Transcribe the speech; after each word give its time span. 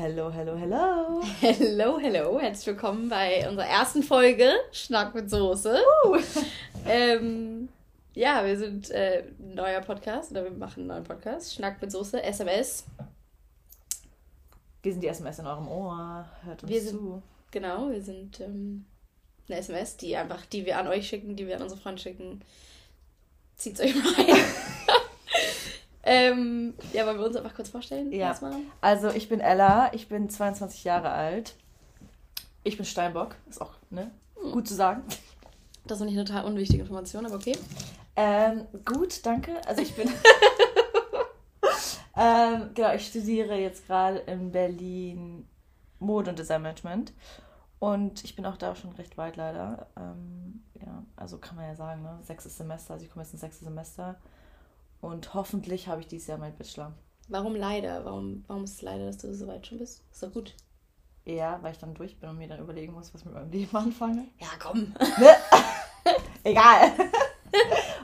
Hello, 0.00 0.30
hello, 0.32 0.56
hello. 0.56 1.20
Hello, 1.42 1.98
hello. 1.98 2.40
Herzlich 2.40 2.68
willkommen 2.68 3.10
bei 3.10 3.46
unserer 3.46 3.66
ersten 3.66 4.02
Folge 4.02 4.50
Schnack 4.72 5.14
mit 5.14 5.28
Soße. 5.28 5.78
Uh. 6.06 6.16
Ähm, 6.86 7.68
ja, 8.14 8.42
wir 8.46 8.56
sind 8.56 8.90
äh, 8.90 9.24
ein 9.38 9.54
neuer 9.54 9.82
Podcast 9.82 10.30
oder 10.30 10.44
wir 10.44 10.50
machen 10.52 10.80
einen 10.80 10.86
neuen 10.86 11.04
Podcast. 11.04 11.54
Schnack 11.54 11.82
mit 11.82 11.92
Soße, 11.92 12.22
SMS. 12.22 12.86
Wir 14.82 14.92
sind 14.92 15.02
die 15.02 15.08
SMS 15.08 15.38
in 15.40 15.46
eurem 15.46 15.68
Ohr. 15.68 16.26
Hört 16.44 16.62
uns 16.62 16.72
Wir 16.72 16.80
sind- 16.80 16.92
zu. 16.98 17.22
Genau, 17.50 17.90
wir 17.90 18.00
sind 18.00 18.40
ähm, 18.40 18.86
eine 19.50 19.58
SMS, 19.58 19.98
die 19.98 20.16
einfach, 20.16 20.46
die 20.46 20.64
wir 20.64 20.78
an 20.78 20.86
euch 20.88 21.06
schicken, 21.08 21.36
die 21.36 21.46
wir 21.46 21.56
an 21.56 21.62
unsere 21.64 21.78
Freunde 21.78 22.00
schicken. 22.00 22.40
Zieht's 23.56 23.80
euch 23.80 23.94
mal 23.94 24.14
rein. 24.16 24.36
Ähm, 26.02 26.74
ja, 26.92 27.06
wollen 27.06 27.18
wir 27.18 27.26
uns 27.26 27.36
einfach 27.36 27.54
kurz 27.54 27.68
vorstellen? 27.68 28.10
Ja. 28.12 28.28
Erstmal? 28.28 28.54
Also, 28.80 29.10
ich 29.10 29.28
bin 29.28 29.40
Ella, 29.40 29.92
ich 29.92 30.08
bin 30.08 30.30
22 30.30 30.84
Jahre 30.84 31.10
alt. 31.10 31.54
Ich 32.64 32.76
bin 32.76 32.86
Steinbock, 32.86 33.36
ist 33.48 33.60
auch 33.60 33.74
ne? 33.90 34.10
gut 34.52 34.68
zu 34.68 34.74
sagen. 34.74 35.02
Das 35.84 35.96
ist 35.96 36.00
noch 36.00 36.06
nicht 36.06 36.18
eine 36.18 36.26
total 36.26 36.44
unwichtige 36.44 36.82
Information, 36.82 37.26
aber 37.26 37.36
okay. 37.36 37.56
Ähm, 38.16 38.66
gut, 38.84 39.24
danke. 39.24 39.60
Also, 39.66 39.82
ich 39.82 39.94
bin. 39.94 40.08
ähm, 42.16 42.70
genau, 42.74 42.94
ich 42.94 43.06
studiere 43.06 43.56
jetzt 43.56 43.86
gerade 43.86 44.18
in 44.18 44.52
Berlin 44.52 45.46
Mode 45.98 46.30
und 46.30 46.38
Designmanagement. 46.38 47.12
Und 47.78 48.24
ich 48.24 48.36
bin 48.36 48.44
auch 48.44 48.58
da 48.58 48.74
schon 48.74 48.92
recht 48.92 49.16
weit 49.16 49.36
leider. 49.36 49.86
Ähm, 49.96 50.62
ja, 50.74 51.02
also 51.16 51.38
kann 51.38 51.56
man 51.56 51.66
ja 51.66 51.74
sagen, 51.74 52.02
ne? 52.02 52.18
Sechstes 52.22 52.56
Semester, 52.56 52.94
also 52.94 53.04
ich 53.04 53.10
komme 53.10 53.24
jetzt 53.24 53.32
ins 53.32 53.40
sechste 53.40 53.64
Semester. 53.64 54.16
Und 55.00 55.34
hoffentlich 55.34 55.88
habe 55.88 56.00
ich 56.00 56.08
dieses 56.08 56.26
Jahr 56.28 56.38
meinen 56.38 56.56
Bachelor. 56.56 56.92
Warum 57.28 57.54
leider? 57.54 58.04
Warum, 58.04 58.44
warum 58.48 58.64
ist 58.64 58.74
es 58.74 58.82
leider, 58.82 59.06
dass 59.06 59.18
du 59.18 59.32
so 59.34 59.46
weit 59.46 59.66
schon 59.66 59.78
bist? 59.78 60.02
Ist 60.12 60.22
doch 60.22 60.32
gut. 60.32 60.54
Ja, 61.24 61.58
weil 61.62 61.72
ich 61.72 61.78
dann 61.78 61.94
durch 61.94 62.18
bin 62.18 62.28
und 62.28 62.38
mir 62.38 62.48
dann 62.48 62.60
überlegen 62.60 62.92
muss, 62.92 63.14
was 63.14 63.20
ich 63.20 63.26
mit 63.26 63.34
meinem 63.34 63.50
Leben 63.50 63.76
anfange. 63.76 64.26
Ja, 64.40 64.48
komm. 64.58 64.94
Ne? 65.18 65.36
Egal. 66.44 66.92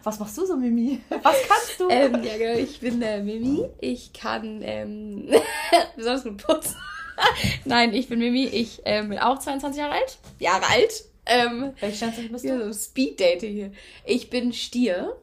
Was 0.02 0.18
machst 0.18 0.38
du 0.38 0.46
so, 0.46 0.56
Mimi? 0.56 1.00
Was 1.22 1.36
kannst 1.48 1.80
du? 1.80 1.88
ähm, 1.88 2.22
ja, 2.22 2.36
genau, 2.36 2.58
ich 2.58 2.78
bin 2.80 3.02
äh, 3.02 3.22
Mimi. 3.22 3.64
Ich 3.80 4.12
kann 4.12 4.60
ähm, 4.62 5.28
besonders 5.96 6.24
gut 6.24 6.44
putzen. 6.44 6.76
Nein, 7.64 7.94
ich 7.94 8.08
bin 8.08 8.18
Mimi. 8.18 8.44
Ich 8.44 8.82
ähm, 8.84 9.08
bin 9.08 9.18
auch 9.18 9.38
22 9.38 9.80
Jahre 9.80 9.94
alt. 9.94 10.18
Jahre 10.38 10.66
alt. 10.70 11.04
Ähm, 11.26 11.72
Welche 11.80 11.96
Sternzeichen 11.96 12.30
bist 12.32 12.44
du? 12.44 12.72
so 12.72 12.78
Speed-Dating 12.78 13.52
hier. 13.52 13.72
Ich 14.04 14.30
bin 14.30 14.52
Stier. 14.52 15.16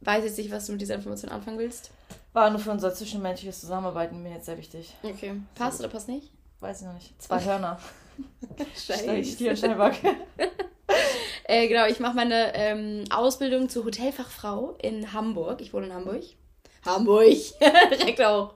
Weiß 0.00 0.24
jetzt 0.24 0.38
nicht, 0.38 0.50
was 0.50 0.66
du 0.66 0.72
mit 0.72 0.80
dieser 0.80 0.94
Information 0.96 1.30
anfangen 1.30 1.58
willst. 1.58 1.90
War 2.32 2.50
nur 2.50 2.58
für 2.58 2.70
unser 2.70 2.92
zwischenmenschliches 2.94 3.60
Zusammenarbeiten 3.60 4.22
mir 4.22 4.32
jetzt 4.32 4.46
sehr 4.46 4.58
wichtig. 4.58 4.94
Okay. 5.02 5.40
Passt 5.54 5.80
oder 5.80 5.88
passt 5.88 6.08
nicht? 6.08 6.30
Weiß 6.60 6.80
ich 6.80 6.86
noch 6.86 6.94
nicht. 6.94 7.20
Zwei 7.22 7.42
Hörner. 7.42 7.78
Scheiße. 8.76 9.24
Stier 9.24 9.50
und 9.50 9.56
Steinbock. 9.56 9.92
Äh, 11.44 11.68
genau, 11.68 11.86
ich 11.86 12.00
mache 12.00 12.16
meine 12.16 12.54
ähm, 12.54 13.04
Ausbildung 13.10 13.68
zur 13.68 13.84
Hotelfachfrau 13.84 14.76
in 14.82 15.12
Hamburg. 15.12 15.60
Ich 15.60 15.72
wohne 15.72 15.86
in 15.86 15.94
Hamburg. 15.94 16.22
Hamburg! 16.84 17.36
Direkt 18.00 18.20
auch. 18.22 18.52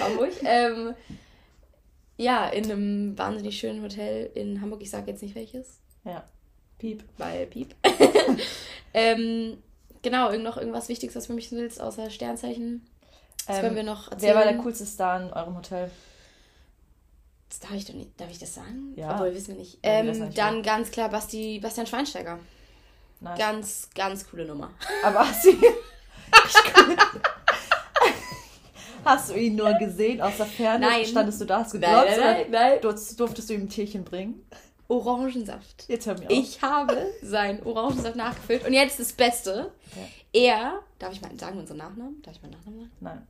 Hamburg. 0.00 0.32
Ähm, 0.44 0.94
ja, 2.16 2.48
in 2.48 2.64
einem 2.64 3.18
wahnsinnig 3.18 3.58
schönen 3.58 3.82
Hotel 3.82 4.30
in 4.34 4.60
Hamburg. 4.60 4.82
Ich 4.82 4.90
sage 4.90 5.10
jetzt 5.10 5.22
nicht 5.22 5.34
welches, 5.34 5.80
Ja. 6.04 6.24
Piep. 6.78 7.04
weil 7.18 7.46
Piep. 7.46 7.74
ähm, 8.94 9.58
genau, 10.02 10.32
noch 10.32 10.56
irgendwas 10.56 10.88
Wichtiges, 10.88 11.16
was 11.16 11.26
du 11.26 11.32
mich 11.34 11.50
willst, 11.52 11.80
außer 11.80 12.10
Sternzeichen. 12.10 12.86
Das 13.46 13.56
Ähm, 13.56 13.62
können 13.62 13.76
wir 13.76 13.82
noch 13.82 14.10
erzählen. 14.10 14.34
Wer 14.34 14.34
war 14.34 14.52
der 14.52 14.62
coolste 14.62 14.86
Star 14.86 15.20
in 15.22 15.32
eurem 15.32 15.56
Hotel? 15.56 15.90
Das 17.48 17.58
darf 17.60 17.72
ich 17.72 17.84
doch 17.84 17.94
nicht. 17.94 18.18
Darf 18.20 18.30
ich 18.30 18.38
das 18.38 18.54
sagen? 18.54 18.92
Ja. 18.96 19.14
Obwohl, 19.14 19.34
wissen 19.34 19.48
wir 19.54 19.56
nicht. 19.56 19.78
Ähm, 19.82 20.06
wissen 20.06 20.26
nicht, 20.26 20.38
dann 20.38 20.62
ganz 20.62 20.90
klar 20.90 21.08
Basti, 21.08 21.58
Bastian 21.60 21.86
Schweinsteiger. 21.86 22.38
Nice. 23.20 23.38
Ganz, 23.38 23.88
ganz 23.94 24.30
coole 24.30 24.44
Nummer. 24.46 24.70
Aber 25.02 25.28
hast 25.28 25.44
du, 25.44 25.50
hast 29.04 29.30
du 29.30 29.34
ihn 29.34 29.56
nur 29.56 29.74
gesehen 29.74 30.20
aus 30.20 30.36
der 30.36 30.46
Ferne? 30.46 30.86
Nein. 30.86 31.04
Standest 31.04 31.40
du 31.40 31.44
da, 31.44 31.58
hast 31.60 31.72
geglotzt? 31.72 31.92
nein, 32.08 32.20
nein, 32.20 32.46
nein. 32.50 32.80
Durftest, 32.80 33.18
durftest 33.18 33.50
du 33.50 33.54
ihm 33.54 33.62
ein 33.62 33.68
Tierchen 33.68 34.04
bringen? 34.04 34.46
Orangensaft. 34.90 35.84
Jetzt 35.88 36.06
hör 36.06 36.18
mir 36.18 36.26
auf. 36.26 36.30
Ich 36.32 36.60
habe 36.62 37.06
seinen 37.22 37.62
Orangensaft 37.62 38.16
nachgefüllt. 38.16 38.66
Und 38.66 38.72
jetzt 38.72 38.98
das 38.98 39.12
Beste. 39.12 39.70
Er, 40.32 40.80
darf 40.98 41.12
ich 41.12 41.20
mal 41.22 41.30
sagen, 41.38 41.58
unseren 41.58 41.78
Nachnamen? 41.78 42.20
Darf 42.22 42.34
ich 42.36 42.42
meinen 42.42 42.52
Nachnamen 42.52 42.80
sagen? 42.80 42.92
Nein. 43.00 43.26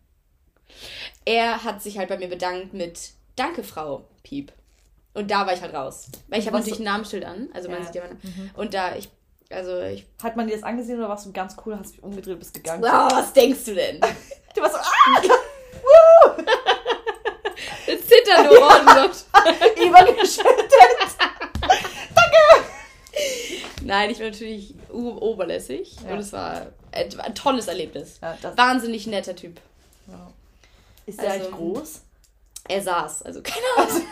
Er 1.24 1.62
hat 1.64 1.82
sich 1.82 1.98
halt 1.98 2.08
bei 2.08 2.16
mir 2.18 2.28
bedankt 2.28 2.72
mit 2.74 3.10
Danke, 3.36 3.62
Frau 3.62 4.04
Piep. 4.22 4.52
Und 5.14 5.30
da 5.30 5.46
war 5.46 5.52
ich 5.52 5.60
halt 5.60 5.74
raus. 5.74 6.08
Weil 6.28 6.38
ich 6.40 6.46
habe 6.46 6.56
natürlich 6.56 6.78
ein 6.78 6.84
Namensschild 6.84 7.24
an. 7.24 7.48
Also 7.52 7.68
man 7.68 7.80
Ja. 7.80 7.84
sieht 7.86 7.94
ja 7.96 8.02
meinen 8.02 8.20
Mhm. 8.22 8.50
Und 8.54 8.74
da 8.74 8.94
ich, 8.96 9.08
also 9.50 9.80
ich. 9.82 10.06
Hat 10.22 10.36
man 10.36 10.46
dir 10.46 10.54
das 10.54 10.62
angesehen 10.62 10.98
oder 10.98 11.08
warst 11.08 11.26
du 11.26 11.32
ganz 11.32 11.56
cool, 11.64 11.76
hast 11.78 11.92
dich 11.94 12.02
umgedreht 12.02 12.34
und 12.34 12.38
bist 12.38 12.54
gegangen? 12.54 12.82
Wow, 12.82 13.10
was 13.12 13.32
denkst 13.32 13.64
du 13.66 13.74
denn? 13.74 14.00
Du 14.54 14.62
warst 14.62 14.74
so, 14.74 14.80
ah! 14.80 15.22
Jetzt 17.86 18.08
zittern 18.08 18.46
nur 18.46 18.60
Orangensaft. 18.60 19.26
Nein, 23.90 24.10
ich 24.10 24.18
bin 24.18 24.28
natürlich 24.30 24.74
oberlässig. 24.92 25.96
Ja. 26.06 26.12
Und 26.12 26.18
es 26.20 26.32
war 26.32 26.66
ein, 26.92 27.34
tolles 27.34 27.66
Erlebnis. 27.68 28.18
Ja, 28.22 28.38
das, 28.40 28.56
Wahnsinnig 28.56 29.06
netter 29.06 29.34
Typ. 29.36 29.60
ja. 30.06 30.30
Ist 31.06 31.20
der 31.20 31.30
Also- 31.32 31.44
eigentlich 31.46 31.56
groß? 31.56 32.00
Er 32.68 32.82
saß. 32.82 33.22
Also 33.22 33.42
keine 33.42 33.64
Ahnung. 33.78 34.02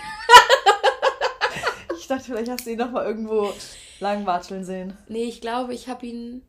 Ich 1.98 2.06
dachte, 2.08 2.24
vielleicht 2.24 2.50
hast 2.50 2.66
du 2.66 2.70
ihn 2.70 2.78
noch 2.78 2.90
mal 2.90 3.04
irgendwo 3.06 3.52
langwatscheln 4.00 4.64
sehen. 4.64 4.96
Nee, 5.08 5.24
ich 5.24 5.40
glaube, 5.40 5.74
ich 5.74 5.88
habe 5.88 6.06
ihn. 6.06 6.42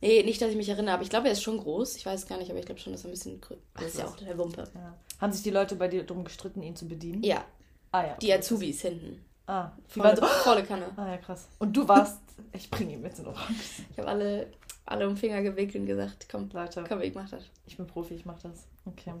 Nee, 0.00 0.24
nicht, 0.24 0.42
dass 0.42 0.50
ich 0.50 0.56
mich 0.56 0.68
erinnere, 0.68 0.94
aber 0.94 1.04
ich 1.04 1.10
glaube, 1.10 1.28
er 1.28 1.32
ist 1.32 1.42
schon 1.42 1.58
groß. 1.58 1.96
Ich 1.96 2.04
weiß 2.04 2.22
es 2.24 2.26
gar 2.28 2.36
nicht, 2.38 2.50
aber 2.50 2.58
ich 2.58 2.66
glaube 2.66 2.80
schon, 2.80 2.92
dass 2.92 3.04
er 3.04 3.08
ein 3.08 3.12
bisschen 3.12 3.40
größer 3.40 3.60
ist. 3.78 3.86
ist 3.94 3.98
ja 4.00 4.06
auch 4.08 4.16
der 4.16 4.36
Wumpe. 4.36 4.64
Ja. 4.74 4.94
Haben 5.20 5.32
sich 5.32 5.42
die 5.42 5.50
Leute 5.50 5.76
bei 5.76 5.86
dir 5.88 6.02
darum 6.02 6.24
gestritten, 6.24 6.62
ihn 6.62 6.74
zu 6.74 6.86
bedienen? 6.88 7.22
Ja, 7.22 7.44
Ah 7.92 8.04
ja. 8.06 8.16
die 8.20 8.32
Azubis 8.32 8.82
hinten. 8.82 9.24
Ah, 9.46 9.70
die 9.88 10.00
Volle, 10.00 10.04
waren 10.04 10.16
so, 10.16 10.26
volle 10.26 10.64
Kanne. 10.64 10.86
ah 10.96 11.08
ja, 11.08 11.16
krass. 11.18 11.48
Und 11.58 11.76
du 11.76 11.86
warst, 11.86 12.20
ich 12.52 12.70
bringe 12.70 12.92
ihn 12.92 13.02
mit 13.02 13.18
in 13.18 13.26
Orange. 13.26 13.82
Ich 13.90 13.98
habe 13.98 14.08
alle, 14.08 14.52
alle 14.86 15.08
um 15.08 15.16
Finger 15.16 15.42
gewickelt 15.42 15.76
und 15.82 15.86
gesagt, 15.86 16.26
komm, 16.30 16.48
Leute, 16.52 16.84
komm, 16.88 17.00
ich 17.02 17.14
mach 17.14 17.28
das. 17.28 17.44
ich 17.66 17.76
bin 17.76 17.86
Profi, 17.86 18.14
ich 18.14 18.24
mach 18.24 18.40
das. 18.40 18.66
Okay. 18.84 19.14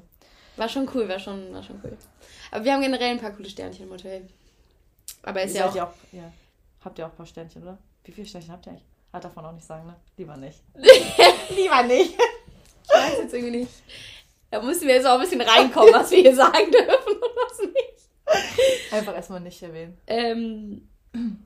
War 0.56 0.68
schon 0.68 0.88
cool, 0.94 1.08
war 1.08 1.18
schon, 1.18 1.52
war 1.52 1.62
schon 1.62 1.80
cool. 1.82 1.96
Aber 2.50 2.64
wir 2.64 2.72
haben 2.72 2.82
generell 2.82 3.12
ein 3.12 3.20
paar 3.20 3.32
coole 3.32 3.48
Sternchen 3.48 3.86
im 3.86 3.92
Hotel. 3.92 4.28
Aber 5.22 5.40
er 5.40 5.46
ist 5.46 5.56
ja 5.56 5.68
auch. 5.68 5.74
ja 5.74 5.84
auch, 5.86 5.94
ja. 6.12 6.32
Habt 6.84 6.98
ihr 6.98 7.06
auch 7.06 7.10
ein 7.10 7.16
paar 7.16 7.26
Sternchen, 7.26 7.62
oder? 7.62 7.78
Wie 8.04 8.12
viele 8.12 8.26
Sternchen 8.26 8.52
habt 8.52 8.66
ihr 8.66 8.72
eigentlich? 8.72 8.86
Ah, 9.12 9.20
darf 9.20 9.34
man 9.34 9.44
auch 9.46 9.52
nicht 9.52 9.66
sagen, 9.66 9.86
ne? 9.86 9.96
Lieber 10.16 10.36
nicht. 10.36 10.60
Lieber 10.74 11.82
nicht. 11.82 12.14
Ich 12.84 12.90
weiß 12.94 13.18
jetzt 13.18 13.34
irgendwie 13.34 13.58
nicht. 13.58 13.72
Da 14.50 14.60
müssen 14.60 14.86
wir 14.86 14.94
jetzt 14.94 15.06
auch 15.06 15.14
ein 15.14 15.20
bisschen 15.20 15.40
reinkommen, 15.40 15.94
was 15.94 16.10
wir 16.10 16.18
hier 16.18 16.34
sagen 16.34 16.70
dürfen. 16.70 17.01
Einfach 18.92 19.14
erstmal 19.14 19.40
nicht 19.40 19.62
erwähnen. 19.62 19.96
Ähm, 20.06 20.88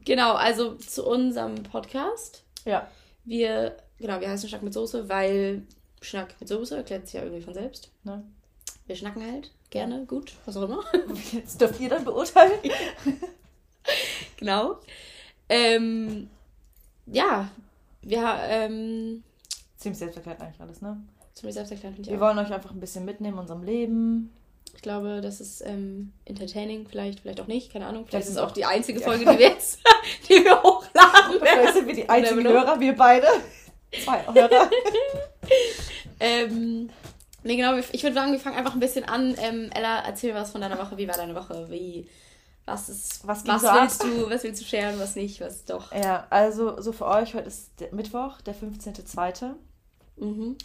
genau, 0.04 0.34
also 0.34 0.74
zu 0.74 1.06
unserem 1.06 1.62
Podcast. 1.62 2.42
Ja. 2.64 2.88
Wir, 3.24 3.76
genau, 3.98 4.20
wir 4.20 4.28
heißen 4.28 4.48
Schnack 4.48 4.62
mit 4.62 4.72
Soße, 4.72 5.08
weil 5.08 5.62
Schnack 6.00 6.34
mit 6.40 6.48
Soße 6.48 6.76
erklärt 6.76 7.06
sich 7.06 7.14
ja 7.14 7.22
irgendwie 7.22 7.42
von 7.42 7.54
selbst. 7.54 7.90
Ne? 8.04 8.22
Wir 8.86 8.96
schnacken 8.96 9.22
halt 9.22 9.50
gerne, 9.70 10.04
gut, 10.06 10.32
was 10.44 10.56
auch 10.56 10.62
immer. 10.62 10.84
Jetzt 11.32 11.60
dürft 11.60 11.80
ihr 11.80 11.88
dann 11.88 12.04
beurteilen. 12.04 12.58
genau. 14.36 14.78
Ähm, 15.48 16.28
ja, 17.06 17.50
wir, 18.02 18.38
ähm, 18.48 19.22
Ziemlich 19.76 19.98
selbsterklärt 19.98 20.40
eigentlich 20.40 20.60
alles, 20.60 20.80
ne? 20.80 21.00
ziemlich 21.36 21.54
selbsterklärend 21.54 21.98
ich 22.00 22.08
Wir 22.08 22.18
wollen 22.18 22.38
euch 22.38 22.52
einfach 22.52 22.70
ein 22.70 22.80
bisschen 22.80 23.04
mitnehmen 23.04 23.34
in 23.34 23.40
unserem 23.40 23.62
Leben. 23.62 24.32
Ich 24.76 24.82
glaube, 24.82 25.20
das 25.20 25.40
ist 25.40 25.62
ähm, 25.66 26.12
entertaining, 26.26 26.86
vielleicht, 26.86 27.20
vielleicht 27.20 27.40
auch 27.40 27.46
nicht, 27.48 27.72
keine 27.72 27.86
Ahnung. 27.86 28.04
Vielleicht, 28.06 28.26
Vielleicht 28.26 28.28
ist 28.28 28.32
es 28.34 28.38
auch 28.38 28.52
die 28.52 28.64
einzige 28.66 29.00
Ja. 29.00 29.06
Folge, 29.06 29.24
die 29.24 29.38
wir 29.38 29.48
jetzt, 29.48 29.80
die 30.28 30.44
wir 30.44 30.62
hochladen 30.62 31.40
Vielleicht 31.40 31.74
sind 31.74 31.86
wir 31.88 31.94
die 31.94 32.08
einzigen. 32.08 32.46
Hörer, 32.46 32.78
wir 32.78 32.94
beide. 32.94 33.26
Zwei 34.04 34.24
Hörer. 34.32 34.70
Ähm, 36.18 36.88
nee, 37.42 37.56
genau, 37.56 37.76
ich 37.76 38.02
würde 38.02 38.14
sagen, 38.14 38.32
wir 38.32 38.40
fangen 38.40 38.56
einfach 38.56 38.72
ein 38.72 38.80
bisschen 38.80 39.04
an. 39.04 39.34
Ähm, 39.38 39.70
Ella, 39.74 40.00
erzähl 40.06 40.34
was 40.34 40.50
von 40.50 40.60
deiner 40.62 40.78
Woche. 40.78 40.96
Wie 40.96 41.06
war 41.08 41.16
deine 41.16 41.34
Woche? 41.34 41.66
Wie, 41.70 42.08
was 42.64 42.88
ist, 42.88 43.26
Was 43.26 43.46
was 43.46 43.60
so 43.62 43.68
ab? 43.68 43.82
willst 43.82 44.02
du, 44.02 44.30
was 44.30 44.42
willst 44.42 44.62
du 44.62 44.64
scheren, 44.64 44.98
was 44.98 45.14
nicht, 45.14 45.40
was 45.42 45.64
doch. 45.66 45.92
Ja, 45.92 46.26
also 46.30 46.80
so 46.80 46.92
für 46.92 47.06
euch, 47.06 47.34
heute 47.34 47.48
ist 47.48 47.70
Mittwoch, 47.92 48.40
der 48.40 48.54
15.02. 48.54 49.50
Mhm. 50.16 50.56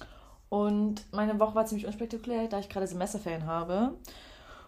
Und 0.52 1.06
meine 1.14 1.40
Woche 1.40 1.56
war 1.56 1.66
ziemlich 1.66 1.88
unspektakulär, 1.88 2.50
da 2.50 2.60
ich 2.60 2.68
gerade 2.68 2.86
Semesterferien 2.86 3.46
habe 3.46 3.94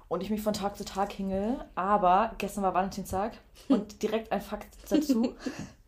und 0.08 0.24
ich 0.24 0.30
mich 0.30 0.42
von 0.42 0.54
Tag 0.54 0.78
zu 0.78 0.86
Tag 0.86 1.12
hinge. 1.12 1.66
Aber 1.76 2.32
gestern 2.38 2.64
war 2.64 2.74
Valentinstag 2.74 3.34
und 3.68 3.92
direkt 4.02 4.32
ein 4.32 4.40
Fakt 4.40 4.78
dazu. 4.90 5.36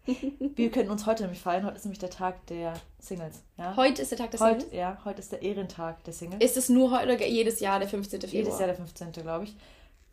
Wir 0.06 0.70
können 0.70 0.90
uns 0.90 1.06
heute 1.06 1.24
nämlich 1.24 1.42
feiern. 1.42 1.66
Heute 1.66 1.78
ist 1.78 1.86
nämlich 1.86 2.00
der 2.00 2.10
Tag 2.10 2.46
der 2.48 2.74
Singles. 3.00 3.42
Ja? 3.58 3.74
Heute 3.78 4.02
ist 4.02 4.12
der 4.12 4.18
Tag 4.18 4.32
des 4.32 4.42
Singles. 4.42 4.66
Heute, 4.66 4.76
ja, 4.76 4.98
heute 5.06 5.22
ist 5.22 5.32
der 5.32 5.42
Ehrentag 5.42 6.04
der 6.04 6.14
Singles. 6.14 6.44
Ist 6.44 6.58
es 6.58 6.68
nur 6.68 6.92
heute 6.92 7.14
oder 7.14 7.26
jedes 7.26 7.62
Jahr 7.62 7.80
der 7.80 7.88
15. 7.88 8.20
Februar? 8.20 8.36
Jedes 8.36 8.60
Jahr 8.60 8.68
der 8.68 8.76
15. 8.76 9.14
glaube 9.14 9.46
ich. 9.46 9.56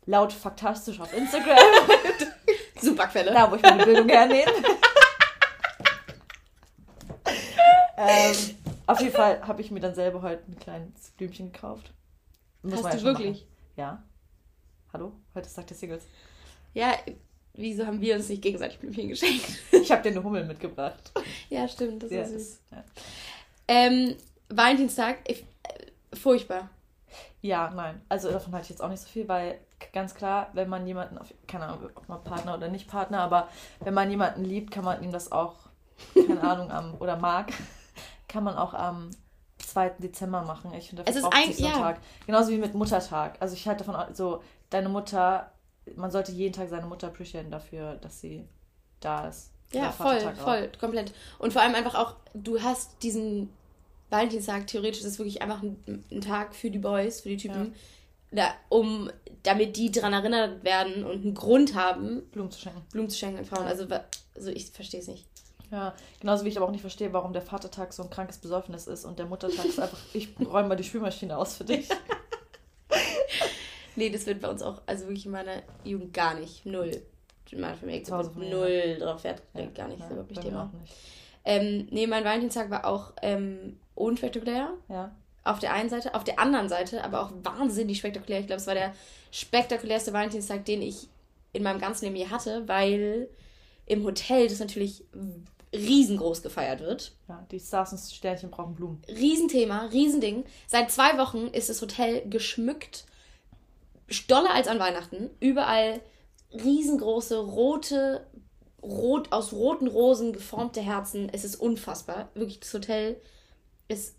laut 0.05 0.31
faktastisch 0.31 1.01
auf 1.01 1.13
Instagram. 1.13 1.57
Superquelle. 2.81 3.33
Da, 3.33 3.51
wo 3.51 3.55
ich 3.55 3.61
meine 3.61 3.83
Bildung 3.83 4.07
hernehme. 4.07 4.45
ähm, 7.97 8.62
auf 8.93 9.01
jeden 9.01 9.13
Fall 9.13 9.45
habe 9.47 9.61
ich 9.61 9.71
mir 9.71 9.79
dann 9.79 9.95
selber 9.95 10.21
heute 10.21 10.43
ein 10.49 10.57
kleines 10.59 11.11
Blümchen 11.17 11.51
gekauft. 11.51 11.93
Muss 12.61 12.75
Hast 12.75 12.83
ja 12.85 12.89
du 12.91 12.97
schon 12.97 13.05
wirklich? 13.05 13.41
machen. 13.41 13.47
Ja. 13.75 14.03
Hallo? 14.93 15.11
Heute 15.35 15.47
ist 15.47 15.53
Tag 15.55 15.67
der 15.67 15.75
Singles. 15.77 16.03
Ja, 16.73 16.93
wieso 17.53 17.85
haben 17.85 17.99
wir 18.01 18.15
uns 18.15 18.29
nicht 18.29 18.41
gegenseitig 18.41 18.79
Blümchen 18.79 19.09
geschenkt? 19.09 19.45
Ich 19.71 19.91
habe 19.91 20.01
dir 20.03 20.09
eine 20.09 20.23
Hummel 20.23 20.45
mitgebracht. 20.45 21.11
Ja, 21.49 21.67
stimmt, 21.67 22.03
das 22.03 22.11
Ja, 22.11 22.21
ist 22.21 22.31
süß. 22.31 22.59
ja. 22.71 22.83
Ähm, 23.67 24.15
Valentinstag, 24.49 25.17
ich, 25.27 25.41
äh, 25.63 26.15
furchtbar. 26.15 26.69
Ja, 27.41 27.69
nein. 27.71 28.01
Also 28.09 28.31
davon 28.31 28.53
halte 28.53 28.65
ich 28.65 28.69
jetzt 28.69 28.81
auch 28.81 28.89
nicht 28.89 29.01
so 29.01 29.09
viel, 29.09 29.27
weil 29.27 29.59
ganz 29.91 30.15
klar, 30.15 30.49
wenn 30.53 30.69
man 30.69 30.87
jemanden, 30.87 31.17
auf, 31.17 31.33
keine 31.47 31.65
Ahnung, 31.65 31.89
ob 31.95 32.07
man 32.07 32.23
Partner 32.23 32.55
oder 32.55 32.69
nicht 32.69 32.87
Partner, 32.87 33.19
aber 33.19 33.49
wenn 33.81 33.93
man 33.93 34.09
jemanden 34.09 34.45
liebt, 34.45 34.71
kann 34.71 34.85
man 34.85 35.03
ihm 35.03 35.11
das 35.11 35.31
auch, 35.31 35.55
keine 36.13 36.41
Ahnung, 36.49 36.71
am, 36.71 36.95
oder 36.99 37.17
mag, 37.17 37.51
kann 38.33 38.43
man 38.43 38.55
auch 38.57 38.73
am 38.73 39.11
2. 39.59 39.89
Dezember 39.99 40.41
machen. 40.41 40.73
Ich 40.73 40.89
finde, 40.89 41.03
Es 41.05 41.15
das 41.15 41.23
ist 41.23 41.29
ein- 41.31 41.53
so 41.53 41.63
ja. 41.63 41.71
Tag. 41.71 41.99
Genauso 42.25 42.49
wie 42.51 42.57
mit 42.57 42.73
Muttertag. 42.73 43.37
Also 43.39 43.53
ich 43.53 43.67
halte 43.67 43.83
davon 43.85 44.15
so, 44.15 44.41
deine 44.71 44.89
Mutter, 44.89 45.51
man 45.95 46.09
sollte 46.09 46.31
jeden 46.31 46.51
Tag 46.53 46.67
seine 46.69 46.87
Mutter 46.87 47.07
appreciaten 47.07 47.51
dafür, 47.51 47.95
dass 47.97 48.19
sie 48.19 48.47
da 48.99 49.27
ist. 49.27 49.51
Ja, 49.71 49.91
voll, 49.91 50.19
voll, 50.35 50.71
komplett. 50.79 51.13
Und 51.37 51.53
vor 51.53 51.61
allem 51.61 51.75
einfach 51.75 51.93
auch, 51.95 52.15
du 52.33 52.61
hast 52.61 53.01
diesen 53.03 53.49
Valentinstag, 54.09 54.65
theoretisch 54.67 55.01
ist 55.01 55.07
es 55.07 55.19
wirklich 55.19 55.41
einfach 55.41 55.61
ein, 55.61 56.03
ein 56.11 56.21
Tag 56.21 56.55
für 56.55 56.71
die 56.71 56.79
Boys, 56.79 57.21
für 57.21 57.29
die 57.29 57.37
Typen, 57.37 57.75
da, 58.31 58.51
um, 58.69 59.11
damit 59.43 59.77
die 59.77 59.91
daran 59.91 60.13
erinnert 60.13 60.63
werden 60.63 61.03
und 61.03 61.23
einen 61.23 61.33
Grund 61.35 61.75
haben, 61.75 62.23
Blumen 62.31 62.49
zu 62.51 62.59
schenken. 62.59 62.81
Blumen 62.91 63.09
zu 63.09 63.17
schenken 63.17 63.39
an 63.39 63.45
Frauen. 63.45 63.63
Ja. 63.63 63.69
Also, 63.69 63.87
also 64.35 64.49
ich 64.49 64.71
verstehe 64.71 64.99
es 65.01 65.07
nicht. 65.07 65.27
Ja, 65.73 65.95
genauso 66.19 66.45
wie 66.45 66.49
ich 66.49 66.57
aber 66.57 66.67
auch 66.67 66.71
nicht 66.71 66.81
verstehe, 66.81 67.11
warum 67.13 67.33
der 67.33 67.41
Vatertag 67.41 67.93
so 67.93 68.03
ein 68.03 68.11
krankes 68.11 68.37
Besäufnis 68.37 68.85
ist 68.85 69.05
und 69.05 69.17
der 69.17 69.25
Muttertag 69.25 69.65
ist 69.65 69.79
einfach, 69.79 69.97
ich 70.13 70.29
räume 70.39 70.69
mal 70.69 70.75
die 70.75 70.83
Spülmaschine 70.83 71.35
aus 71.35 71.55
für 71.57 71.65
dich. 71.65 71.89
Nee, 73.95 74.09
das 74.09 74.25
wird 74.25 74.41
bei 74.41 74.49
uns 74.49 74.63
auch, 74.63 74.81
also 74.87 75.03
wirklich 75.03 75.27
in 75.27 75.31
meiner 75.33 75.61
Jugend 75.83 76.13
gar 76.13 76.33
nicht. 76.33 76.65
Null. 76.65 77.03
In 77.51 77.61
meiner 77.61 77.75
Familie 77.75 78.07
wird 78.07 78.35
null 78.37 78.97
drauf 78.99 79.23
Wert 79.23 79.43
gelegt, 79.53 79.75
gar 79.75 79.87
nicht. 79.87 79.99
Ja, 79.99 80.07
bei 80.07 80.15
mir 80.15 80.41
Thema. 80.41 80.71
nicht. 80.81 80.93
Ähm, 81.45 81.87
nee, 81.91 82.07
mein 82.07 82.23
Valentinstag 82.23 82.71
war 82.71 82.85
auch 82.85 83.13
ähm, 83.21 83.77
unspektakulär. 83.93 84.73
Ja. 84.89 85.11
Auf 85.43 85.59
der 85.59 85.73
einen 85.73 85.89
Seite, 85.89 86.15
auf 86.15 86.23
der 86.23 86.39
anderen 86.39 86.69
Seite, 86.69 87.03
aber 87.03 87.21
auch 87.21 87.31
wahnsinnig 87.43 87.99
spektakulär. 87.99 88.39
Ich 88.39 88.47
glaube, 88.47 88.61
es 88.61 88.65
war 88.65 88.73
der 88.73 88.95
spektakulärste 89.31 90.11
Valentinstag, 90.11 90.65
den 90.65 90.81
ich 90.81 91.07
in 91.51 91.61
meinem 91.61 91.79
ganzen 91.79 92.05
Leben 92.05 92.15
je 92.15 92.29
hatte, 92.29 92.67
weil 92.67 93.29
im 93.85 94.03
Hotel 94.03 94.47
das 94.47 94.59
natürlich 94.59 95.03
riesengroß 95.73 96.43
gefeiert 96.43 96.81
wird. 96.81 97.13
Ja, 97.27 97.45
die 97.51 97.59
Stars 97.59 97.91
und 97.91 97.99
Sternchen 97.99 98.51
brauchen 98.51 98.75
Blumen. 98.75 99.01
Riesenthema, 99.07 99.85
Riesending. 99.87 100.45
Seit 100.67 100.91
zwei 100.91 101.17
Wochen 101.17 101.47
ist 101.47 101.69
das 101.69 101.81
Hotel 101.81 102.27
geschmückt, 102.29 103.05
doller 104.27 104.53
als 104.53 104.67
an 104.67 104.79
Weihnachten. 104.79 105.29
Überall 105.39 106.01
riesengroße, 106.51 107.37
rote, 107.39 108.27
rot, 108.81 109.31
aus 109.31 109.51
roten 109.53 109.87
Rosen 109.87 110.33
geformte 110.33 110.81
Herzen. 110.81 111.29
Es 111.29 111.43
ist 111.43 111.55
unfassbar. 111.55 112.29
Wirklich, 112.35 112.59
das 112.59 112.73
Hotel, 112.73 113.19
es 113.87 114.15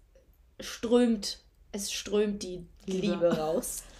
strömt, 0.60 1.38
es 1.72 1.92
strömt 1.92 2.42
die 2.42 2.66
Liebe. 2.86 3.06
Liebe 3.06 3.36
raus. 3.36 3.82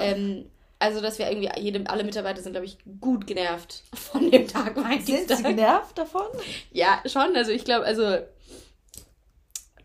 Ähm, 0.00 0.50
also, 0.78 1.00
dass 1.00 1.18
wir 1.18 1.28
irgendwie, 1.28 1.50
jede, 1.60 1.88
alle 1.90 2.04
Mitarbeiter 2.04 2.40
sind, 2.40 2.52
glaube 2.52 2.66
ich, 2.66 2.78
gut 3.00 3.26
genervt 3.26 3.82
von 3.94 4.30
dem 4.30 4.46
Tag 4.46 4.74
Sind 4.74 4.84
Valentinstag. 4.84 5.36
sie 5.38 5.42
genervt 5.42 5.98
davon? 5.98 6.26
Ja, 6.70 7.02
schon. 7.06 7.34
Also 7.36 7.50
ich 7.50 7.64
glaube, 7.64 7.84
also 7.84 8.18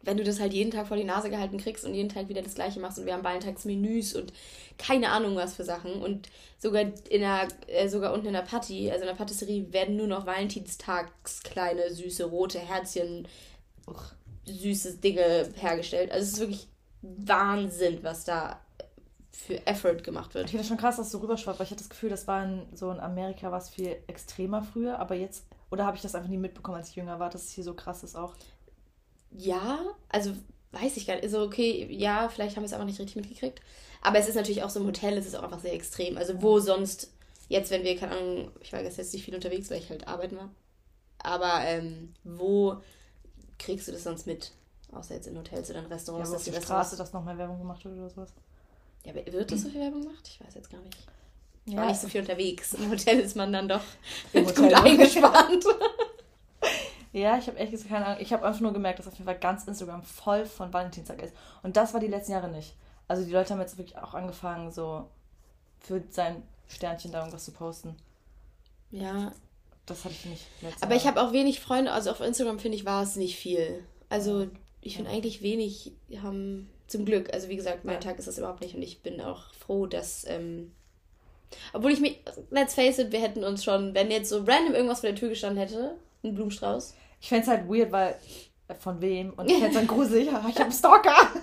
wenn 0.04 0.18
du 0.18 0.24
das 0.24 0.40
halt 0.40 0.54
jeden 0.54 0.72
Tag 0.72 0.88
vor 0.88 0.98
die 0.98 1.04
Nase 1.04 1.30
gehalten 1.30 1.58
kriegst 1.58 1.86
und 1.86 1.94
jeden 1.94 2.10
Tag 2.10 2.28
wieder 2.28 2.42
das 2.42 2.56
gleiche 2.56 2.80
machst 2.80 3.00
und 3.00 3.06
wir 3.06 3.14
haben 3.14 3.24
Valentagsmenüs 3.24 4.16
und 4.16 4.34
keine 4.78 5.10
Ahnung 5.10 5.36
was 5.36 5.56
für 5.56 5.64
Sachen 5.64 6.02
und 6.02 6.30
sogar 6.60 6.84
in 7.10 7.22
der, 7.22 7.48
äh, 7.68 7.88
sogar 7.88 8.14
unten 8.14 8.28
in 8.28 8.34
der 8.34 8.42
Patty, 8.42 8.92
also 8.92 9.04
in 9.04 9.08
der 9.08 9.16
Patisserie, 9.16 9.72
werden 9.72 9.96
nur 9.96 10.08
noch 10.08 10.26
Valentinstags 10.26 11.42
kleine, 11.44 11.94
süße, 11.94 12.26
rote 12.26 12.60
Herzchen, 12.60 13.28
uch, 13.88 14.04
süße 14.46 14.98
Dinge 14.98 15.50
hergestellt. 15.56 16.12
Also 16.12 16.24
es 16.24 16.34
ist 16.34 16.40
wirklich 16.40 16.68
Wahnsinn, 17.02 18.00
was 18.02 18.26
da 18.26 18.60
für 19.34 19.66
Effort 19.68 20.04
gemacht 20.04 20.36
Ich 20.36 20.36
wird. 20.36 20.50
finde 20.52 20.60
das 20.60 20.68
schon 20.68 20.78
krass, 20.78 20.98
dass 20.98 21.12
du 21.12 21.18
rüberschwappt, 21.20 21.60
weil 21.60 21.66
ich 21.66 21.72
hatte 21.72 21.82
das 21.84 21.90
Gefühl, 21.90 22.10
das 22.10 22.28
war 22.28 22.44
in, 22.44 22.68
so 22.76 22.92
in 22.92 23.00
Amerika 23.00 23.52
was 23.52 23.70
viel 23.70 23.98
extremer 24.08 24.64
früher, 24.64 25.00
aber 25.00 25.16
jetzt, 25.16 25.46
oder 25.72 25.86
habe 25.86 25.96
ich 25.98 26.04
das 26.04 26.16
einfach 26.16 26.30
nie 26.30 26.38
mitbekommen, 26.38 26.78
als 26.78 26.90
ich 26.90 26.96
jünger 26.96 27.20
war, 27.20 27.30
dass 27.30 27.44
es 27.46 27.52
hier 27.52 27.64
so 27.64 27.74
krass 27.74 28.04
ist 28.04 28.16
auch. 28.16 28.36
Ja, 29.32 29.80
also 30.10 30.34
weiß 30.72 30.98
ich 30.98 31.08
gar 31.08 31.16
nicht. 31.16 31.24
Also 31.24 31.42
okay, 31.44 31.88
ja, 31.92 32.30
vielleicht 32.30 32.56
haben 32.56 32.64
wir 32.64 32.68
es 32.68 32.74
einfach 32.74 32.86
nicht 32.86 33.00
richtig 33.00 33.16
mitgekriegt. 33.16 33.62
Aber 34.02 34.20
es 34.20 34.28
ist 34.28 34.36
natürlich 34.36 34.64
auch 34.64 34.70
so 34.70 34.80
im 34.80 34.86
Hotel, 34.88 35.18
es 35.18 35.26
ist 35.26 35.36
auch 35.36 35.44
einfach 35.44 35.60
sehr 35.60 35.74
extrem. 35.74 36.18
Also 36.18 36.42
wo 36.42 36.60
sonst, 36.60 37.12
jetzt 37.50 37.72
wenn 37.72 37.84
wir, 37.84 37.98
keine 37.98 38.16
Ahnung, 38.18 38.52
ich 38.62 38.74
war 38.74 38.82
jetzt 38.82 38.98
nicht 39.14 39.26
viel 39.26 39.36
unterwegs, 39.36 39.70
weil 39.70 39.80
ich 39.80 39.90
halt 39.90 40.08
arbeiten 40.08 40.38
war. 40.38 40.50
Aber 41.20 41.62
ähm, 41.66 42.14
wo 42.24 42.78
kriegst 43.60 43.88
du 43.88 43.92
das 43.92 44.04
sonst 44.04 44.28
mit? 44.28 44.52
Außer 44.92 45.16
jetzt 45.16 45.28
in 45.28 45.38
Hotels 45.38 45.70
oder 45.70 45.80
in 45.80 45.86
Ja, 45.86 45.92
Restaurants. 45.96 46.30
aber 46.30 46.38
auf 46.38 46.42
dass 46.42 46.44
die 46.44 46.52
der 46.52 46.62
Straße, 46.62 46.98
dass 46.98 47.14
noch 47.14 47.24
mehr 47.24 47.38
Werbung 47.38 47.60
gemacht 47.60 47.84
wird 47.86 47.98
oder 47.98 48.10
sowas. 48.10 48.34
Ja, 49.06 49.14
wird 49.16 49.52
das 49.52 49.62
so 49.62 49.70
viel 49.70 49.82
Werbung 49.82 50.02
gemacht? 50.02 50.28
Ich 50.28 50.40
weiß 50.46 50.54
jetzt 50.56 50.70
gar 50.70 50.80
nicht. 50.82 50.98
Ich 51.66 51.74
Ja, 51.74 51.82
war 51.82 51.88
nicht 51.88 52.00
so 52.02 52.08
viel 52.08 52.22
unterwegs. 52.22 52.74
Im 52.74 52.90
Hotel 52.90 53.20
ist 53.20 53.36
man 53.36 53.52
dann 53.54 53.68
doch 53.68 53.84
gut 54.34 54.74
eingespannt. 54.74 55.66
Ja, 57.12 57.38
ich 57.38 57.46
habe 57.48 57.58
echt 57.60 57.72
gesagt, 57.72 57.90
keine 57.92 58.08
Ahnung. 58.08 58.22
Ich 58.22 58.34
habe 58.34 58.44
einfach 58.44 58.60
nur 58.62 58.74
gemerkt, 58.74 58.98
dass 58.98 59.08
auf 59.08 59.14
jeden 59.14 59.26
Fall 59.26 59.38
ganz 59.38 59.66
Instagram 59.66 60.02
voll 60.02 60.48
von 60.48 60.74
Valentinstag 60.74 61.22
ist. 61.22 61.36
Und 61.62 61.78
das 61.78 61.94
war 61.94 62.00
die 62.00 62.08
letzten 62.08 62.32
Jahre 62.32 62.50
nicht. 62.50 62.74
Also 63.08 63.24
die 63.24 63.32
Leute 63.32 63.54
haben 63.54 63.60
jetzt 63.62 63.78
wirklich 63.78 63.98
auch 64.00 64.16
angefangen, 64.16 64.72
so 64.72 65.08
für 65.80 66.02
sein 66.10 66.42
Sternchen 66.68 67.12
da 67.12 67.20
irgendwas 67.20 67.46
zu 67.46 67.52
posten. 67.52 67.96
ja, 68.90 69.32
Das 69.86 70.06
hatte 70.06 70.16
ich 70.16 70.26
nicht. 70.26 70.46
letztes 70.62 70.82
Aber 70.82 70.96
ich 70.96 71.04
Jahr. 71.04 71.14
habe 71.16 71.28
auch 71.28 71.34
wenig 71.34 71.60
Freunde, 71.60 71.92
also 71.92 72.10
auf 72.10 72.20
Instagram 72.20 72.58
finde 72.58 72.78
ich, 72.78 72.86
war 72.86 73.04
es 73.04 73.16
nicht 73.16 73.38
viel. 73.38 73.84
Also 74.10 74.48
ich 74.84 74.96
finde 74.96 75.12
eigentlich 75.12 75.42
wenig 75.42 75.92
haben 76.22 76.70
zum 76.88 77.06
Glück. 77.06 77.34
Also 77.34 77.50
wie 77.50 77.56
gesagt, 77.56 77.86
mein 77.86 77.96
Ja. 77.96 78.02
Tag 78.02 78.20
ist 78.20 78.28
das 78.28 78.38
überhaupt 78.38 78.62
nicht 78.62 78.76
und 78.76 78.82
ich 78.82 79.02
bin 79.02 79.22
auch 79.22 79.54
froh, 79.54 79.86
dass. 79.86 80.26
Ähm, 80.28 80.72
obwohl 81.72 81.92
ich 81.92 82.00
mich, 82.00 82.20
let's 82.50 82.74
face 82.74 82.98
it, 82.98 83.12
wir 83.12 83.22
hätten 83.22 83.44
uns 83.44 83.64
schon, 83.64 83.94
wenn 83.94 84.10
jetzt 84.10 84.30
so 84.30 84.38
random 84.40 84.74
irgendwas 84.74 85.02
vor 85.02 85.10
der 85.10 85.18
Tür 85.18 85.30
gestanden 85.30 85.60
hätte, 85.60 85.96
ein 86.24 86.34
Blumenstrauß. 86.34 86.96
Ich 87.22 87.30
fände 87.30 87.44
es 87.44 87.48
halt 87.48 87.70
weird, 87.70 87.92
weil 87.92 88.16
äh, 88.68 88.76
von 88.76 89.00
wem? 89.02 89.34
Und 89.34 89.48
ich 89.48 89.54
fände 89.54 89.68
es 89.70 89.74
dann 89.76 89.88
gruselig. 89.88 90.28
Ich 90.28 90.34
habe 90.34 90.48
einen 90.48 90.72
Stalker. 90.72 91.16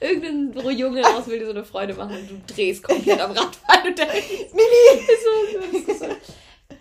Irgendein 0.00 0.78
Junge 0.78 1.02
raus 1.02 1.26
will 1.26 1.38
dir 1.38 1.44
so 1.46 1.50
eine 1.50 1.64
Freude 1.64 1.94
machen 1.94 2.16
und 2.16 2.30
du 2.30 2.54
drehst 2.54 2.82
komplett 2.82 3.20
am 3.20 3.32
Rad, 3.32 3.58
weil 3.68 3.82
du 3.82 3.94
denkst, 3.94 4.28
Mimi! 4.52 5.06
so, 5.22 5.90
ist 5.92 6.00
so. 6.00 6.06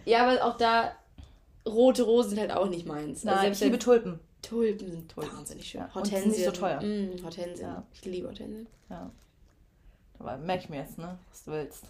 Ja, 0.05 0.25
aber 0.25 0.43
auch 0.45 0.57
da, 0.57 0.95
rote 1.67 2.03
Rosen 2.03 2.31
sind 2.31 2.39
halt 2.39 2.51
auch 2.51 2.69
nicht 2.69 2.85
meins. 2.85 3.25
Also 3.25 3.27
Nein, 3.27 3.41
selbst 3.41 3.61
ich 3.61 3.65
liebe 3.65 3.79
Tulpen. 3.79 4.19
Tulpen 4.41 4.91
sind 4.91 5.17
wahnsinnig 5.17 5.67
schön. 5.67 5.81
Ja, 5.81 5.89
und 5.93 6.07
sind 6.07 6.27
nicht 6.27 6.45
so 6.45 6.51
teuer. 6.51 6.81
Mm, 6.81 7.23
Hortensien. 7.23 7.67
Ja. 7.67 7.83
Ich 7.93 8.05
liebe 8.05 8.27
Hortensien. 8.27 8.67
Ja. 8.89 9.11
Aber 10.19 10.37
merk 10.37 10.63
ich 10.63 10.69
mir 10.69 10.77
jetzt, 10.77 10.97
ne? 10.97 11.17
Was 11.29 11.43
du 11.43 11.51
willst. 11.51 11.83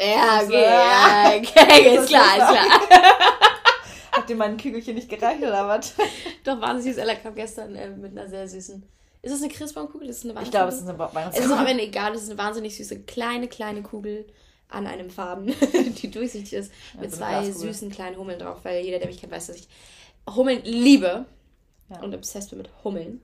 Ja, 0.00 0.40
okay, 0.44 0.62
ja, 0.62 1.32
okay, 1.36 1.96
ist 1.96 2.08
klar, 2.08 2.36
ist 2.36 2.48
klar. 2.48 2.80
Hat 4.12 4.28
dir 4.28 4.36
mein 4.36 4.56
Kügelchen 4.56 4.94
nicht 4.94 5.08
gereicht 5.08 5.42
oder 5.42 5.66
was? 5.66 5.94
Doch, 6.44 6.60
wahnsinnig 6.60 6.94
süß. 6.94 7.02
Ella 7.02 7.14
kam 7.16 7.34
gestern 7.34 7.74
äh, 7.74 7.88
mit 7.88 8.12
einer 8.16 8.28
sehr 8.28 8.46
süßen. 8.46 8.82
Ist 9.22 9.32
das 9.34 9.42
eine 9.42 9.52
Christbaumkugel? 9.52 10.08
Ist 10.08 10.24
das 10.24 10.30
eine 10.30 10.42
Ich 10.42 10.50
glaube, 10.50 10.68
es 10.68 10.76
ist 10.76 10.86
Weihnachtskugel? 10.86 11.20
eine 11.22 11.30
Es 11.30 11.38
ist 11.38 11.44
auch 11.46 11.56
Weihnachtskugel. 11.56 11.70
Ende 11.70 11.82
egal, 11.84 12.14
es 12.14 12.22
ist 12.22 12.30
eine 12.30 12.38
wahnsinnig 12.38 12.76
süße, 12.76 13.00
kleine, 13.00 13.48
kleine 13.48 13.82
Kugel 13.82 14.26
an 14.72 14.86
einem 14.86 15.10
Faden, 15.10 15.54
die 16.02 16.10
durchsichtig 16.10 16.52
ist, 16.54 16.72
mit 17.00 17.10
so 17.10 17.18
zwei 17.18 17.50
süßen 17.50 17.90
kleinen 17.90 18.16
Hummeln 18.16 18.38
drauf, 18.38 18.58
weil 18.62 18.84
jeder, 18.84 18.98
der 18.98 19.08
mich 19.08 19.20
kennt, 19.20 19.32
weiß, 19.32 19.48
dass 19.48 19.56
ich 19.56 19.68
Hummeln 20.34 20.62
liebe 20.64 21.26
Ja. 21.90 22.00
und 22.02 22.14
obsessed 22.14 22.50
bin 22.50 22.58
mit 22.58 22.70
Hummeln. 22.84 23.20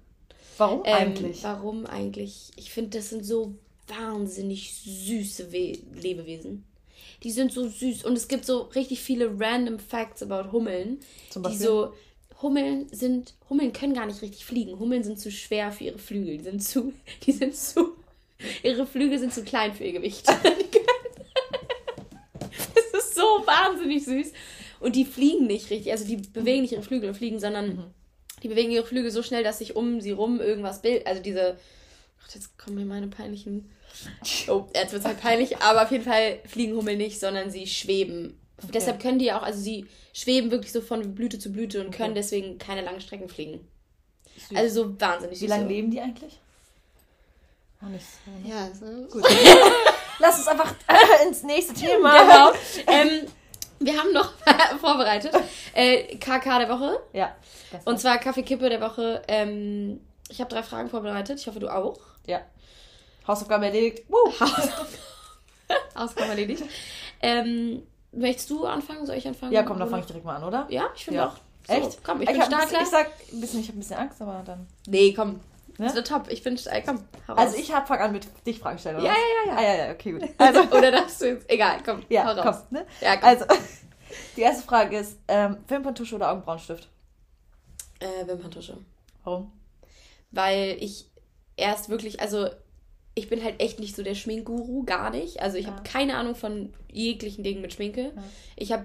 Warum 0.57 0.83
Ähm, 0.85 0.95
eigentlich? 0.95 1.43
Warum 1.45 1.87
eigentlich? 1.87 2.51
Ich 2.57 2.71
finde, 2.73 2.99
das 2.99 3.11
sind 3.11 3.25
so 3.25 3.55
wahnsinnig 3.87 4.75
süße 4.75 5.53
We 5.53 5.79
Lebewesen. 6.01 6.65
Die 7.23 7.31
sind 7.31 7.53
so 7.53 7.67
süß. 7.69 8.05
Und 8.05 8.15
es 8.17 8.29
gibt 8.29 8.45
so 8.45 8.63
richtig 8.63 9.01
viele 9.01 9.39
random 9.41 9.79
Facts 9.79 10.23
about 10.23 10.53
Hummeln. 10.53 10.99
Zum 11.31 11.43
Die 11.43 11.49
Beispiel? 11.49 11.67
so. 11.67 11.93
Hummeln 12.43 12.87
sind. 12.93 13.35
Hummeln 13.51 13.73
können 13.73 13.95
gar 13.95 14.07
nicht 14.07 14.23
richtig 14.23 14.45
fliegen. 14.45 14.79
Hummeln 14.79 15.03
sind 15.03 15.19
zu 15.19 15.31
schwer 15.33 15.73
für 15.73 15.85
ihre 15.85 15.99
Flügel. 15.99 16.39
Die 16.39 16.45
sind 16.45 16.63
zu. 16.63 16.93
Die 17.25 17.33
sind 17.33 17.57
zu. 17.57 17.93
Ihre 18.63 18.87
Flügel 18.87 19.19
sind 19.19 19.33
zu 19.33 19.43
klein 19.43 19.73
für 19.75 19.85
ihr 19.85 19.93
Gewicht. 19.93 20.27
so 23.77 23.81
wahnsinnig 23.81 24.05
süß. 24.05 24.33
Und 24.81 24.97
die 24.97 25.05
fliegen 25.05 25.47
nicht 25.47 25.71
richtig. 25.71 25.91
Also 25.93 26.05
die 26.07 26.17
bewegen 26.17 26.63
nicht 26.63 26.73
ihre 26.73 26.83
Flügel 26.83 27.09
und 27.11 27.15
fliegen, 27.17 27.39
sondern 27.41 27.69
Mhm. 27.69 27.85
die 28.43 28.49
bewegen 28.49 28.71
ihre 28.71 28.87
Flügel 28.87 29.11
so 29.11 29.23
schnell, 29.23 29.43
dass 29.45 29.59
sich 29.59 29.77
um 29.77 30.01
sie 30.01 30.11
rum 30.13 30.41
irgendwas 30.41 30.83
bildet. 30.83 31.07
Also 31.07 31.23
diese 31.23 31.57
Gott, 32.23 32.35
jetzt 32.35 32.59
kommen 32.59 32.77
mir 32.77 32.85
meine 32.85 33.09
peinlichen. 33.09 33.71
Oh, 34.49 34.67
jetzt 34.75 34.93
wird 34.93 35.01
es 35.03 35.09
halt 35.09 35.21
peinlich, 35.21 35.59
aber 35.59 35.83
auf 35.83 35.91
jeden 35.91 36.05
Fall 36.05 36.39
fliegen 36.47 36.77
Hummel 36.77 36.97
nicht, 36.97 37.19
sondern 37.19 37.51
sie 37.51 37.67
schweben. 37.67 38.39
Okay. 38.59 38.73
Deshalb 38.75 39.01
können 39.01 39.19
die 39.19 39.27
ja 39.27 39.39
auch, 39.39 39.43
also 39.43 39.59
sie 39.61 39.87
schweben 40.13 40.51
wirklich 40.51 40.73
so 40.73 40.81
von 40.81 41.15
Blüte 41.15 41.39
zu 41.39 41.51
Blüte 41.53 41.81
und 41.81 41.89
Okay. 41.89 41.97
können 41.99 42.15
deswegen 42.15 42.59
keine 42.59 42.83
langen 42.83 43.01
Strecken 43.01 43.29
fliegen. 43.29 43.67
Süß. 44.49 44.57
Also 44.59 44.83
so 44.85 45.01
wahnsinnig 45.01 45.41
Wie 45.41 45.47
lange 45.47 45.67
leben 45.69 45.91
die 45.91 46.01
eigentlich? 46.01 46.39
Auch 47.83 47.89
nicht 47.89 48.05
so. 48.05 48.49
Ja, 48.49 48.69
so. 48.75 49.07
Gut. 49.09 49.25
Lass 50.21 50.39
uns 50.39 50.49
einfach 50.49 50.75
ins 51.27 51.43
nächste 51.45 51.75
Thema. 51.87 52.13
Genau. 52.21 52.53
ähm, 52.89 53.27
wir 53.81 53.97
haben 53.99 54.13
noch 54.13 54.33
vorbereitet 54.81 55.33
äh, 55.75 56.17
KK 56.17 56.59
der 56.61 56.69
Woche. 56.69 57.01
Ja. 57.13 57.35
Und 57.85 57.99
zwar 58.01 58.19
Kaffeekippe 58.19 58.69
der 58.69 58.81
Woche. 58.81 59.23
Ähm, 59.29 60.01
ich 60.29 60.41
habe 60.41 60.51
drei 60.51 60.63
Fragen 60.63 60.89
vorbereitet. 60.89 61.39
Ich 61.41 61.47
hoffe, 61.47 61.61
du 61.61 61.69
auch. 61.69 61.99
ja. 62.27 62.41
Hausaufgaben 63.27 63.65
erledigt. 63.65 64.05
Woo. 64.09 64.33
Ausgabe 65.95 66.31
erledigt. 66.31 66.63
Ähm, 67.21 67.83
möchtest 68.13 68.49
du 68.51 68.65
anfangen? 68.65 69.05
Soll 69.07 69.17
ich 69.17 69.27
anfangen? 69.29 69.53
Ja, 69.53 69.63
komm, 69.63 69.79
dann 69.79 69.89
fange 69.91 70.01
ich 70.01 70.07
direkt 70.07 70.25
mal 70.25 70.37
an, 70.37 70.45
oder? 70.45 70.67
Ja, 70.71 70.87
ich 70.97 71.05
finde 71.05 71.21
Ja. 71.21 71.27
auch. 71.29 71.37
So, 71.67 71.75
Echt? 71.75 72.03
Komm, 72.03 72.23
ich, 72.23 72.31
ich 72.31 72.35
bin 72.35 72.43
stark. 72.47 72.63
bisschen, 72.63 72.83
ich 72.83 72.89
sag 72.89 73.11
ein 73.33 73.41
bisschen, 73.43 73.61
ich 73.61 73.67
habe 73.69 73.77
ein 73.77 73.81
bisschen 73.81 73.97
Angst, 73.99 74.23
aber 74.23 74.43
dann. 74.47 74.67
Nee, 74.87 75.13
komm. 75.13 75.41
Ne? 75.79 75.87
Das 75.87 75.95
ist 75.95 76.07
top. 76.09 76.29
Ich 76.31 76.43
stark. 76.61 76.85
Komm, 76.87 77.05
hau 77.29 77.35
Also 77.35 77.55
raus. 77.55 77.63
ich 77.63 77.73
hab, 77.73 77.87
fang 77.89 78.01
an 78.01 78.13
mit 78.13 78.27
dich 78.47 78.59
Fragen 78.59 78.79
stellen, 78.79 78.97
oder? 78.97 79.07
Ja, 79.07 79.13
was? 79.13 79.19
ja, 79.19 79.53
ja, 79.53 79.57
Ah, 79.59 79.63
ja. 79.63 79.75
ja, 79.79 79.87
ja, 79.87 79.93
okay, 79.93 80.13
gut. 80.13 80.23
Also, 80.39 80.61
Oder 80.77 80.91
darfst 80.91 81.21
du 81.21 81.27
jetzt. 81.27 81.49
Egal, 81.51 81.79
komm. 81.85 82.03
ja, 82.09 82.25
hau 82.25 82.41
raus. 82.41 82.65
komm, 82.69 82.79
ne? 82.79 82.87
Ja, 83.01 83.17
komm. 83.17 83.29
Also, 83.29 83.45
die 84.37 84.41
erste 84.41 84.63
Frage 84.65 84.99
ist, 84.99 85.19
ähm, 85.29 85.59
Wimperntusche 85.69 86.17
oder 86.17 86.31
Augenbrauenstift? 86.31 86.89
Äh, 88.01 88.27
Wimperntusche. 88.27 88.79
Warum? 89.25 89.53
Weil 90.31 90.77
ich 90.81 91.07
erst 91.57 91.89
wirklich, 91.89 92.21
also 92.21 92.49
ich 93.15 93.29
bin 93.29 93.43
halt 93.43 93.61
echt 93.61 93.81
nicht 93.81 93.97
so 93.97 94.03
der 94.03 94.15
Schminkguru, 94.15 94.85
gar 94.85 95.11
nicht. 95.11 95.41
Also 95.43 95.57
ich 95.59 95.67
Ja. 95.67 95.73
habe 95.73 95.83
keine 95.83 96.17
Ahnung 96.17 96.35
von 96.37 96.73
jeglichen 96.93 97.43
Dingen 97.43 97.61
mit 97.61 97.73
Schminke. 97.73 98.13
Ja. 98.15 98.23
Ich 98.57 98.73
habe 98.73 98.85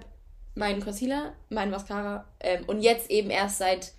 meinen 0.55 0.83
Concealer, 0.83 1.33
meinen 1.49 1.71
Mascara 1.71 2.25
ähm, 2.39 2.63
und 2.67 2.81
jetzt 2.81 3.09
eben 3.11 3.29
erst 3.29 3.57
seit 3.59 3.91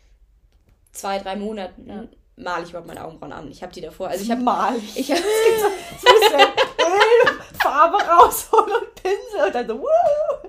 zwei, 0.93 1.19
drei 1.19 1.37
Monaten 1.37 1.89
Ja. 1.89 2.05
Male 2.37 2.65
ich 2.65 2.71
überhaupt 2.71 2.89
meine 2.89 3.05
Augenbrauen 3.05 3.33
an. 3.33 3.51
Ich 3.51 3.63
habe 3.63 3.73
die 3.73 3.81
davor. 3.81 4.09
Also 4.09 4.25
ich 4.25 4.31
habe 4.31 4.43
mal. 4.43 4.75
ich 4.95 5.11
habe 5.11 5.21
So 5.21 6.09
ein 6.09 6.21
bisschen 6.21 6.41
Öl, 6.41 7.41
Farbe 7.61 7.99
rausholen 7.99 8.73
und 8.73 8.95
Pinsel 8.95 9.47
und 9.47 9.55
dann 9.55 9.69
so, 9.69 9.81
wuh. 9.81 10.49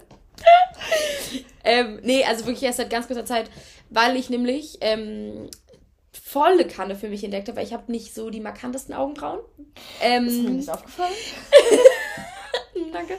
ähm, 1.64 2.00
nee, 2.04 2.24
also 2.24 2.46
wirklich 2.46 2.64
erst 2.64 2.78
seit 2.78 2.90
ganz 2.90 3.08
kurzer 3.08 3.26
Zeit, 3.26 3.50
weil 3.90 4.16
ich 4.16 4.30
nämlich 4.30 4.78
ähm, 4.82 5.50
volle 6.12 6.68
Kanne 6.68 6.96
für 6.96 7.10
mich 7.10 7.24
entdeckt 7.24 7.48
habe, 7.48 7.58
weil 7.58 7.66
ich 7.66 7.74
habe 7.74 7.92
nicht 7.92 8.14
so 8.14 8.30
die 8.30 8.42
markantesten 8.42 8.94
Augenbrauen. 8.94 9.40
Ähm, 10.02 10.28
Ist 10.28 10.44
mir 10.44 10.50
nicht 10.52 10.70
aufgefallen? 10.70 11.14
Danke. 12.94 13.18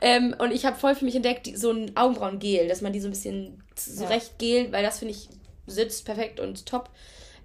Ähm, 0.00 0.34
und 0.38 0.50
ich 0.52 0.64
habe 0.64 0.78
voll 0.78 0.94
für 0.94 1.04
mich 1.04 1.14
entdeckt, 1.14 1.46
die, 1.46 1.56
so 1.56 1.70
ein 1.70 1.96
Augenbrauengel, 1.96 2.68
dass 2.68 2.80
man 2.80 2.92
die 2.92 3.00
so 3.00 3.08
ein 3.08 3.12
bisschen 3.12 3.62
zurecht 3.74 4.38
gelt, 4.38 4.72
weil 4.72 4.82
das 4.82 4.98
finde 4.98 5.14
ich 5.14 5.28
sitzt 5.66 6.04
perfekt 6.04 6.40
und 6.40 6.66
top 6.66 6.90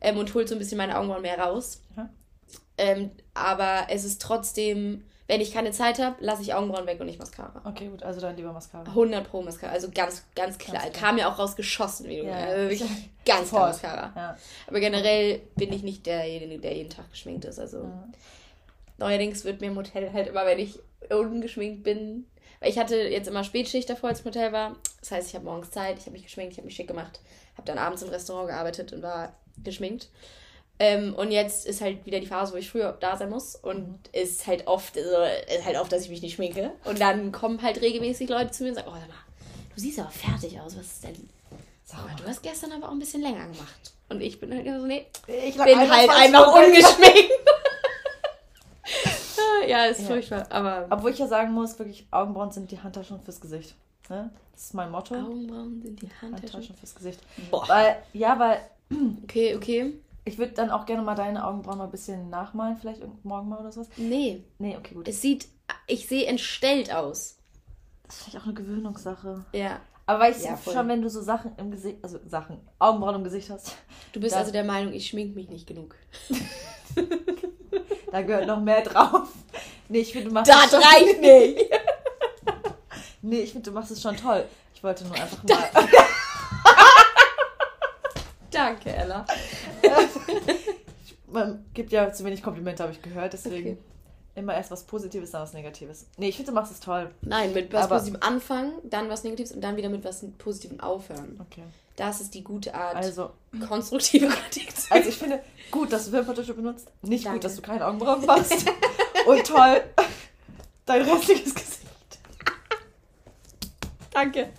ähm, 0.06 0.18
und 0.18 0.34
holt 0.34 0.48
so 0.48 0.56
ein 0.56 0.60
bisschen 0.60 0.78
meine 0.78 0.98
Augenbrauen 0.98 1.22
mehr 1.22 1.40
raus. 1.40 1.82
Ja. 1.98 2.10
Ähm, 2.78 3.12
aber 3.34 3.88
es 3.90 4.04
ist 4.04 4.22
trotzdem, 4.22 5.04
wenn 5.28 5.42
ich 5.42 5.54
keine 5.54 5.72
Zeit 5.72 5.98
habe, 6.00 6.16
lasse 6.20 6.42
ich 6.42 6.54
Augenbrauen 6.54 6.86
weg 6.86 7.00
und 7.00 7.08
nicht 7.08 7.20
Mascara. 7.20 7.62
Okay, 7.64 7.88
gut, 7.88 8.04
also 8.04 8.20
dann 8.22 8.36
lieber 8.36 8.52
Mascara. 8.54 8.84
100 8.86 9.28
pro 9.28 9.42
Mascara, 9.42 9.72
also 9.72 9.90
ganz, 9.94 10.24
ganz 10.36 10.58
klar. 10.58 10.82
Ganz 10.82 10.92
klar. 10.92 11.10
Kam 11.10 11.18
ja 11.18 11.32
auch 11.32 11.40
rausgeschossen, 11.40 12.08
wie 12.08 12.18
du 12.18 12.26
Ja, 12.26 12.56
wirklich 12.56 12.84
ganz 13.26 13.50
klar. 13.50 13.70
Mascara. 13.70 14.12
Ja. 14.16 14.38
Aber 14.68 14.80
generell 14.80 15.42
bin 15.56 15.74
ich 15.74 15.84
nicht 15.84 16.06
derjenige, 16.06 16.60
der 16.62 16.76
jeden 16.76 16.90
Tag 16.90 17.10
geschminkt 17.12 17.46
ist. 17.46 17.60
Also 17.60 17.80
Ja. 17.84 18.08
neuerdings 18.98 19.44
wird 19.46 19.62
mir 19.62 19.68
im 19.68 19.76
Hotel 19.78 20.12
halt 20.14 20.28
immer, 20.28 20.46
wenn 20.46 20.60
ich 20.60 20.80
ungeschminkt 21.10 21.84
bin. 21.84 22.26
Weil 22.60 22.70
ich 22.70 22.78
hatte 22.80 22.96
jetzt 22.96 23.28
immer 23.28 23.44
Spätschicht 23.44 23.90
davor, 23.90 24.10
als 24.10 24.20
ich 24.20 24.26
im 24.26 24.32
Hotel 24.32 24.52
war. 24.52 24.76
Das 25.02 25.12
heißt, 25.12 25.28
ich 25.30 25.36
habe 25.36 25.46
morgens 25.46 25.72
Zeit, 25.72 25.98
ich 25.98 26.06
habe 26.06 26.12
mich 26.14 26.24
geschminkt, 26.24 26.54
ich 26.54 26.58
habe 26.58 26.66
mich 26.66 26.76
schick 26.76 26.88
gemacht, 26.88 27.20
habe 27.56 27.66
dann 27.68 27.78
abends 27.78 28.02
im 28.02 28.10
Restaurant 28.10 28.48
gearbeitet 28.50 28.94
und 28.94 29.02
war 29.04 29.34
geschminkt. 29.64 30.10
Ähm, 30.78 31.14
und 31.16 31.32
jetzt 31.32 31.66
ist 31.66 31.80
halt 31.82 32.06
wieder 32.06 32.20
die 32.20 32.28
Phase, 32.28 32.52
wo 32.54 32.58
ich 32.58 32.70
früher 32.70 32.98
da 33.00 33.16
sein 33.16 33.30
muss. 33.30 33.56
Und 33.56 33.98
ist 34.12 34.46
halt 34.48 34.68
oft, 34.68 34.98
also, 34.98 35.10
ist 35.56 35.66
halt 35.66 35.78
oft, 35.78 35.92
dass 35.92 36.04
ich 36.04 36.10
mich 36.10 36.22
nicht 36.22 36.36
schminke. 36.36 36.72
Und 36.84 37.00
dann 37.00 37.32
kommen 37.32 37.62
halt 37.62 37.82
regelmäßig 37.82 38.30
Leute 38.30 38.52
zu 38.52 38.64
mir 38.64 38.70
und 38.70 38.76
sagen, 38.76 38.88
oh, 38.90 38.96
sag 38.96 39.08
mal, 39.08 39.16
du 39.74 39.80
siehst 39.82 40.00
aber 40.00 40.10
fertig 40.10 40.60
aus, 40.60 40.78
was 40.78 40.86
ist 40.86 41.04
denn? 41.04 41.30
Sag 41.86 42.06
mal, 42.06 42.16
du 42.18 42.28
hast 42.28 42.44
gestern 42.44 42.72
aber 42.74 42.88
auch 42.88 42.92
ein 42.92 43.00
bisschen 43.00 43.22
länger 43.22 43.44
gemacht. 43.48 43.94
Und 44.10 44.22
ich 44.22 44.40
bin 44.40 44.54
halt 44.54 44.66
so, 44.66 44.86
nee, 44.86 45.06
Ich 45.28 45.56
bin 45.56 45.78
halt 45.92 46.10
einfach 46.10 46.54
ungeschminkt. 46.56 47.32
ja, 49.68 49.86
ist 49.86 50.02
Ja. 50.02 50.08
furchtbar, 50.08 50.46
aber 50.50 50.88
Obwohl 50.90 51.12
ich 51.12 51.20
ja 51.20 51.28
sagen 51.28 51.54
muss, 51.54 51.78
wirklich, 51.80 52.06
Augenbrauen 52.12 52.52
sind 52.52 52.70
die 52.72 52.80
Handtaschen 52.80 53.20
fürs 53.22 53.40
Gesicht. 53.42 53.76
Ne? 54.10 54.30
Das 54.54 54.66
ist 54.66 54.74
mein 54.74 54.92
Motto. 54.92 55.16
Augenbrauen 55.16 55.82
sind 55.82 56.02
die 56.02 56.10
Handtaschen. 56.22 56.54
Handtaschen 56.54 56.76
fürs 56.76 56.96
Gesicht. 56.96 57.20
Boah. 57.50 57.68
Weil, 57.68 57.98
ja, 58.14 58.38
weil 58.38 58.60
Okay, 59.24 59.56
okay. 59.56 59.94
ich 60.25 60.38
würde 60.38 60.54
dann 60.54 60.70
auch 60.72 60.86
gerne 60.86 61.01
mal 61.04 61.15
deine 61.15 61.46
Augenbrauen 61.46 61.77
mal 61.77 61.86
ein 61.86 61.92
bisschen 61.92 62.30
nachmalen, 62.30 62.77
vielleicht 62.77 63.01
morgen 63.24 63.50
mal 63.50 63.60
oder 63.60 63.72
sowas. 63.72 63.89
Nee, 63.98 64.44
Nee, 64.60 64.77
okay, 64.77 64.94
gut. 64.96 65.08
es 65.08 65.22
sieht, 65.22 65.48
ich 65.88 66.08
sehe 66.08 66.25
entstellt 66.25 66.94
aus. 66.94 67.38
Das 68.04 68.15
ist 68.18 68.24
vielleicht 68.24 68.38
auch 68.38 68.46
eine 68.46 68.54
Gewöhnungssache. 68.54 69.44
Ja. 69.54 69.80
Aber 70.06 70.20
weißt 70.20 70.46
Ja, 70.46 70.51
du 70.51 70.58
voll. 70.58 70.74
schon, 70.75 70.88
wenn 70.88 71.01
du 71.01 71.10
so 71.10 71.22
Sachen 71.22 71.54
im 71.58 71.72
Gesicht, 71.72 71.98
also 72.04 72.20
Sachen, 72.27 72.60
Augenbrauen 72.77 73.15
im 73.15 73.24
Gesicht 73.24 73.50
hast, 73.50 73.75
Du 74.13 74.20
bist 74.20 74.34
Ja. 74.36 74.39
also 74.42 74.51
der 74.51 74.63
Meinung, 74.63 74.94
ich 74.94 75.08
schmink 75.08 75.36
mich 75.36 75.50
nicht 75.50 75.65
genug. 75.68 75.96
da 78.12 78.22
gehört 78.22 78.46
noch 78.48 78.62
mehr 78.62 78.82
drauf. 78.82 79.30
Nee, 79.89 80.00
ich 80.00 80.12
finde, 80.13 80.30
du 80.30 80.34
machst 80.34 80.51
Das 80.51 80.65
es 80.65 80.72
schon, 80.72 80.82
reicht 80.84 81.22
nicht. 81.22 81.70
Nee, 83.27 83.39
ich 83.39 83.51
finde, 83.54 83.72
du 83.72 83.74
machst 83.74 83.89
es 83.89 84.00
schon 84.00 84.15
toll. 84.15 84.46
Ich 84.75 84.84
wollte 84.84 85.04
nur 85.06 85.15
einfach 85.15 85.42
mal. 85.44 85.58
Danke, 88.56 88.90
Ella. 88.96 89.26
Man 91.28 91.66
gibt 91.74 91.92
ja 91.92 92.12
zu 92.14 92.24
wenig 92.24 92.42
Komplimente, 92.42 92.82
habe 92.84 92.94
ich 92.94 93.02
gehört, 93.02 93.34
deswegen 93.34 93.72
Okay. 93.74 93.78
immer 94.36 94.54
erst 94.56 94.72
was 94.72 94.84
Positives, 94.86 95.32
dann 95.32 95.42
was 95.42 95.54
Negatives. 95.54 96.06
Nee, 96.18 96.30
ich 96.30 96.38
finde, 96.38 96.52
du 96.52 96.56
machst 96.56 96.72
es 96.72 96.80
toll. 96.80 97.12
Nein, 97.22 97.54
mit 97.54 97.74
was 97.74 97.84
Aber- 97.86 97.96
Positivem 97.96 98.22
anfangen, 98.24 98.74
dann 98.84 99.10
was 99.10 99.24
Negatives 99.24 99.52
und 99.52 99.62
dann 99.62 99.76
wieder 99.76 99.90
mit 99.90 100.04
was 100.06 100.24
Positivem 100.38 100.80
aufhören. 100.80 101.38
Okay. 101.42 101.64
Das 101.98 102.22
ist 102.22 102.34
die 102.34 102.44
gute 102.44 102.74
Art, 102.76 102.96
Also, 102.96 103.32
konstruktive 103.68 104.28
Kritik 104.28 104.76
zu 104.76 104.92
also 104.94 105.10
ich 105.10 105.16
finde, 105.18 105.42
gut, 105.72 105.92
dass 105.94 106.06
du 106.06 106.12
Wimperntusche 106.12 106.54
benutzt. 106.54 106.90
Nicht 107.02 107.26
Danke. 107.26 107.38
gut, 107.40 107.44
dass 107.46 107.56
du 107.56 107.62
keine 107.62 107.86
Augenbrauen 107.86 108.26
machst. 108.26 108.66
Und 109.26 109.44
toll, 109.48 109.82
dein 110.86 111.02
restliches 111.02 111.56
Gesicht. 111.56 111.80
Danke. 114.12 114.50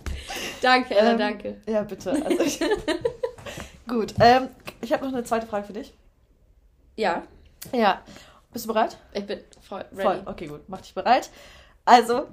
Danke, 0.60 0.94
Ella, 0.94 1.12
Ähm, 1.12 1.18
danke. 1.18 1.56
Ja, 1.66 1.82
bitte. 1.82 2.10
Also 2.12 2.42
ich, 2.42 2.58
gut, 3.88 4.14
ähm, 4.20 4.48
ich 4.80 4.92
habe 4.92 5.04
noch 5.04 5.12
eine 5.12 5.24
zweite 5.24 5.46
Frage 5.46 5.66
für 5.66 5.72
dich. 5.72 5.94
Ja, 6.96 7.22
Ja. 7.72 8.02
Bist 8.52 8.64
du 8.64 8.68
bereit? 8.72 8.96
ich 9.12 9.26
bin 9.26 9.40
voll 9.60 9.80
ready. 9.92 10.02
Voll. 10.02 10.22
Okay, 10.24 10.46
gut. 10.46 10.62
Mach 10.68 10.80
dich 10.80 10.94
bereit. 10.94 11.30
Also, 11.84 12.26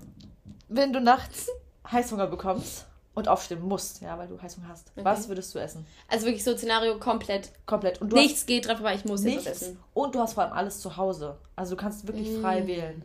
wenn 0.70 0.94
du 0.94 1.02
nachts 1.02 1.50
Heißhunger 1.92 2.28
bekommst 2.28 2.86
und 3.14 3.28
aufstehen 3.28 3.62
musst, 3.62 4.02
ja, 4.02 4.18
weil 4.18 4.28
du 4.30 4.42
Heißhunger 4.42 4.70
hast, 4.70 4.92
Okay. 4.96 5.04
was 5.04 5.28
würdest 5.28 5.54
du 5.54 5.60
essen? 5.60 5.86
Also 6.08 6.26
wirklich 6.26 6.44
so 6.46 6.56
Szenario 6.56 6.98
komplett. 6.98 7.52
Komplett. 7.66 8.00
Und 8.02 8.10
du 8.12 8.16
Nichts 8.16 8.46
geht 8.46 8.66
dran 8.68 8.78
vorbei, 8.78 8.96
ich 8.96 9.04
muss 9.06 9.24
jetzt 9.24 9.34
nichts 9.46 9.62
essen. 9.62 9.80
und 9.94 10.16
du 10.16 10.20
hast 10.20 10.34
vor 10.34 10.44
allem 10.44 10.54
alles 10.54 10.80
zu 10.80 10.96
Hause. 10.96 11.38
Also 11.58 11.76
du 11.76 11.82
kannst 11.82 12.08
wirklich 12.08 12.38
frei 12.40 12.62
Mm. 12.62 12.68
wählen. 12.68 13.04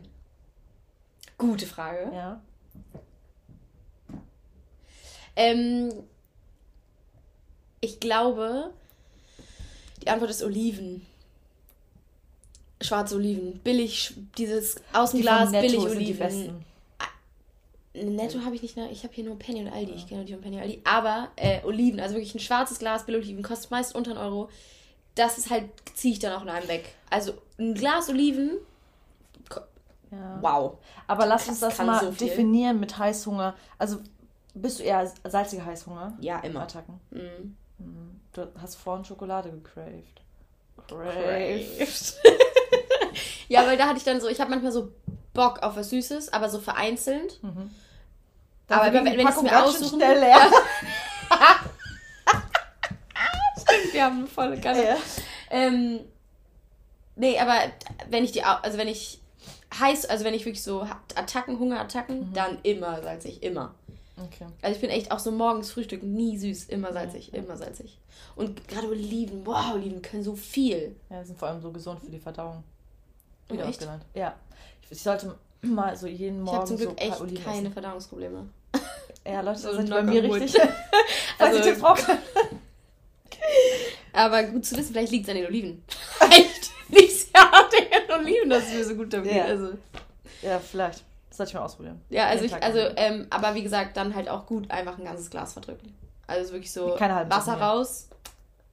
Gute 1.37 1.65
Frage. 1.67 2.09
Ja. 2.13 2.41
Ähm, 5.35 5.91
ich 7.81 7.99
glaube, 7.99 8.71
die 10.03 10.09
Antwort 10.09 10.29
ist 10.31 10.43
Oliven. 10.43 11.05
Schwarze 12.81 13.15
Oliven. 13.15 13.59
Billig, 13.59 14.13
dieses 14.37 14.77
aus 14.93 15.11
dem 15.11 15.21
Die 15.21 15.27
billig 15.61 15.79
Oliven. 15.79 16.17
besten. 16.19 16.65
Netto 17.93 18.39
habe 18.45 18.55
ich 18.55 18.61
nicht, 18.61 18.77
ich 18.91 19.03
habe 19.03 19.13
hier 19.13 19.25
nur 19.25 19.37
Penny 19.37 19.61
und 19.61 19.67
Aldi. 19.67 19.91
Ich 19.93 20.07
kenne 20.07 20.19
nur 20.21 20.25
die 20.25 20.33
von 20.33 20.41
Penny 20.41 20.55
und 20.57 20.61
Aldi. 20.61 20.81
Aber 20.85 21.29
äh, 21.35 21.61
Oliven, 21.65 21.99
also 21.99 22.15
wirklich 22.15 22.33
ein 22.35 22.39
schwarzes 22.39 22.79
Glas 22.79 23.05
Billig-Oliven, 23.05 23.43
kostet 23.43 23.71
meist 23.71 23.95
unter 23.95 24.11
einen 24.11 24.19
Euro. 24.19 24.49
Das 25.15 25.37
ist 25.37 25.49
halt, 25.49 25.65
ziehe 25.95 26.13
ich 26.13 26.19
dann 26.19 26.33
auch 26.33 26.43
in 26.43 26.49
einem 26.49 26.67
weg. 26.69 26.93
Also 27.09 27.33
ein 27.57 27.73
Glas 27.73 28.07
Oliven, 28.09 28.51
Ja. 30.11 30.37
wow. 30.41 30.77
Aber 31.07 31.25
lass 31.25 31.49
uns 31.49 31.59
Das 31.59 31.77
mal 31.79 31.99
so 31.99 32.11
definieren 32.11 32.79
mit 32.79 32.97
Heißhunger. 32.97 33.55
Also 33.77 33.97
bist 34.53 34.79
du 34.79 34.83
eher 34.83 35.11
salziger 35.27 35.65
Heißhunger? 35.65 36.15
Ja, 36.21 36.39
immer. 36.39 36.61
Attacken. 36.61 36.99
Mhm. 37.11 37.57
Mhm. 37.79 38.19
Du 38.33 38.47
hast 38.61 38.75
vorhin 38.75 39.03
Schokolade 39.05 39.49
gecraved. 39.51 40.21
Craved. 40.87 42.15
ja, 43.49 43.65
weil 43.65 43.77
da 43.77 43.87
hatte 43.87 43.97
ich 43.97 44.03
dann 44.03 44.21
so, 44.21 44.27
ich 44.27 44.39
habe 44.39 44.49
manchmal 44.51 44.71
so 44.71 44.91
Bock 45.33 45.61
auf 45.63 45.75
was 45.75 45.89
Süßes, 45.89 46.31
aber 46.33 46.49
so 46.49 46.59
vereinzelt. 46.59 47.41
Mhm. 47.43 47.69
Aber 48.69 48.93
wenn- 48.93 49.05
wenn 49.05 49.13
ich's 49.15 49.23
Packung 49.23 49.43
mir 49.45 49.63
aussuchen- 49.63 49.97
schnell 49.99 50.19
leer. 50.19 50.51
Wir 53.91 54.05
haben 54.05 54.19
eine 54.19 54.27
volle 54.27 54.59
Kanne. 54.59 54.83
Ja. 54.83 54.97
Ähm, 55.51 55.99
Nee, 57.15 57.37
aber 57.37 57.53
wenn 58.09 58.23
ich 58.23 58.31
die, 58.31 58.43
also 58.43 58.77
wenn 58.77 58.87
ich 58.87 59.19
heiß, 59.77 60.05
also 60.05 60.23
wenn 60.23 60.33
ich 60.33 60.45
wirklich 60.45 60.63
so 60.63 60.87
Attacken, 61.15 61.59
Hungerattacken, 61.59 62.31
dann 62.33 62.59
immer 62.63 63.01
salzig, 63.03 63.43
immer. 63.43 63.75
Okay. 64.25 64.45
Also 64.61 64.75
ich 64.75 64.81
bin 64.81 64.89
echt 64.89 65.11
auch 65.11 65.19
so 65.19 65.31
morgens 65.31 65.71
Frühstück 65.71 66.03
nie 66.03 66.37
süß, 66.37 66.65
immer 66.65 66.91
salzig, 66.93 67.33
immer 67.33 67.55
salzig. 67.57 67.97
Und 68.35 68.67
gerade 68.67 68.87
Oliven, 68.89 69.45
wow, 69.45 69.73
Oliven 69.73 70.01
können 70.01 70.23
so 70.23 70.35
viel. 70.35 70.95
Ja, 71.09 71.23
sind 71.23 71.37
vor 71.39 71.47
allem 71.47 71.61
so 71.61 71.71
gesund 71.71 72.01
für 72.01 72.09
die 72.11 72.19
Verdauung. 72.19 72.63
Oh, 73.49 73.53
Wieder 73.53 73.63
echt? 73.63 73.75
ausgelernt. 73.77 74.03
Ja. 74.13 74.35
Ich, 74.83 74.91
ich 74.91 75.01
sollte 75.01 75.35
mal 75.61 75.95
so 75.95 76.07
jeden 76.07 76.39
Ich 76.39 76.43
Morgen 76.45 76.57
habe 76.57 76.67
zum 76.67 76.77
so 76.77 76.85
Glück 76.85 76.97
paar 76.97 77.07
echt 77.07 77.21
Oliven 77.21 77.43
keine 77.43 77.61
essen. 77.61 77.73
Verdauungsprobleme. 77.73 78.49
Ja, 79.25 79.41
Leute, 79.41 79.59
so 79.59 79.67
das 79.71 79.77
ihr 79.79 79.85
knock 79.85 79.97
bei 79.97 80.03
mir 80.03 80.23
richtig. 80.23 80.61
Falls 81.37 81.55
Also- 81.55 81.63
Tipps 81.63 81.79
braucht. 81.81 82.05
Aber 84.13 84.43
gut 84.43 84.65
zu 84.65 84.75
wissen, 84.77 84.91
vielleicht 84.93 85.11
liegt 85.11 85.25
es 85.25 85.29
an 85.29 85.37
den 85.37 85.45
Oliven. 85.47 85.83
Echt? 86.29 86.71
Liegt 86.89 87.27
ja 87.35 87.41
an 87.51 87.65
den 87.71 88.11
Oliven, 88.19 88.49
dass 88.49 88.63
es 88.67 88.73
mir 88.73 88.83
so 88.85 88.95
gut 88.95 89.13
damit 89.13 89.27
Ja. 89.31 89.43
geht. 89.43 89.45
Also, 89.45 89.77
Ja, 90.41 90.59
vielleicht. 90.59 91.03
Das 91.39 91.47
sollte 91.47 91.51
ich 91.51 91.55
mal 91.55 91.65
ausprobieren. 91.65 92.01
ja, 92.09 92.27
also 92.27 92.43
ich, 92.43 92.53
also, 92.53 92.79
ähm, 92.97 93.27
aber 93.29 93.55
wie 93.55 93.63
gesagt, 93.63 93.95
dann 93.95 94.13
halt 94.13 94.27
auch 94.27 94.45
gut 94.45 94.69
einfach 94.69 94.97
ein 94.97 95.05
ganzes 95.05 95.29
Glas 95.29 95.53
verdrücken. 95.53 95.95
Also 96.27 96.51
wirklich 96.51 96.73
so 96.73 96.99
Wasser 96.99 97.55
mehr. 97.55 97.65
raus, 97.65 98.09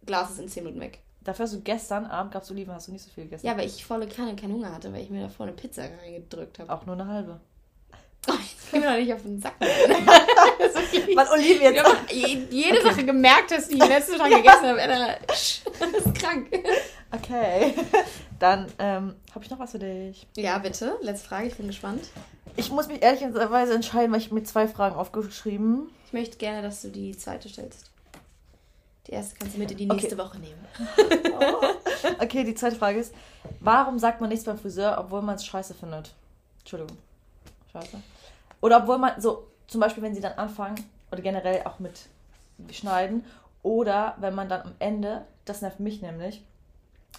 Glas 0.04 0.32
ist 0.32 0.40
in 0.40 0.48
10 0.48 0.64
Minuten 0.64 0.80
weg. 0.80 0.98
Dafür 1.20 1.44
hast 1.44 1.54
du 1.54 1.60
gestern 1.60 2.06
Abend 2.06 2.32
gab's 2.32 2.50
Oliven, 2.50 2.74
hast 2.74 2.88
du 2.88 2.92
nicht 2.92 3.04
so 3.04 3.10
viel 3.10 3.24
gegessen. 3.24 3.46
Ja, 3.46 3.56
weil 3.56 3.66
ich 3.66 3.84
volle 3.84 4.08
Kanne 4.08 4.34
keinen 4.34 4.54
Hunger 4.54 4.74
hatte, 4.74 4.92
weil 4.92 5.02
ich 5.02 5.10
mir 5.10 5.22
davor 5.22 5.46
eine 5.46 5.54
Pizza 5.54 5.82
reingedrückt 5.82 6.58
habe. 6.58 6.72
Auch 6.72 6.84
nur 6.86 6.96
eine 6.96 7.06
halbe. 7.06 7.40
Jetzt 8.26 8.72
geh 8.72 8.80
mir 8.80 8.90
doch 8.90 8.96
nicht 8.96 9.14
auf 9.14 9.22
den 9.22 9.40
Sack. 9.40 9.54
Weil 11.16 11.28
Oliven 11.28 11.62
jetzt. 11.62 11.76
Ja, 11.76 11.96
je- 12.10 12.46
jede 12.50 12.84
Woche 12.84 13.04
gemerkt, 13.04 13.50
dass 13.50 13.68
ich 13.68 13.78
letzten 13.78 14.18
Tag 14.18 14.30
gegessen 14.30 14.66
habe. 14.68 15.18
Das 15.26 15.62
ist 16.04 16.14
krank. 16.14 16.48
Okay. 17.12 17.74
Dann 18.38 18.66
ähm, 18.78 19.14
habe 19.34 19.44
ich 19.44 19.50
noch 19.50 19.58
was 19.58 19.70
für 19.72 19.78
dich. 19.78 20.26
Ja, 20.36 20.58
bitte. 20.58 20.96
Letzte 21.00 21.28
Frage, 21.28 21.46
ich 21.48 21.54
bin 21.56 21.66
gespannt. 21.68 22.02
Ich 22.56 22.70
muss 22.70 22.88
mich 22.88 23.02
ehrlicherweise 23.02 23.74
entscheiden, 23.74 24.12
weil 24.12 24.20
ich 24.20 24.30
mir 24.32 24.42
zwei 24.44 24.66
Fragen 24.68 24.96
aufgeschrieben. 24.96 25.90
Ich 26.06 26.12
möchte 26.12 26.36
gerne, 26.38 26.62
dass 26.62 26.82
du 26.82 26.88
die 26.88 27.16
zweite 27.16 27.48
stellst. 27.48 27.90
Die 29.06 29.12
erste 29.12 29.36
kannst 29.38 29.54
du 29.54 29.58
mit 29.60 29.70
in 29.70 29.76
die 29.78 29.84
Okay. 29.90 29.96
nächste 29.96 30.18
Woche 30.18 30.38
nehmen. 30.38 30.66
Okay, 32.20 32.44
die 32.44 32.54
zweite 32.54 32.76
Frage 32.76 32.98
ist: 33.00 33.12
Warum 33.60 33.98
sagt 33.98 34.20
man 34.20 34.28
nichts 34.30 34.44
beim 34.44 34.58
Friseur, 34.58 34.96
obwohl 34.98 35.22
man 35.22 35.36
es 35.36 35.44
scheiße 35.46 35.74
findet? 35.74 36.12
Entschuldigung. 36.60 36.96
Scheiße. 37.72 38.00
Oder 38.60 38.78
obwohl 38.82 38.98
man 38.98 39.20
so, 39.20 39.46
zum 39.68 39.80
Beispiel, 39.80 40.02
wenn 40.02 40.14
sie 40.14 40.20
dann 40.20 40.34
anfangen, 40.34 40.76
oder 41.12 41.22
generell 41.22 41.62
auch 41.64 41.78
mit 41.78 42.00
Schneiden, 42.72 43.24
oder 43.62 44.14
wenn 44.20 44.34
man 44.34 44.48
dann 44.48 44.62
am 44.62 44.72
Ende, 44.78 45.26
das 45.44 45.62
nervt 45.62 45.80
mich 45.80 46.02
nämlich, 46.02 46.42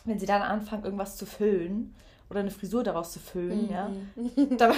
wenn 0.06 0.20
sie 0.20 0.26
dann 0.26 0.42
anfangen, 0.42 0.84
irgendwas 0.86 1.18
zu 1.18 1.26
füllen 1.26 1.94
oder 2.30 2.40
eine 2.42 2.52
Frisur 2.52 2.84
daraus 2.84 3.12
zu 3.14 3.20
füllen, 3.20 3.70
ja, 3.70 3.90
Mhm. 4.16 4.58
damit, 4.58 4.78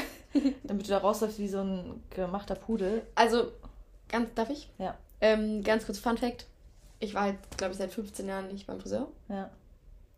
damit 0.64 0.86
du 0.88 0.92
da 0.92 0.98
rausläufst 1.00 1.40
wie 1.40 1.48
so 1.48 1.60
ein 1.60 2.04
gemachter 2.10 2.56
Pudel. 2.56 3.02
Also, 3.16 3.52
ganz, 4.08 4.30
darf 4.36 4.50
ich? 4.50 4.70
Ja. 4.78 4.96
Ähm, 5.22 5.64
ganz 5.64 5.86
kurz 5.86 6.00
Fun 6.00 6.18
Fact. 6.18 6.46
Ich 7.00 7.14
war 7.14 7.24
halt, 7.24 7.38
glaube 7.58 7.72
ich, 7.74 7.78
seit 7.78 7.92
15 7.92 8.28
Jahren 8.28 8.48
nicht 8.50 8.68
beim 8.68 8.80
Friseur. 8.80 9.08
Ja, 9.30 9.50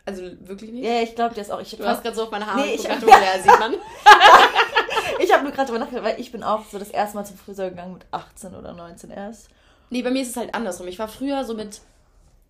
Also 0.06 0.24
wirklich 0.42 0.72
nicht. 0.72 0.84
ja 0.86 1.02
ich 1.02 1.16
glaube, 1.16 1.36
das 1.36 1.50
auch. 1.52 1.60
Ich 1.62 1.76
Du 1.78 1.86
hast 1.86 2.02
gerade 2.04 2.16
so 2.16 2.24
auf 2.24 2.32
meine 2.32 2.46
Haare 2.46 2.62
Nee, 2.62 2.74
ich- 2.76 2.84
geguckt, 2.84 3.04
ja, 3.08 3.42
sieht 3.42 3.60
man. 3.60 3.74
Ich 5.20 5.32
habe 5.34 5.44
nur 5.44 5.52
gerade 5.52 5.68
drüber 5.68 5.80
nachgedacht, 5.80 6.04
weil 6.06 6.20
ich 6.20 6.32
bin 6.32 6.44
auch 6.44 6.66
so 6.66 6.78
das 6.80 6.90
erste 6.90 7.18
Mal 7.18 7.26
zum 7.26 7.38
Friseur 7.38 7.70
gegangen 7.70 7.94
mit 7.94 8.06
18 8.12 8.56
oder 8.56 8.74
19 8.74 9.12
erst. 9.12 9.50
Nee, 9.90 10.02
bei 10.04 10.12
mir 10.12 10.22
ist 10.22 10.30
es 10.30 10.38
halt 10.38 10.54
andersrum. 10.56 10.88
Ich 10.88 11.00
war 11.00 11.08
früher 11.08 11.44
so 11.44 11.54
mit, 11.54 11.82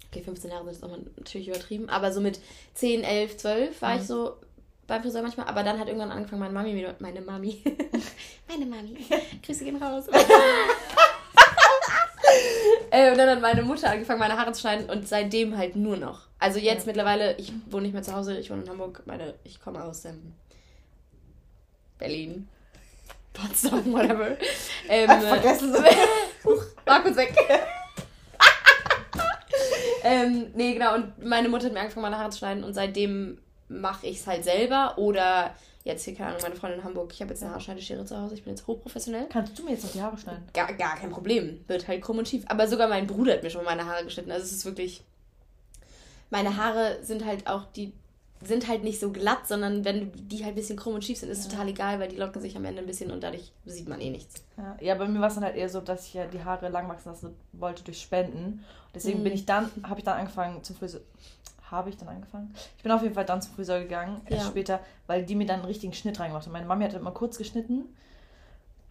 okay, 0.10 0.22
15 0.22 0.52
Jahre 0.52 0.64
sind 0.66 0.74
jetzt 0.74 0.84
auch 0.84 0.90
mal 0.90 1.00
natürlich 1.18 1.48
übertrieben, 1.48 1.90
aber 1.90 2.12
so 2.12 2.22
mit 2.22 2.40
10, 2.76 3.04
11, 3.04 3.38
12 3.38 3.82
war 3.82 3.96
Mhm. 3.96 4.02
ich 4.02 4.08
so 4.08 4.36
beim 4.88 5.02
Friseur 5.02 5.22
manchmal, 5.22 5.48
aber 5.48 5.64
dann 5.64 5.80
hat 5.80 5.88
irgendwann 5.88 6.12
angefangen, 6.12 6.42
meine 6.42 6.54
Mami, 6.54 6.86
meine 7.00 7.22
Mami, 7.22 7.64
meine 8.50 8.66
Mami, 8.66 8.98
Grüße 9.46 9.64
gehen 9.64 9.82
raus. 9.82 10.06
äh, 12.92 13.12
und 13.12 13.18
dann 13.18 13.30
hat 13.30 13.42
meine 13.42 13.64
Mutter 13.64 13.90
angefangen, 13.90 14.20
meine 14.20 14.38
Haare 14.38 14.52
zu 14.52 14.62
schneiden 14.62 14.90
und 14.90 15.08
seitdem 15.08 15.58
halt 15.58 15.76
nur 15.76 15.98
noch. 15.98 16.28
Also 16.40 16.60
jetzt 16.60 16.82
Ja. 16.82 16.88
mittlerweile, 16.88 17.38
ich 17.38 17.54
wohne 17.70 17.84
nicht 17.84 17.94
mehr 17.94 18.04
zu 18.04 18.14
Hause, 18.14 18.38
ich 18.38 18.50
wohne 18.52 18.64
in 18.64 18.70
Hamburg, 18.70 19.02
meine, 19.06 19.34
ich 19.44 19.60
komme 19.62 19.84
aus 19.84 20.06
ähm, 20.06 20.34
Berlin. 21.98 22.48
Potsdam, 23.34 23.86
whatever. 23.94 24.38
Ähm, 24.88 25.10
Ach, 25.10 25.22
vergessen. 25.22 25.74
Huch, 26.44 26.64
war 26.86 27.02
kurz 27.02 27.16
weg. 27.16 27.36
ähm, 30.04 30.52
nee, 30.56 30.74
genau. 30.74 30.96
Und 30.96 31.24
meine 31.24 31.50
Mutter 31.50 31.66
hat 31.66 31.74
mir 31.74 31.80
angefangen, 31.80 32.04
meine 32.04 32.18
Haare 32.18 32.30
zu 32.30 32.40
schneiden. 32.40 32.64
Und 32.64 32.74
seitdem 32.74 33.40
mache 33.68 34.08
ich 34.08 34.18
es 34.18 34.28
halt 34.28 34.44
selber. 34.44 34.98
Oder 34.98 35.56
jetzt 35.84 36.04
hier, 36.04 36.16
keine 36.16 36.30
Ahnung, 36.30 36.42
meine 36.44 36.56
Freundin 36.56 36.80
in 36.80 36.86
Hamburg. 36.86 37.12
Ich 37.14 37.22
habe 37.22 37.32
jetzt 37.32 37.44
eine 37.44 37.54
Haarschneideschere 37.54 38.06
zu 38.06 38.18
Hause. 38.18 38.36
Ich 38.36 38.44
bin 38.44 38.54
jetzt 38.54 38.68
hochprofessionell. 38.68 39.28
Kannst 39.30 39.58
du 39.58 39.64
mir 39.64 39.72
jetzt 39.72 39.84
noch 39.84 39.92
die 39.92 40.02
Haare 40.02 40.18
schneiden? 40.18 40.44
Gar, 40.54 40.74
gar 40.74 40.98
kein 40.98 41.10
Problem. 41.10 41.64
Wird 41.68 41.88
halt 41.88 42.02
krumm 42.02 42.18
und 42.18 42.28
schief. 42.28 42.44
Aber 42.48 42.68
sogar 42.68 42.88
mein 42.88 43.08
Bruder 43.08 43.34
hat 43.34 43.44
mir 43.44 43.50
schon 43.50 43.64
meine 43.64 43.86
Haare 43.86 44.04
geschnitten. 44.04 44.32
Also 44.32 44.46
es 44.46 44.52
ist 44.52 44.66
wirklich... 44.66 45.04
Meine 46.30 46.58
Haare 46.58 47.00
sind 47.02 47.26
halt 47.26 47.48
auch 47.48 47.66
die... 47.74 47.94
Sind 48.44 48.68
halt 48.68 48.84
nicht 48.84 49.00
so 49.00 49.12
glatt, 49.12 49.48
sondern 49.48 49.86
wenn 49.86 50.12
die 50.16 50.40
halt 50.44 50.54
ein 50.54 50.56
bisschen 50.56 50.78
krumm 50.78 50.96
und 50.96 51.04
schief 51.04 51.20
sind, 51.20 51.30
ist 51.30 51.50
total 51.50 51.68
egal, 51.70 52.00
weil 52.00 52.08
die 52.10 52.16
locken 52.16 52.42
sich 52.42 52.56
am 52.58 52.66
Ende 52.66 52.82
ein 52.82 52.88
bisschen 52.88 53.12
und 53.12 53.22
dadurch 53.22 53.52
sieht 53.66 53.88
man 53.88 54.02
eh 54.02 54.10
nichts. 54.10 54.44
Ja, 54.58 54.78
ja 54.82 54.96
bei 54.96 55.08
mir 55.08 55.20
war 55.20 55.28
es 55.28 55.36
dann 55.36 55.44
halt 55.44 55.56
eher 55.56 55.70
so, 55.70 55.80
dass 55.80 56.08
ich 56.08 56.16
ja 56.16 56.26
die 56.26 56.44
Haare 56.44 56.70
lang 56.70 56.90
wachsen 56.90 57.10
lassen 57.10 57.36
wollte 57.54 57.84
durch 57.84 58.02
Spenden. 58.02 58.64
Deswegen 58.96 59.20
Mhm. 59.20 59.24
bin 59.26 59.34
ich 59.34 59.46
dann, 59.46 59.70
habe 59.84 60.00
ich 60.00 60.04
dann 60.06 60.18
angefangen 60.20 60.64
zum 60.64 60.76
Friseur. 60.76 61.02
Habe 61.70 61.90
ich 61.90 61.98
dann 61.98 62.10
angefangen? 62.10 62.54
Ich 62.78 62.84
bin 62.84 62.92
auf 62.92 63.02
jeden 63.04 63.14
Fall 63.14 63.26
dann 63.26 63.42
zum 63.42 63.54
Friseur 63.54 63.80
gegangen, 63.80 64.22
erst 64.26 64.46
Ja. 64.46 64.50
später, 64.50 64.80
weil 65.08 65.24
die 65.24 65.36
mir 65.36 65.46
dann 65.46 65.60
einen 65.60 65.66
richtigen 65.68 65.94
Schnitt 65.94 66.20
reingemacht 66.20 66.46
haben. 66.46 66.52
Meine 66.54 66.66
Mami 66.66 66.84
hat 66.84 66.94
immer 66.94 67.12
kurz 67.12 67.38
geschnitten, 67.38 67.96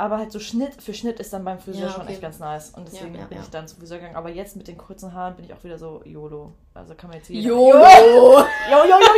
aber 0.00 0.18
halt 0.18 0.32
so 0.32 0.40
Schnitt 0.40 0.82
für 0.82 0.94
Schnitt 0.94 1.20
ist 1.20 1.32
dann 1.32 1.44
beim 1.44 1.58
Friseur 1.58 1.88
Ja, 1.88 1.92
schon 1.92 2.02
okay. 2.02 2.12
echt 2.12 2.22
ganz 2.22 2.38
nice. 2.38 2.70
Und 2.70 2.86
deswegen 2.86 3.14
Ja, 3.14 3.20
ja, 3.20 3.26
bin 3.26 3.38
ich 3.40 3.48
dann 3.48 3.68
zum 3.68 3.78
Friseur 3.78 3.98
gegangen. 3.98 4.16
Aber 4.16 4.30
jetzt 4.30 4.56
mit 4.56 4.66
den 4.66 4.78
kurzen 4.78 5.12
Haaren 5.12 5.36
bin 5.36 5.44
ich 5.44 5.52
auch 5.52 5.62
wieder 5.62 5.78
so 5.78 6.02
YOLO. 6.04 6.52
Also 6.72 6.94
kann 6.94 7.10
man 7.10 7.18
jetzt 7.18 7.26
hier. 7.26 7.40
YOLO! 7.42 7.74
Jo, 7.74 8.84
jo, 8.84 8.94
jo, 8.98 9.12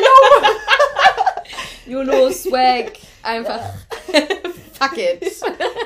jo! 1.86 1.92
YOLO, 1.92 2.30
Swag, 2.30 2.92
einfach 3.22 3.60
fuck 4.72 4.96
it. 4.96 5.22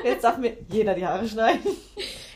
Jetzt 0.04 0.24
darf 0.24 0.38
mir 0.38 0.56
jeder 0.68 0.94
die 0.94 1.06
Haare 1.06 1.28
schneiden. 1.28 1.76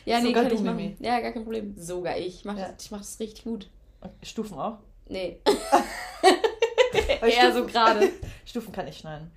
Ja, 0.05 0.19
nee, 0.19 0.27
Sogar 0.27 0.43
kann 0.43 0.49
du, 0.49 0.55
ich 0.55 0.61
machen. 0.61 0.75
Mimi. 0.77 0.97
Ja, 0.99 1.19
gar 1.19 1.31
kein 1.31 1.43
Problem. 1.43 1.75
Sogar 1.77 2.17
ich. 2.17 2.39
Ich 2.39 2.45
mach, 2.45 2.55
das, 2.55 2.85
ich 2.85 2.91
mach 2.91 2.99
das 2.99 3.19
richtig 3.19 3.43
gut. 3.43 3.69
Stufen 4.23 4.57
auch. 4.57 4.79
Nee, 5.07 5.41
eher 7.21 7.51
Stufen, 7.51 7.53
so 7.53 7.65
gerade. 7.65 8.09
Stufen 8.45 8.71
kann 8.71 8.87
ich 8.87 8.97
schneiden. 8.97 9.31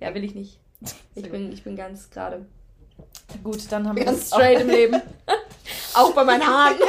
Ja, 0.00 0.14
will 0.14 0.24
ich 0.24 0.34
nicht. 0.34 0.58
Ich 1.14 1.30
bin, 1.30 1.52
ich 1.52 1.64
bin 1.64 1.76
ganz 1.76 2.08
gerade. 2.10 2.46
Gut, 3.44 3.60
dann 3.70 3.88
haben 3.88 3.96
wir 3.96 4.04
Ganz 4.04 4.20
das 4.20 4.28
straight 4.28 4.60
im 4.60 4.68
Leben. 4.68 5.00
Auch 5.94 6.12
bei 6.12 6.24
meinen 6.24 6.46
Haaren. 6.46 6.76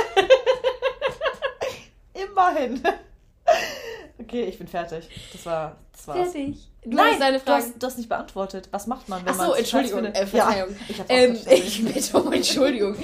Immerhin. 2.13 2.81
Okay, 4.19 4.43
ich 4.45 4.57
bin 4.57 4.67
fertig. 4.67 5.07
Das 5.33 5.45
war. 5.45 5.77
Das 5.91 6.07
war's. 6.07 6.31
Fertig. 6.31 6.57
Du 6.83 6.95
Nein, 6.95 7.11
hast 7.13 7.21
deine 7.21 7.39
du 7.39 7.51
hast, 7.51 7.73
du 7.81 7.87
hast 7.87 7.97
nicht 7.97 8.09
beantwortet. 8.09 8.69
Was 8.71 8.87
macht 8.87 9.09
man, 9.09 9.25
wenn 9.25 9.33
Ach 9.33 9.37
man 9.37 9.47
so, 9.47 9.53
es 9.53 9.59
Entschuldigung. 9.59 10.05
Äh? 10.05 10.25
Verzeihung. 10.25 10.69
Ja, 10.69 10.75
ich 10.87 10.99
Ähm, 11.09 11.35
verstanden. 11.35 11.63
ich 11.67 11.85
bitte 11.85 12.17
um 12.21 12.33
Entschuldigung. 12.33 12.95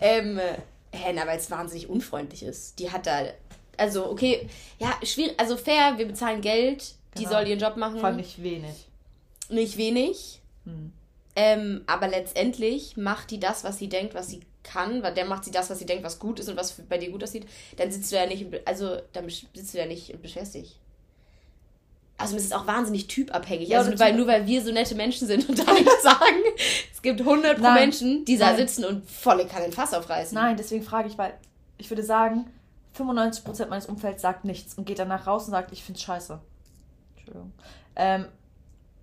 ähm, 0.00 0.38
äh, 0.38 0.54
hä, 0.92 1.12
na, 1.14 1.26
weil 1.26 1.38
es 1.38 1.50
wahnsinnig 1.50 1.88
unfreundlich 1.88 2.42
ist. 2.42 2.78
Die 2.78 2.90
hat 2.90 3.06
da. 3.06 3.22
Also, 3.76 4.10
okay, 4.10 4.48
ja, 4.78 4.92
schwierig. 5.04 5.34
Also 5.38 5.56
fair, 5.56 5.94
wir 5.96 6.06
bezahlen 6.06 6.40
Geld. 6.40 6.94
Die 7.16 7.24
Genau. 7.24 7.36
soll 7.36 7.48
ihren 7.48 7.58
Job 7.58 7.76
machen. 7.76 7.98
Vor 7.98 8.08
allem 8.08 8.16
nicht 8.16 8.42
wenig. 8.42 8.88
nicht 9.48 9.76
wenig. 9.76 10.40
Hm. 10.64 10.92
Ähm, 11.36 11.82
aber 11.86 12.08
letztendlich 12.08 12.96
macht 12.96 13.30
die 13.30 13.40
das, 13.40 13.64
was 13.64 13.78
sie 13.78 13.88
denkt, 13.88 14.14
was 14.14 14.28
sie 14.28 14.40
kann, 14.62 15.02
weil 15.02 15.14
der 15.14 15.24
macht 15.24 15.44
sie 15.44 15.50
das, 15.50 15.70
was 15.70 15.78
sie 15.78 15.86
denkt, 15.86 16.04
was 16.04 16.18
gut 16.18 16.38
ist 16.40 16.48
und 16.48 16.56
was 16.56 16.72
bei 16.72 16.98
dir 16.98 17.10
gut 17.10 17.22
aussieht, 17.22 17.46
dann 17.76 17.90
sitzt 17.90 18.12
du 18.12 18.16
ja 18.16 18.26
nicht, 18.26 18.46
also 18.66 18.98
dann 19.12 19.28
sitzt 19.28 19.74
du 19.74 19.78
ja 19.78 19.86
nicht 19.86 20.12
und 20.12 20.22
beschwerst 20.22 20.54
dich. 20.54 20.78
Also 22.18 22.36
es 22.36 22.44
ist 22.44 22.54
auch 22.54 22.66
wahnsinnig 22.66 23.06
typabhängig. 23.06 23.70
Ja, 23.70 23.78
also 23.78 23.98
weil, 23.98 24.14
nur 24.14 24.26
weil 24.26 24.46
wir 24.46 24.62
so 24.62 24.70
nette 24.70 24.94
Menschen 24.94 25.26
sind 25.26 25.48
und 25.48 25.58
da 25.58 25.72
nichts 25.72 26.02
sagen, 26.02 26.42
es 26.92 27.00
gibt 27.00 27.20
100 27.20 27.56
pro 27.56 27.62
Nein. 27.62 27.74
Menschen, 27.74 28.24
die 28.26 28.36
da 28.36 28.54
sitzen 28.54 28.84
und 28.84 29.08
volle 29.08 29.46
Kanne 29.46 29.66
ein 29.66 29.72
Fass 29.72 29.94
aufreißen. 29.94 30.34
Nein, 30.34 30.56
deswegen 30.58 30.82
frage 30.82 31.08
ich, 31.08 31.16
weil 31.16 31.32
ich 31.78 31.88
würde 31.90 32.02
sagen, 32.02 32.50
95% 32.98 33.68
meines 33.68 33.86
Umfelds 33.86 34.20
sagt 34.20 34.44
nichts 34.44 34.74
und 34.74 34.84
geht 34.84 34.98
danach 34.98 35.26
raus 35.26 35.46
und 35.46 35.52
sagt, 35.52 35.72
ich 35.72 35.82
find's 35.82 36.02
scheiße. 36.02 36.38
Entschuldigung. 37.16 37.52
Ähm, 37.96 38.26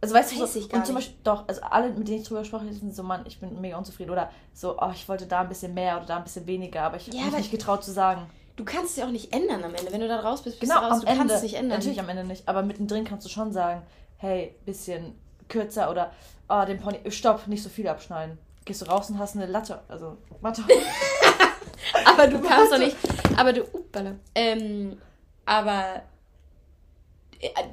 also 0.02 0.14
weißt 0.16 0.32
du, 0.36 0.42
Weiß 0.42 0.54
so, 0.54 0.60
ich 0.60 0.70
gar 0.70 0.80
und 0.80 0.86
zum 0.86 0.96
nicht. 0.96 1.08
Beispiel, 1.08 1.22
doch, 1.24 1.48
also 1.48 1.62
alle, 1.62 1.90
mit 1.90 2.08
denen 2.08 2.22
ich 2.22 2.28
drüber 2.28 2.42
gesprochen 2.42 2.68
habe, 2.68 2.76
sind 2.76 2.96
so, 2.96 3.04
Mann, 3.04 3.24
ich 3.26 3.40
bin 3.40 3.60
mega 3.60 3.78
unzufrieden. 3.78 4.12
Oder 4.12 4.30
so, 4.54 4.78
oh, 4.80 4.92
ich 4.94 5.08
wollte 5.10 5.26
da 5.26 5.42
ein 5.42 5.50
bisschen 5.50 5.74
mehr 5.74 5.98
oder 5.98 6.06
da 6.06 6.18
ein 6.18 6.24
bisschen 6.24 6.46
weniger, 6.48 6.84
aber 6.84 6.98
ich 6.98 7.08
habe 7.08 7.16
Ja, 7.18 7.24
mich 7.24 7.32
aber- 7.34 7.38
nicht 7.40 7.52
getraut 7.52 7.84
zu 7.84 7.92
sagen. 7.92 8.28
Du 8.56 8.66
kannst 8.66 8.92
es 8.92 8.96
ja 8.98 9.06
auch 9.06 9.12
nicht 9.12 9.34
ändern 9.34 9.64
am 9.64 9.76
Ende. 9.76 9.92
Wenn 9.92 10.02
du 10.02 10.08
da 10.08 10.20
raus 10.20 10.42
bist, 10.42 10.60
bist 10.60 10.72
Genau, 10.72 10.82
du 10.84 10.88
raus. 10.88 10.94
am 10.96 11.02
Du 11.02 11.08
Ende. 11.08 11.20
kannst 11.20 11.36
es 11.36 11.42
nicht 11.44 11.54
ändern. 11.56 11.78
Natürlich 11.78 12.00
am 12.00 12.10
Ende 12.10 12.24
nicht, 12.24 12.48
aber 12.48 12.64
mittendrin 12.64 13.06
kannst 13.06 13.26
du 13.26 13.30
schon 13.30 13.52
sagen, 13.52 13.84
hey, 14.18 14.56
bisschen 14.66 15.16
kürzer 15.48 15.92
oder 15.92 16.12
oh, 16.50 16.64
den 16.66 16.80
Pony, 16.80 17.00
stopp, 17.12 17.48
nicht 17.48 17.62
so 17.64 17.70
viel 17.70 17.88
abschneiden. 17.88 18.38
Gehst 18.66 18.82
du 18.82 18.86
raus 18.86 19.10
und 19.10 19.20
hast 19.20 19.36
eine 19.36 19.46
Latte, 19.46 19.80
also 19.88 20.18
Matte. 20.42 20.64
Aber 22.06 22.28
du 22.28 22.40
kannst 22.48 22.72
doch 22.72 22.78
nicht. 22.80 22.98
Aber 23.38 23.54
du. 23.54 23.62
Uppala. 23.64 24.16
Ähm, 24.36 24.98
aber 25.46 26.02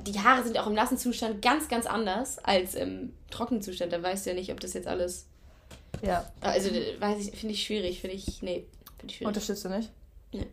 die 0.07 0.21
Haare 0.21 0.45
sind 0.45 0.59
auch 0.59 0.67
im 0.67 0.75
nassen 0.75 0.99
Zustand 0.99 1.41
ganz, 1.41 1.69
ganz 1.69 1.87
anders 1.87 2.39
als 2.39 2.75
im 2.75 3.15
trockenen 3.31 3.63
Zustand. 3.63 3.93
Da 3.93 4.03
weißt 4.03 4.27
du 4.27 4.31
ja 4.31 4.37
nicht, 4.37 4.53
ob 4.53 4.61
das 4.61 4.75
jetzt 4.75 4.87
alles. 4.87 5.27
Ja. 6.03 6.31
Also, 6.41 6.71
weiß 6.71 7.27
ich, 7.27 7.39
finde 7.39 7.55
ich 7.55 7.65
schwierig. 7.65 8.01
Finde 8.01 8.17
ich, 8.17 8.43
nee, 8.43 8.67
finde 8.99 9.07
ich 9.07 9.17
schwierig. 9.17 9.29
Unterstützt 9.29 9.65
du 9.65 9.69
nicht? 9.71 9.91
Nee. 10.33 10.47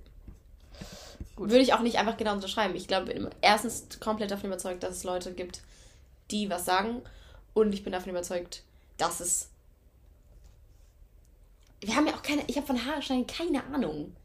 Würde 1.35 1.59
ich 1.59 1.73
auch 1.73 1.81
nicht 1.81 1.97
einfach 1.97 2.17
genau 2.17 2.33
unterschreiben. 2.33 2.75
Ich 2.75 2.87
glaube, 2.87 3.31
erstens 3.41 3.87
komplett 3.99 4.31
davon 4.31 4.49
überzeugt, 4.49 4.83
dass 4.83 4.95
es 4.95 5.03
Leute 5.03 5.33
gibt, 5.33 5.61
die 6.29 6.49
was 6.49 6.65
sagen. 6.65 7.01
Und 7.53 7.73
ich 7.73 7.83
bin 7.83 7.91
davon 7.91 8.11
überzeugt, 8.11 8.63
dass 8.97 9.19
es. 9.19 9.49
Wir 11.81 11.95
haben 11.95 12.07
ja 12.07 12.13
auch 12.13 12.21
keine. 12.21 12.43
Ich 12.47 12.55
habe 12.57 12.67
von 12.67 12.85
Haare 12.85 13.01
schneiden 13.01 13.27
keine 13.27 13.63
Ahnung. 13.73 14.15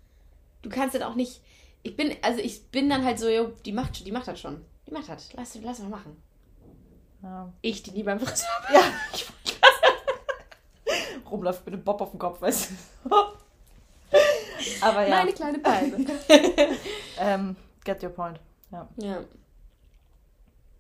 Du 0.63 0.69
kannst 0.69 0.95
dann 0.95 1.03
auch 1.03 1.15
nicht. 1.15 1.41
Ich 1.83 1.97
bin, 1.97 2.15
also 2.23 2.41
ich 2.41 2.67
bin 2.67 2.91
dann 2.91 3.05
halt 3.05 3.19
so, 3.19 3.29
jo, 3.29 3.53
die 3.65 3.73
macht, 3.73 4.05
die 4.07 4.13
macht 4.13 4.29
das 4.29 4.41
schon. 4.41 4.65
Die 4.87 4.93
macht 4.93 5.09
das. 5.09 5.33
Lass, 5.33 5.55
lass 5.63 5.79
mal 5.81 5.89
machen. 5.89 6.23
Ja. 7.23 7.53
Ich, 7.63 7.83
die 7.83 7.91
nie 7.93 8.03
beim 8.03 8.21
Friseur. 8.21 8.47
Ja, 8.73 8.81
ich 9.15 9.27
rumläuft 11.31 11.65
mit 11.67 11.75
dem 11.75 11.83
Bob 11.83 12.01
auf 12.01 12.11
dem 12.11 12.19
Kopf, 12.21 12.41
weißt 12.41 12.71
du. 13.05 13.11
Aber 14.81 15.03
ja. 15.03 15.09
Meine 15.17 15.33
kleine 15.33 15.59
Palme. 15.59 16.07
ähm, 17.19 17.57
get 17.85 18.03
your 18.03 18.11
point. 18.11 18.39
Ja. 18.71 18.89
ja. 18.97 19.19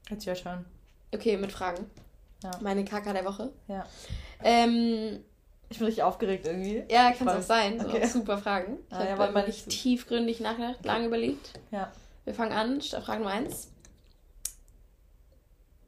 Jetzt 0.08 0.24
ja 0.24 0.34
schön. 0.36 0.64
Okay, 1.12 1.36
mit 1.36 1.50
Fragen. 1.52 1.90
Ja. 2.42 2.52
Meine 2.60 2.84
Kaka 2.84 3.12
der 3.12 3.24
Woche. 3.24 3.52
Ja. 3.66 3.84
Ähm, 4.44 5.20
Ich 5.68 5.78
bin 5.78 5.86
richtig 5.86 6.04
aufgeregt 6.04 6.46
irgendwie. 6.46 6.84
ja, 6.88 7.10
kann 7.12 7.26
es 7.28 7.34
auch 7.34 7.42
sein. 7.42 7.80
So, 7.80 7.88
Okay. 7.88 8.06
Super 8.06 8.38
Fragen. 8.38 8.78
Ich 8.88 8.96
Ah, 8.96 9.04
ja, 9.04 9.18
habe 9.18 9.52
so- 9.52 9.68
tiefgründig 9.68 10.40
nachgedacht, 10.40 10.84
lange 10.84 11.06
überlegt. 11.06 11.58
Ja. 11.72 11.90
Wir 12.24 12.34
fangen 12.34 12.52
an. 12.52 12.80
Frage 12.80 13.18
Nummer 13.20 13.32
eins. 13.32 13.72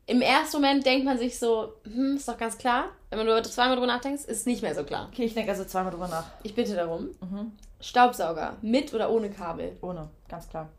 Im 0.08 0.22
ersten 0.22 0.56
Moment 0.56 0.86
denkt 0.86 1.04
man 1.04 1.18
sich 1.18 1.38
so, 1.38 1.74
hm, 1.84 2.16
ist 2.16 2.26
doch 2.26 2.38
ganz 2.38 2.56
klar. 2.56 2.86
Wenn 3.10 3.18
man 3.18 3.26
nur 3.26 3.42
zweimal 3.42 3.76
drüber 3.76 3.86
nachdenkt, 3.86 4.20
ist 4.20 4.28
es 4.30 4.46
nicht 4.46 4.62
mehr 4.62 4.74
so 4.74 4.82
klar. 4.82 5.08
Okay, 5.12 5.24
ich 5.24 5.34
denke 5.34 5.50
also 5.50 5.64
zweimal 5.66 5.92
drüber 5.92 6.08
nach. 6.08 6.24
Ich 6.42 6.54
bitte 6.54 6.74
darum. 6.74 7.10
Mhm. 7.20 7.52
Staubsauger, 7.78 8.56
mit 8.62 8.92
oder 8.94 9.10
ohne 9.10 9.28
Kabel? 9.30 9.76
Ohne, 9.82 10.08
ganz 10.26 10.48
klar. 10.48 10.70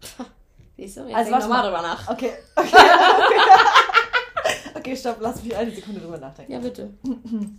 Siehst 0.76 0.96
du? 0.96 1.02
Jetzt 1.04 1.14
Also 1.14 1.30
denk 1.30 1.42
nochmal 1.42 1.58
ma- 1.58 1.66
drüber 1.68 1.82
nach. 1.82 2.08
Okay. 2.10 2.32
Okay. 2.56 2.68
okay. 2.72 3.40
okay, 4.74 4.96
stopp, 4.96 5.18
lass 5.20 5.42
mich 5.44 5.54
eine 5.56 5.70
Sekunde 5.70 6.00
drüber 6.00 6.18
nachdenken. 6.18 6.50
Ja, 6.52 6.58
bitte. 6.58 6.92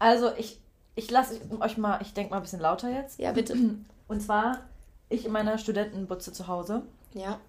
Also 0.00 0.30
ich, 0.36 0.60
ich 0.94 1.10
lasse 1.10 1.40
euch 1.58 1.76
mal, 1.76 2.00
ich 2.02 2.14
denke 2.14 2.30
mal 2.30 2.36
ein 2.36 2.42
bisschen 2.42 2.60
lauter 2.60 2.88
jetzt. 2.88 3.18
Ja, 3.18 3.32
bitte. 3.32 3.56
Und 4.08 4.20
zwar, 4.22 4.60
ich 5.08 5.24
in 5.26 5.32
meiner 5.32 5.58
Studentenbutze 5.58 6.32
zu 6.32 6.46
Hause 6.46 6.82
Ja. 7.14 7.40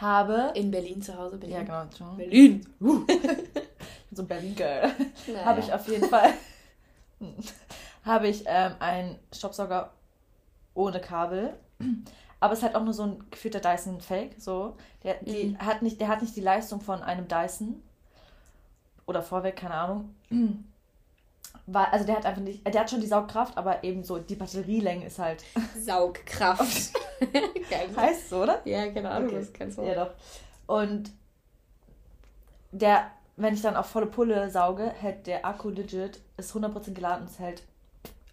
Habe. 0.00 0.52
In 0.54 0.70
Berlin 0.70 1.00
zu 1.02 1.16
Hause 1.16 1.38
bin 1.38 1.50
Ja, 1.50 1.62
genau. 1.62 1.84
schon. 1.96 2.16
Berlin. 2.16 2.66
So 4.12 4.22
ein 4.22 4.28
Berlin-Girl. 4.28 4.92
Naja. 5.26 5.44
Habe 5.44 5.60
ich 5.60 5.72
auf 5.72 5.86
jeden 5.88 6.08
Fall. 6.08 6.30
habe 8.04 8.28
ich 8.28 8.44
ähm, 8.46 8.72
einen 8.78 9.18
Staubsauger 9.34 9.92
ohne 10.74 11.00
Kabel. 11.00 11.54
Aber 12.40 12.52
es 12.52 12.60
ist 12.60 12.62
halt 12.64 12.76
auch 12.76 12.84
nur 12.84 12.94
so 12.94 13.02
ein 13.02 13.24
geführter 13.30 13.60
Dyson 13.60 14.00
Fake. 14.00 14.36
So. 14.38 14.76
Der, 15.02 15.14
die 15.22 15.48
Mhm. 15.48 15.58
hat 15.58 15.82
nicht, 15.82 16.00
der 16.00 16.08
hat 16.08 16.22
nicht 16.22 16.34
die 16.36 16.40
Leistung 16.40 16.80
von 16.80 17.02
einem 17.02 17.28
Dyson. 17.28 17.82
Oder 19.06 19.22
Vorwerk, 19.22 19.56
keine 19.56 19.74
Ahnung. 19.74 20.14
Weil, 21.66 21.86
also 21.86 22.06
der 22.06 22.16
hat 22.16 22.26
einfach 22.26 22.42
nicht. 22.42 22.64
Der 22.66 22.80
hat 22.80 22.90
schon 22.90 23.00
die 23.00 23.06
Saugkraft, 23.08 23.56
aber 23.58 23.82
eben 23.82 24.04
so 24.04 24.18
die 24.18 24.36
Batterielänge 24.36 25.06
ist 25.06 25.18
halt. 25.18 25.42
Saugkraft. 25.76 26.92
Geil. 27.70 27.88
Heißt 27.96 28.30
so, 28.30 28.42
oder? 28.42 28.60
Ja, 28.64 28.86
keine 28.92 29.10
Ahnung, 29.10 29.28
Okay. 29.30 29.38
das 29.40 29.52
kennst 29.52 29.78
du. 29.78 29.82
Ja, 29.82 30.04
doch. 30.04 30.14
Und 30.66 31.10
der, 32.72 33.10
wenn 33.36 33.54
ich 33.54 33.62
dann 33.62 33.76
auf 33.76 33.86
volle 33.86 34.06
Pulle 34.06 34.50
sauge, 34.50 34.90
hält 34.90 35.26
der 35.26 35.44
Akku 35.44 35.70
legit, 35.70 36.20
ist 36.36 36.54
100% 36.54 36.92
geladen 36.92 37.22
und 37.22 37.30
es 37.30 37.38
hält 37.38 37.62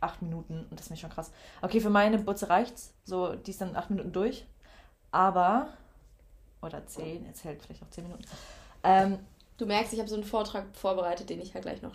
8 0.01 0.21
Minuten. 0.21 0.65
Und 0.69 0.79
das 0.79 0.87
ist 0.87 0.89
mir 0.91 0.97
schon 0.97 1.09
krass. 1.09 1.31
Okay, 1.61 1.79
für 1.79 1.89
meine 1.89 2.17
Butze 2.19 2.49
reicht's. 2.49 2.93
So, 3.05 3.35
die 3.35 3.51
ist 3.51 3.61
dann 3.61 3.75
8 3.75 3.89
Minuten 3.89 4.11
durch. 4.11 4.45
Aber, 5.11 5.69
oder 6.61 6.85
10, 6.85 7.25
jetzt 7.25 7.43
hält 7.45 7.63
vielleicht 7.63 7.83
auch 7.83 7.89
10 7.89 8.03
Minuten. 8.03 8.23
Ähm, 8.83 9.19
Du 9.57 9.67
merkst, 9.67 9.93
ich 9.93 9.99
habe 9.99 10.09
so 10.09 10.15
einen 10.15 10.23
Vortrag 10.23 10.65
vorbereitet, 10.73 11.29
den 11.29 11.39
ich 11.39 11.53
halt 11.53 11.63
gleich 11.63 11.83
noch 11.83 11.93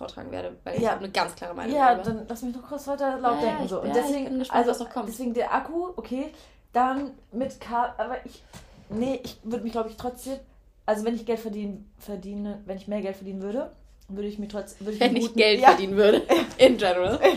vortragen 0.00 0.30
werde, 0.32 0.56
weil 0.64 0.76
ich 0.76 0.82
Ja. 0.82 0.92
habe 0.92 1.04
eine 1.04 1.12
ganz 1.12 1.34
klare 1.36 1.54
Meinung 1.54 1.76
ja, 1.76 1.94
darüber. 1.94 2.10
dann 2.14 2.26
lass 2.26 2.40
mich 2.42 2.56
noch 2.56 2.66
kurz 2.66 2.86
weiter 2.88 3.18
laut 3.18 3.36
Ja, 3.36 3.40
denken. 3.48 3.64
ich- 3.64 3.70
So. 3.70 3.80
Und 3.82 3.88
ich 3.88 3.92
deswegen, 3.92 4.38
gespannt, 4.38 4.58
also, 4.58 4.70
was 4.70 4.78
noch 4.80 4.90
kommt. 4.90 5.08
deswegen 5.08 5.34
der 5.34 5.52
Akku, 5.54 5.88
okay. 5.96 6.30
Dann 6.72 7.10
mit 7.32 7.60
K, 7.60 7.94
aber 7.98 8.16
ich, 8.24 8.42
nee, 8.88 9.20
ich 9.22 9.38
würde 9.42 9.62
mich, 9.62 9.72
glaube 9.72 9.90
ich, 9.90 9.96
trotzdem, 9.98 10.38
also 10.86 11.04
wenn 11.04 11.14
ich 11.14 11.26
Geld 11.26 11.38
verdienen, 11.40 11.92
verdiene, 11.98 12.62
wenn 12.64 12.78
ich 12.78 12.88
mehr 12.88 13.02
Geld 13.02 13.16
verdienen 13.16 13.42
würde, 13.42 13.72
würde 14.08 14.26
ich 14.28 14.38
mir 14.38 14.48
trotzdem, 14.48 14.86
würde 14.86 14.94
ich 14.94 15.00
Wenn 15.00 15.16
ich 15.16 15.34
Geld 15.34 15.60
ja, 15.60 15.68
verdienen 15.68 15.96
würde. 15.96 16.22
In 16.58 16.76
general. 16.78 17.18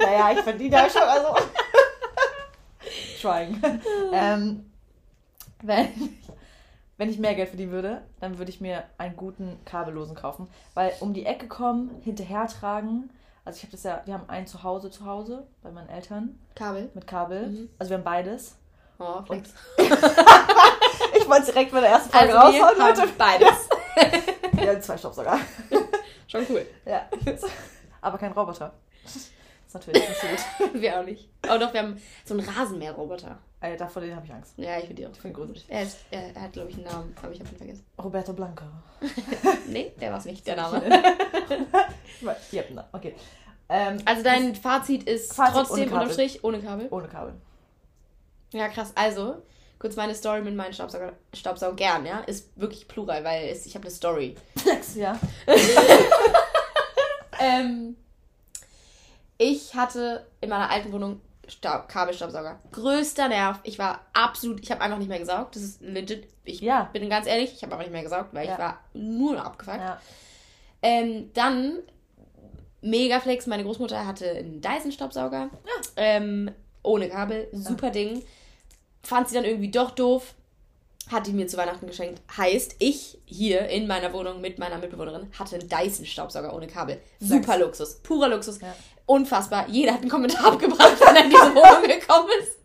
Naja, 0.00 0.32
ich 0.32 0.40
verdiene 0.40 0.74
ja 0.76 0.90
schon, 0.90 1.02
also. 1.02 1.28
Trying. 3.20 3.60
ähm, 4.12 4.70
wenn, 5.62 5.88
wenn 7.02 7.10
ich 7.10 7.18
mehr 7.18 7.34
Geld 7.34 7.48
verdienen 7.48 7.72
würde, 7.72 8.02
dann 8.20 8.38
würde 8.38 8.52
ich 8.52 8.60
mir 8.60 8.84
einen 8.96 9.16
guten 9.16 9.58
kabellosen 9.64 10.14
kaufen. 10.14 10.46
Weil 10.74 10.92
um 11.00 11.12
die 11.12 11.26
Ecke 11.26 11.48
kommen, 11.48 11.90
hinterher 12.02 12.46
tragen. 12.46 13.10
Also 13.44 13.56
ich 13.56 13.64
habe 13.64 13.72
das 13.72 13.82
ja, 13.82 14.02
wir 14.04 14.14
haben 14.14 14.28
ein 14.28 14.46
Zuhause 14.46 14.88
zu 14.88 15.04
Hause 15.04 15.44
bei 15.64 15.72
meinen 15.72 15.88
Eltern 15.88 16.38
Kabel. 16.54 16.92
mit 16.94 17.08
Kabel. 17.08 17.48
Mhm. 17.48 17.70
Also 17.76 17.90
wir 17.90 17.96
haben 17.96 18.04
beides. 18.04 18.56
Oh, 19.00 19.20
flex. 19.26 19.50
Ich 21.16 21.28
wollte 21.28 21.46
direkt 21.46 21.72
bei 21.72 21.80
der 21.80 21.90
ersten 21.90 22.10
Frage 22.10 22.38
Also 22.38 22.52
wir 22.56 22.62
raushauen, 22.62 22.78
Leute. 22.78 23.00
haben 23.02 23.12
beides. 23.18 23.68
Wir 24.52 24.68
haben 24.70 24.82
zwei 24.82 24.96
Staubsauger. 24.96 25.38
Schon 26.28 26.46
cool. 26.50 26.64
Ja. 26.86 27.06
Aber 28.00 28.16
kein 28.18 28.30
Roboter. 28.32 28.72
Das 29.02 29.16
ist 29.16 29.30
natürlich 29.74 30.08
nicht 30.08 30.20
so 30.20 30.26
gut. 30.66 30.80
Wir 30.80 31.00
auch 31.00 31.04
nicht. 31.04 31.28
Oh 31.52 31.58
doch, 31.58 31.72
wir 31.72 31.82
haben 31.82 32.00
so 32.24 32.34
einen 32.34 32.48
Rasenmäherroboter. 32.48 33.38
Ey, 33.62 33.76
davor 33.76 34.02
den 34.02 34.14
habe 34.16 34.26
ich 34.26 34.32
Angst. 34.32 34.54
Ja, 34.56 34.76
ich 34.78 34.86
finde 34.86 35.02
die 35.02 35.06
auch. 35.06 35.12
Ich 35.12 35.20
finde 35.20 35.36
gruselig. 35.38 35.64
Er, 35.68 35.82
ist, 35.84 35.98
er, 36.10 36.34
hat, 36.40 36.52
glaube 36.52 36.68
ich, 36.70 36.74
einen 36.76 36.84
Namen, 36.84 37.14
aber 37.22 37.30
ich 37.32 37.38
habe 37.40 37.48
ihn 37.50 37.56
vergessen. 37.56 37.84
Roberto 38.02 38.32
Blanco. 38.32 38.64
Nee, 39.68 39.92
der 40.00 40.10
war 40.10 40.18
es 40.18 40.24
nicht, 40.24 40.46
der 40.46 40.56
Name. 40.56 40.82
ja, 42.50 42.62
na, 42.74 42.88
okay. 42.92 43.14
Ähm, 43.68 43.98
Also 44.04 44.22
dein 44.22 44.54
Fazit 44.56 45.04
ist 45.04 45.32
Fazit 45.32 45.54
ohne 45.54 45.64
trotzdem 45.66 45.84
Kabel. 45.88 46.00
unterm 46.00 46.12
Strich 46.12 46.44
ohne 46.44 46.60
Kabel. 46.60 46.88
ohne 46.90 47.08
Kabel. 47.08 47.34
Ja, 48.52 48.68
krass. 48.68 48.92
Also, 48.96 49.42
kurz 49.78 49.96
meine 49.96 50.14
Story 50.14 50.42
mit 50.42 50.54
meinen 50.54 50.74
Staubsauger, 50.74 51.12
Staubsaugern, 51.32 52.04
ja, 52.04 52.18
ist 52.20 52.50
wirklich 52.60 52.86
plural, 52.88 53.22
weil 53.24 53.48
es, 53.48 53.64
ich 53.64 53.74
habe 53.76 53.84
eine 53.84 53.94
Story. 53.94 54.34
Ja. 54.96 55.18
Ähm, 57.40 57.96
ich 59.38 59.74
hatte 59.74 60.26
in 60.40 60.48
meiner 60.48 60.70
alten 60.70 60.92
Wohnung 60.92 61.20
Staub, 61.52 61.88
Kabelstaubsauger. 61.88 62.58
Größter 62.72 63.28
Nerv. 63.28 63.60
Ich 63.62 63.78
war 63.78 64.00
absolut, 64.12 64.60
ich 64.60 64.70
habe 64.70 64.80
einfach 64.80 64.98
nicht 64.98 65.08
mehr 65.08 65.18
gesaugt. 65.18 65.54
Das 65.56 65.62
ist 65.62 65.80
legit. 65.80 66.28
Ich 66.44 66.60
Ja. 66.60 66.84
bin 66.92 67.08
ganz 67.08 67.26
ehrlich, 67.26 67.52
ich 67.54 67.62
habe 67.62 67.72
einfach 67.72 67.84
nicht 67.84 67.92
mehr 67.92 68.02
gesaugt, 68.02 68.32
weil 68.32 68.46
Ja. 68.46 68.52
ich 68.54 68.58
war 68.58 68.80
nur 68.94 69.34
noch 69.34 69.44
abgefuckt. 69.44 69.78
ja. 69.78 70.00
Ähm, 70.82 71.30
dann 71.34 71.78
Megaflex, 72.80 73.46
meine 73.46 73.62
Großmutter 73.62 74.06
hatte 74.06 74.28
einen 74.30 74.60
Dyson-Staubsauger. 74.60 75.50
Ähm, 75.96 76.50
ohne 76.82 77.08
Kabel. 77.08 77.48
Super 77.52 77.90
Ding. 77.90 78.24
Fand 79.04 79.28
sie 79.28 79.34
dann 79.36 79.44
irgendwie 79.44 79.70
doch 79.70 79.92
doof. 79.92 80.34
Hat 81.10 81.26
die 81.26 81.32
mir 81.32 81.46
zu 81.46 81.56
Weihnachten 81.56 81.86
geschenkt. 81.86 82.20
Heißt, 82.36 82.76
ich 82.78 83.18
hier 83.24 83.68
in 83.68 83.86
meiner 83.86 84.12
Wohnung 84.12 84.40
mit 84.40 84.58
meiner 84.58 84.78
Mitbewohnerin 84.78 85.28
hatte 85.38 85.56
einen 85.56 85.68
Dyson-Staubsauger 85.68 86.54
ohne 86.54 86.66
Kabel. 86.66 87.00
Super 87.20 87.58
Luxus. 87.58 87.96
Purer 88.02 88.28
Luxus. 88.28 88.58
Unfassbar. 89.06 89.68
Jeder 89.68 89.92
hat 89.94 90.00
einen 90.00 90.10
Kommentar 90.10 90.46
abgebracht, 90.52 90.96
wenn 91.00 91.16
er 91.16 91.24
in 91.24 91.30
diese 91.30 91.54
Wohnung 91.54 91.82
gekommen 92.00 92.28
ist. 92.40 92.58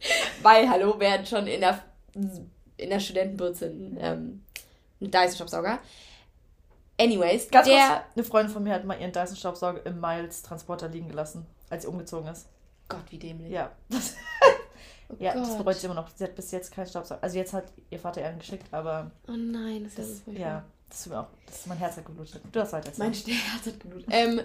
Weil, 0.43 0.69
hallo, 0.69 0.99
wir 0.99 1.11
hatten 1.11 1.25
schon 1.25 1.47
in 1.47 1.61
der, 1.61 1.83
in 2.77 2.89
der 2.89 2.99
Studentenbutze 2.99 3.65
einen, 3.65 3.97
ähm, 3.99 4.43
einen 5.01 5.11
Dyson-Staubsauger. 5.11 5.79
Anyways, 6.99 7.49
Ganz 7.51 7.67
der. 7.67 7.77
kurz, 7.87 8.01
eine 8.15 8.23
Freundin 8.23 8.53
von 8.53 8.63
mir 8.63 8.73
hat 8.73 8.83
mal 8.85 8.99
ihren 8.99 9.11
Dyson-Staubsauger 9.11 9.85
im 9.85 9.99
Miles-Transporter 9.99 10.87
liegen 10.89 11.07
gelassen, 11.09 11.45
als 11.69 11.83
sie 11.83 11.89
umgezogen 11.89 12.27
ist. 12.29 12.47
Gott, 12.87 13.03
wie 13.09 13.17
dämlich. 13.19 13.51
Ja, 13.51 13.71
das, 13.89 14.15
Oh 15.09 15.15
ja, 15.19 15.33
das 15.35 15.49
Gott. 15.49 15.57
bereut 15.59 15.75
sie 15.77 15.85
immer 15.85 15.95
noch. 15.95 16.09
Sie 16.15 16.23
hat 16.23 16.35
bis 16.35 16.51
jetzt 16.51 16.73
keinen 16.73 16.87
Staubsauger. 16.87 17.23
Also 17.23 17.37
jetzt 17.37 17.53
hat 17.53 17.65
ihr 17.89 17.99
Vater 17.99 18.19
ihr 18.21 18.27
einen 18.27 18.39
geschickt, 18.39 18.65
aber 18.71 19.09
Oh 19.27 19.31
nein, 19.37 19.83
das 19.85 19.93
ist 19.93 19.99
das, 19.99 20.19
furchtbar. 20.21 20.45
ja, 20.45 20.63
das 20.89 21.03
tut 21.03 21.13
mir 21.13 21.19
auch, 21.21 21.27
das 21.45 21.55
ist 21.59 21.67
mein 21.67 21.77
Herz 21.77 21.95
hat 21.97 22.05
geblutet. 22.05 22.41
Du 22.51 22.59
hast 22.59 22.73
weiter 22.73 22.91
Mein 22.97 23.13
Herz 23.13 23.65
hat 23.65 23.79
geblutet. 23.79 24.07
Ähm, 24.11 24.41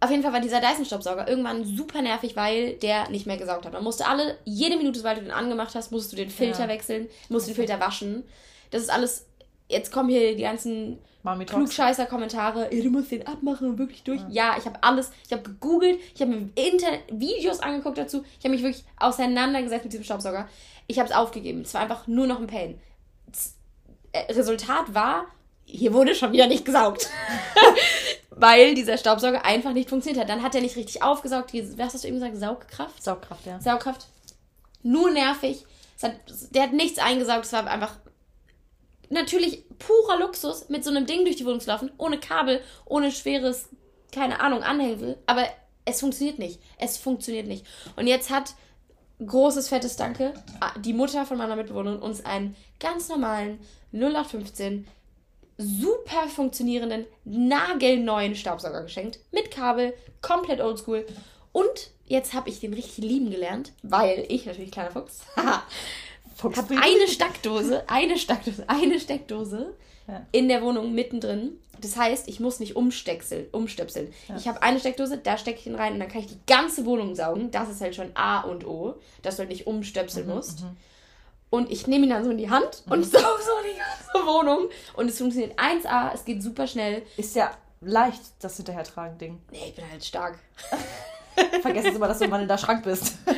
auf 0.00 0.10
jeden 0.10 0.22
Fall 0.22 0.32
war 0.32 0.40
dieser 0.40 0.60
Dyson-Staubsauger 0.60 1.28
irgendwann 1.28 1.64
super 1.64 2.00
nervig, 2.00 2.34
weil 2.34 2.74
der 2.74 3.10
nicht 3.10 3.26
mehr 3.26 3.36
gesaugt 3.36 3.66
hat. 3.66 3.72
Man 3.74 3.84
musste 3.84 4.06
alle, 4.06 4.38
jede 4.44 4.76
Minute, 4.76 4.98
sobald 4.98 5.18
du 5.18 5.22
den 5.22 5.30
angemacht 5.30 5.74
hast, 5.74 5.92
musst 5.92 6.10
du 6.10 6.16
den 6.16 6.30
Filter 6.30 6.62
Ja. 6.62 6.68
wechseln, 6.68 7.08
musst 7.28 7.48
den 7.48 7.54
Filter 7.54 7.80
waschen. 7.80 8.24
Das 8.70 8.82
ist 8.82 8.90
alles 8.90 9.26
jetzt 9.70 9.92
kommen 9.92 10.08
hier 10.08 10.36
die 10.36 10.42
ganzen 10.42 10.98
Klugscheißer-Kommentare. 11.46 12.68
Du 12.70 12.90
musst 12.90 13.10
den 13.10 13.26
abmachen 13.26 13.70
und 13.70 13.78
wirklich 13.78 14.02
durch. 14.02 14.20
Ja, 14.28 14.52
ja 14.52 14.54
ich 14.58 14.66
habe 14.66 14.82
alles, 14.82 15.10
ich 15.26 15.32
habe 15.32 15.42
gegoogelt, 15.42 15.98
ich 16.14 16.20
habe 16.20 16.32
mir 16.32 16.50
Internet 16.54 17.02
Videos 17.10 17.60
angeguckt 17.60 17.98
dazu. 17.98 18.24
Ich 18.38 18.44
habe 18.44 18.54
mich 18.54 18.62
wirklich 18.62 18.84
auseinandergesetzt 18.98 19.84
mit 19.84 19.92
diesem 19.92 20.04
Staubsauger. 20.04 20.48
Ich 20.86 20.98
habe 20.98 21.08
es 21.08 21.14
aufgegeben. 21.14 21.62
Es 21.62 21.74
war 21.74 21.82
einfach 21.82 22.06
nur 22.06 22.26
noch 22.26 22.40
ein 22.40 22.46
Pain. 22.46 22.80
Das 23.26 23.54
äh, 24.12 24.32
Resultat 24.32 24.92
war, 24.94 25.26
hier 25.64 25.92
wurde 25.92 26.14
schon 26.14 26.32
wieder 26.32 26.46
nicht 26.46 26.64
gesaugt. 26.64 27.08
Weil 28.40 28.74
dieser 28.74 28.96
Staubsauger 28.96 29.44
einfach 29.44 29.72
nicht 29.72 29.88
funktioniert 29.88 30.22
hat. 30.22 30.30
Dann 30.30 30.42
hat 30.42 30.54
er 30.54 30.60
nicht 30.60 30.76
richtig 30.76 31.02
aufgesaugt. 31.02 31.52
Was 31.76 31.94
hast 31.94 32.04
du 32.04 32.08
eben 32.08 32.16
gesagt? 32.16 32.36
Saugkraft? 32.36 33.02
Saugkraft, 33.02 33.46
ja. 33.46 33.60
Saugkraft. 33.60 34.06
Nur 34.82 35.10
nervig. 35.10 35.64
Hat, 36.02 36.14
der 36.50 36.62
hat 36.62 36.72
nichts 36.72 36.98
eingesaugt. 36.98 37.44
Es 37.44 37.52
war 37.52 37.66
einfach 37.66 37.96
natürlich 39.10 39.64
purer 39.78 40.18
Luxus, 40.18 40.68
mit 40.68 40.84
so 40.84 40.90
einem 40.90 41.06
Ding 41.06 41.24
durch 41.24 41.36
die 41.36 41.44
Wohnung 41.44 41.60
zu 41.60 41.68
laufen. 41.68 41.90
Ohne 41.98 42.18
Kabel, 42.18 42.62
ohne 42.86 43.12
schweres, 43.12 43.68
keine 44.12 44.40
Ahnung, 44.40 44.62
Anhängsel. 44.62 45.18
Aber 45.26 45.46
es 45.84 46.00
funktioniert 46.00 46.38
nicht. 46.38 46.60
Es 46.78 46.96
funktioniert 46.96 47.46
nicht. 47.46 47.66
Und 47.96 48.06
jetzt 48.06 48.30
hat 48.30 48.54
großes, 49.24 49.68
fettes 49.68 49.96
Danke, 49.96 50.32
die 50.78 50.94
Mutter 50.94 51.26
von 51.26 51.36
meiner 51.36 51.56
Mitbewohnerin 51.56 52.00
uns 52.00 52.24
einen 52.24 52.56
ganz 52.78 53.08
normalen 53.08 53.60
0815 53.92 54.86
super 55.60 56.28
funktionierenden, 56.28 57.06
nagelneuen 57.24 58.34
Staubsauger 58.34 58.82
geschenkt. 58.82 59.20
Mit 59.30 59.50
Kabel, 59.50 59.94
komplett 60.22 60.60
oldschool. 60.60 61.06
Und 61.52 61.90
jetzt 62.06 62.32
habe 62.32 62.48
ich 62.48 62.60
den 62.60 62.74
richtig 62.74 63.04
lieben 63.04 63.30
gelernt, 63.30 63.72
weil 63.82 64.24
ich 64.28 64.46
natürlich 64.46 64.70
kleiner 64.70 64.90
Fuchs 64.90 65.20
habe 65.36 65.62
eine 66.70 67.06
Steckdose, 67.06 67.88
eine 67.88 68.18
Steckdose, 68.18 68.64
eine 68.66 68.98
Steckdose 68.98 69.74
ja. 70.08 70.26
in 70.32 70.48
der 70.48 70.62
Wohnung 70.62 70.94
mittendrin. 70.94 71.58
Das 71.80 71.96
heißt, 71.96 72.28
ich 72.28 72.40
muss 72.40 72.60
nicht 72.60 72.76
umsteckseln, 72.76 73.46
umstöpseln. 73.52 74.12
Ja. 74.28 74.36
Ich 74.36 74.48
habe 74.48 74.62
eine 74.62 74.78
Steckdose, 74.80 75.18
da 75.18 75.38
stecke 75.38 75.60
ich 75.60 75.66
ihn 75.66 75.74
rein 75.74 75.94
und 75.94 76.00
dann 76.00 76.08
kann 76.08 76.20
ich 76.20 76.26
die 76.26 76.40
ganze 76.46 76.84
Wohnung 76.84 77.14
saugen. 77.14 77.50
Das 77.50 77.70
ist 77.70 77.80
halt 77.80 77.94
schon 77.94 78.10
A 78.14 78.40
und 78.40 78.66
O, 78.66 78.96
dass 79.22 79.36
du 79.36 79.40
halt 79.40 79.50
nicht 79.50 79.66
umstöpseln 79.66 80.26
mhm, 80.26 80.34
musst. 80.34 80.62
Mhm. 80.62 80.76
Und 81.50 81.70
ich 81.70 81.88
nehme 81.88 82.06
ihn 82.06 82.10
dann 82.10 82.24
so 82.24 82.30
in 82.30 82.38
die 82.38 82.48
Hand 82.48 82.84
mhm. 82.86 82.92
und 82.92 83.04
sauge 83.04 83.42
so 83.42 83.50
die 83.64 83.76
ganze 83.76 84.26
Wohnung. 84.26 84.68
Und 84.94 85.08
es 85.08 85.18
funktioniert 85.18 85.58
1A, 85.58 86.12
es 86.14 86.24
geht 86.24 86.42
super 86.42 86.66
schnell. 86.66 87.02
Ist 87.16 87.34
ja 87.34 87.50
leicht, 87.80 88.20
das 88.40 88.56
Hinterhertragen-Ding. 88.56 89.40
Nee, 89.50 89.58
ich 89.68 89.74
bin 89.74 89.90
halt 89.90 90.04
stark. 90.04 90.38
Vergessen 91.62 91.92
Sie 91.92 91.98
mal, 91.98 92.08
dass 92.08 92.18
du 92.18 92.28
mal 92.28 92.42
in 92.42 92.48
der 92.48 92.58
Schrank 92.58 92.84
bist. 92.84 93.16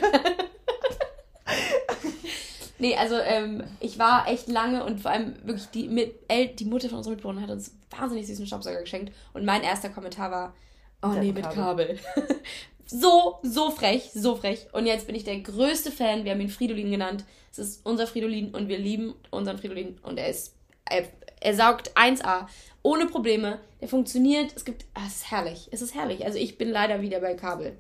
nee, 2.78 2.96
also 2.96 3.16
ähm, 3.16 3.62
ich 3.80 3.98
war 3.98 4.28
echt 4.28 4.48
lange 4.48 4.84
und 4.84 5.00
vor 5.00 5.10
allem 5.10 5.36
wirklich 5.44 5.68
die, 5.68 5.88
mit, 5.88 6.14
die 6.58 6.64
Mutter 6.64 6.88
von 6.88 6.98
unserer 6.98 7.14
Mitbewohnerin 7.14 7.48
hat 7.48 7.54
uns 7.54 7.72
wahnsinnig 7.90 8.26
süßen 8.26 8.46
Staubsauger 8.46 8.80
geschenkt. 8.80 9.12
Und 9.32 9.44
mein 9.44 9.62
erster 9.62 9.88
Kommentar 9.88 10.30
war, 10.30 10.54
oh 11.02 11.08
nee, 11.08 11.32
mit 11.32 11.44
Kabel. 11.44 11.54
Kabel. 11.54 11.98
So, 12.86 13.38
so 13.42 13.70
frech, 13.70 14.10
so 14.14 14.36
frech. 14.36 14.66
Und 14.72 14.86
jetzt 14.86 15.06
bin 15.06 15.16
ich 15.16 15.24
der 15.24 15.40
größte 15.40 15.90
Fan. 15.90 16.24
Wir 16.24 16.32
haben 16.32 16.40
ihn 16.40 16.48
Fridolin 16.48 16.90
genannt. 16.90 17.24
Es 17.50 17.58
ist 17.58 17.86
unser 17.86 18.06
Fridolin 18.06 18.54
und 18.54 18.68
wir 18.68 18.78
lieben 18.78 19.14
unseren 19.30 19.58
Fridolin. 19.58 19.98
Und 20.02 20.18
er 20.18 20.28
ist, 20.28 20.54
er, 20.84 21.04
er 21.40 21.54
saugt 21.54 21.96
1A. 21.96 22.46
Ohne 22.82 23.06
Probleme. 23.06 23.60
Der 23.80 23.88
funktioniert. 23.88 24.52
Es 24.54 24.64
gibt, 24.64 24.84
ah, 24.94 25.02
es 25.06 25.16
ist 25.16 25.30
herrlich. 25.30 25.68
Es 25.70 25.82
ist 25.82 25.94
herrlich. 25.94 26.24
Also 26.24 26.38
ich 26.38 26.58
bin 26.58 26.70
leider 26.70 27.00
wieder 27.00 27.20
bei 27.20 27.34
Kabel. 27.34 27.76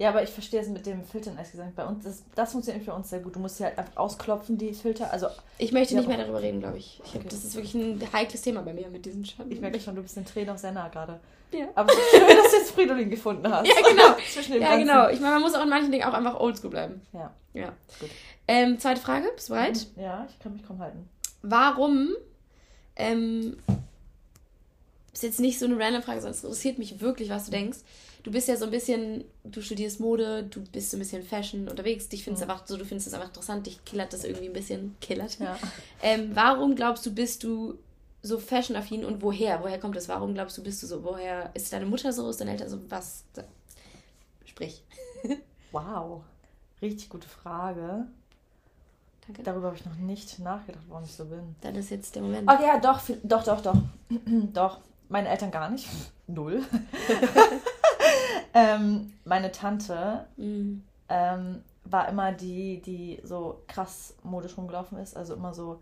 Ja, 0.00 0.08
aber 0.08 0.22
ich 0.22 0.30
verstehe 0.30 0.60
es 0.60 0.68
mit 0.68 0.86
dem 0.86 1.04
Filtern 1.04 1.36
ehrlich 1.36 1.50
gesagt. 1.50 1.76
Bei 1.76 1.84
uns, 1.84 2.04
das, 2.04 2.22
das 2.34 2.52
funktioniert 2.52 2.86
für 2.86 2.94
uns 2.94 3.10
sehr 3.10 3.20
gut. 3.20 3.36
Du 3.36 3.38
musst 3.38 3.58
sie 3.58 3.64
halt 3.64 3.76
einfach 3.76 3.98
ausklopfen, 3.98 4.56
die 4.56 4.72
Filter. 4.72 5.12
Also, 5.12 5.26
ich 5.58 5.72
möchte 5.72 5.94
nicht 5.94 6.08
mehr 6.08 6.16
darüber 6.16 6.40
reden, 6.40 6.60
glaube 6.60 6.78
ich. 6.78 7.02
ich 7.04 7.10
hab, 7.10 7.20
okay. 7.20 7.28
Das 7.28 7.44
ist 7.44 7.54
wirklich 7.54 7.74
ein 7.74 8.00
heikles 8.10 8.40
Thema 8.40 8.62
bei 8.62 8.72
mir 8.72 8.88
mit 8.88 9.04
diesen 9.04 9.26
Schatten. 9.26 9.52
Ich 9.52 9.60
merke 9.60 9.78
schon, 9.78 9.94
du 9.94 10.00
bist 10.00 10.16
den 10.16 10.24
Tränen 10.24 10.54
auch 10.54 10.58
sehr 10.58 10.72
nah 10.72 10.88
gerade. 10.88 11.20
Ja. 11.52 11.68
Aber 11.74 11.92
es 11.92 11.98
ist 11.98 12.10
schön, 12.10 12.36
dass 12.36 12.50
du 12.50 12.56
jetzt 12.56 12.70
Fridolin 12.72 13.10
gefunden 13.10 13.50
hast. 13.50 13.66
Ja, 13.66 13.74
genau. 13.88 14.16
Zwischen 14.32 14.52
den 14.52 14.62
ja, 14.62 14.68
Ganzen. 14.70 14.86
genau. 14.86 15.08
Ich 15.08 15.20
meine, 15.20 15.34
man 15.34 15.42
muss 15.42 15.54
auch 15.54 15.62
in 15.62 15.68
manchen 15.68 15.92
Dingen 15.92 16.04
auch 16.04 16.14
einfach 16.14 16.38
oldschool 16.38 16.70
bleiben. 16.70 17.02
Ja. 17.12 17.34
Ja. 17.54 17.72
Gut. 17.98 18.10
Ähm, 18.46 18.78
zweite 18.78 19.00
Frage, 19.00 19.28
bist 19.34 19.48
du 19.48 19.54
bereit? 19.54 19.86
Ja, 19.96 20.26
ich 20.28 20.38
kann 20.38 20.52
mich 20.52 20.66
kaum 20.66 20.78
halten. 20.78 21.08
Warum, 21.42 22.10
ähm, 22.96 23.56
ist 25.12 25.22
jetzt 25.22 25.40
nicht 25.40 25.58
so 25.58 25.66
eine 25.66 25.78
random 25.78 26.02
Frage, 26.02 26.20
sondern 26.20 26.36
es 26.36 26.44
interessiert 26.44 26.78
mich 26.78 27.00
wirklich, 27.00 27.30
was 27.30 27.46
du 27.46 27.50
denkst 27.50 27.78
du 28.22 28.30
bist 28.30 28.48
ja 28.48 28.56
so 28.56 28.64
ein 28.64 28.70
bisschen, 28.70 29.24
du 29.44 29.62
studierst 29.62 30.00
Mode, 30.00 30.44
du 30.44 30.60
bist 30.60 30.90
so 30.90 30.96
ein 30.96 31.00
bisschen 31.00 31.22
Fashion 31.22 31.68
unterwegs. 31.68 32.08
Ich 32.12 32.24
finde 32.24 32.38
es 32.38 32.44
mhm. 32.44 32.50
einfach 32.50 32.66
so, 32.66 32.76
du 32.76 32.84
findest 32.84 33.08
es 33.08 33.14
einfach 33.14 33.28
interessant, 33.28 33.66
dich 33.66 33.84
killert 33.84 34.12
das 34.12 34.24
irgendwie 34.24 34.46
ein 34.46 34.52
bisschen, 34.52 34.96
killert. 35.00 35.38
Ja. 35.38 35.58
Ähm, 36.02 36.30
warum 36.34 36.74
glaubst 36.74 37.04
du, 37.06 37.14
bist 37.14 37.44
du 37.44 37.78
so 38.22 38.38
fashion-affin 38.38 39.04
und 39.04 39.22
woher? 39.22 39.62
Woher 39.62 39.78
kommt 39.78 39.96
das? 39.96 40.08
Warum 40.08 40.34
glaubst 40.34 40.58
du, 40.58 40.62
bist 40.62 40.82
du 40.82 40.86
so? 40.86 41.04
Woher 41.04 41.50
ist 41.54 41.72
deine 41.72 41.86
Mutter 41.86 42.12
so? 42.12 42.28
Ist 42.28 42.40
deine 42.40 42.52
Eltern 42.52 42.68
so? 42.68 42.80
Was? 42.90 43.24
Sprich. 44.44 44.84
wow. 45.72 46.22
Richtig 46.82 47.08
gute 47.08 47.28
Frage. 47.28 48.06
Danke. 49.26 49.42
Darüber 49.42 49.68
habe 49.68 49.76
ich 49.76 49.84
noch 49.84 49.96
nicht 49.96 50.38
nachgedacht, 50.38 50.82
warum 50.88 51.04
ich 51.04 51.12
so 51.12 51.24
bin. 51.24 51.54
Dann 51.60 51.74
ist 51.76 51.90
jetzt 51.90 52.14
der 52.14 52.22
Moment. 52.22 52.50
Okay, 52.50 52.66
ja, 52.66 52.78
doch, 52.78 53.00
doch, 53.22 53.44
doch, 53.44 53.60
doch. 53.60 53.76
doch. 54.52 54.80
Meine 55.08 55.28
Eltern 55.28 55.50
gar 55.50 55.70
nicht. 55.70 55.88
Null. 56.26 56.62
ähm, 58.54 59.12
meine 59.24 59.52
Tante 59.52 60.26
mhm. 60.36 60.84
ähm, 61.08 61.62
war 61.84 62.08
immer 62.08 62.32
die, 62.32 62.80
die 62.82 63.20
so 63.24 63.62
krass 63.66 64.14
modisch 64.22 64.56
rumgelaufen 64.56 64.98
ist. 64.98 65.16
Also 65.16 65.34
immer 65.34 65.52
so, 65.52 65.80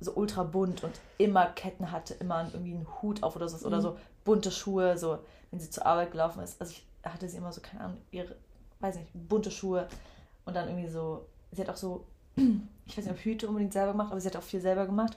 so 0.00 0.12
ultra 0.14 0.44
bunt 0.44 0.82
und 0.82 0.98
immer 1.18 1.46
Ketten 1.46 1.92
hatte, 1.92 2.14
immer 2.14 2.48
irgendwie 2.52 2.74
einen 2.74 2.86
Hut 3.02 3.22
auf 3.22 3.36
oder 3.36 3.48
so. 3.48 3.58
Mhm. 3.58 3.64
Oder 3.66 3.80
so 3.80 3.98
bunte 4.24 4.50
Schuhe, 4.50 4.96
so 4.96 5.18
wenn 5.50 5.60
sie 5.60 5.70
zur 5.70 5.86
Arbeit 5.86 6.12
gelaufen 6.12 6.42
ist. 6.42 6.60
Also 6.60 6.72
ich 6.72 6.86
hatte 7.04 7.28
sie 7.28 7.36
immer 7.36 7.52
so, 7.52 7.60
keine 7.60 7.84
Ahnung, 7.84 7.98
ihre, 8.10 8.36
weiß 8.80 8.96
nicht, 8.96 9.10
bunte 9.14 9.50
Schuhe. 9.50 9.88
Und 10.44 10.54
dann 10.54 10.68
irgendwie 10.68 10.88
so, 10.88 11.26
sie 11.52 11.62
hat 11.62 11.68
auch 11.68 11.76
so, 11.76 12.06
ich 12.36 12.96
weiß 12.96 13.04
nicht, 13.04 13.14
ob 13.14 13.24
Hüte 13.24 13.48
unbedingt 13.48 13.72
selber 13.72 13.92
gemacht, 13.92 14.10
aber 14.10 14.20
sie 14.20 14.28
hat 14.28 14.36
auch 14.36 14.42
viel 14.42 14.60
selber 14.60 14.86
gemacht. 14.86 15.16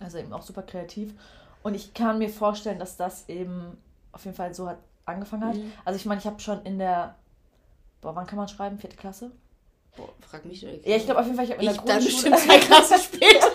Also 0.00 0.18
eben 0.18 0.32
auch 0.32 0.42
super 0.42 0.62
kreativ. 0.62 1.14
Und 1.62 1.74
ich 1.74 1.94
kann 1.94 2.18
mir 2.18 2.28
vorstellen, 2.28 2.78
dass 2.78 2.96
das 2.96 3.28
eben 3.28 3.78
auf 4.12 4.24
jeden 4.24 4.36
Fall 4.36 4.54
so 4.54 4.68
hat 4.68 4.78
angefangen 5.06 5.44
hat. 5.44 5.56
Mhm. 5.56 5.72
Also 5.84 5.96
ich 5.96 6.06
meine, 6.06 6.20
ich 6.20 6.26
habe 6.26 6.40
schon 6.40 6.62
in 6.62 6.78
der, 6.78 7.14
boah, 8.00 8.14
wann 8.14 8.26
kann 8.26 8.38
man 8.38 8.48
schreiben? 8.48 8.78
Vierte 8.78 8.96
Klasse? 8.96 9.30
Boah, 9.96 10.08
frag 10.28 10.44
mich 10.44 10.62
nicht. 10.62 10.86
Ja, 10.86 10.96
ich 10.96 11.04
glaube 11.04 11.20
auf 11.20 11.26
jeden 11.26 11.36
Fall, 11.36 11.44
ich 11.44 11.52
habe 11.52 11.60
in 11.60 11.66
der 11.66 11.74
ich 11.74 11.80
Grundschule... 11.80 12.00
Dann 12.00 12.04
bestimmt 12.04 12.38
zwei 12.38 12.58
Klassen 12.58 12.98
später. 12.98 13.46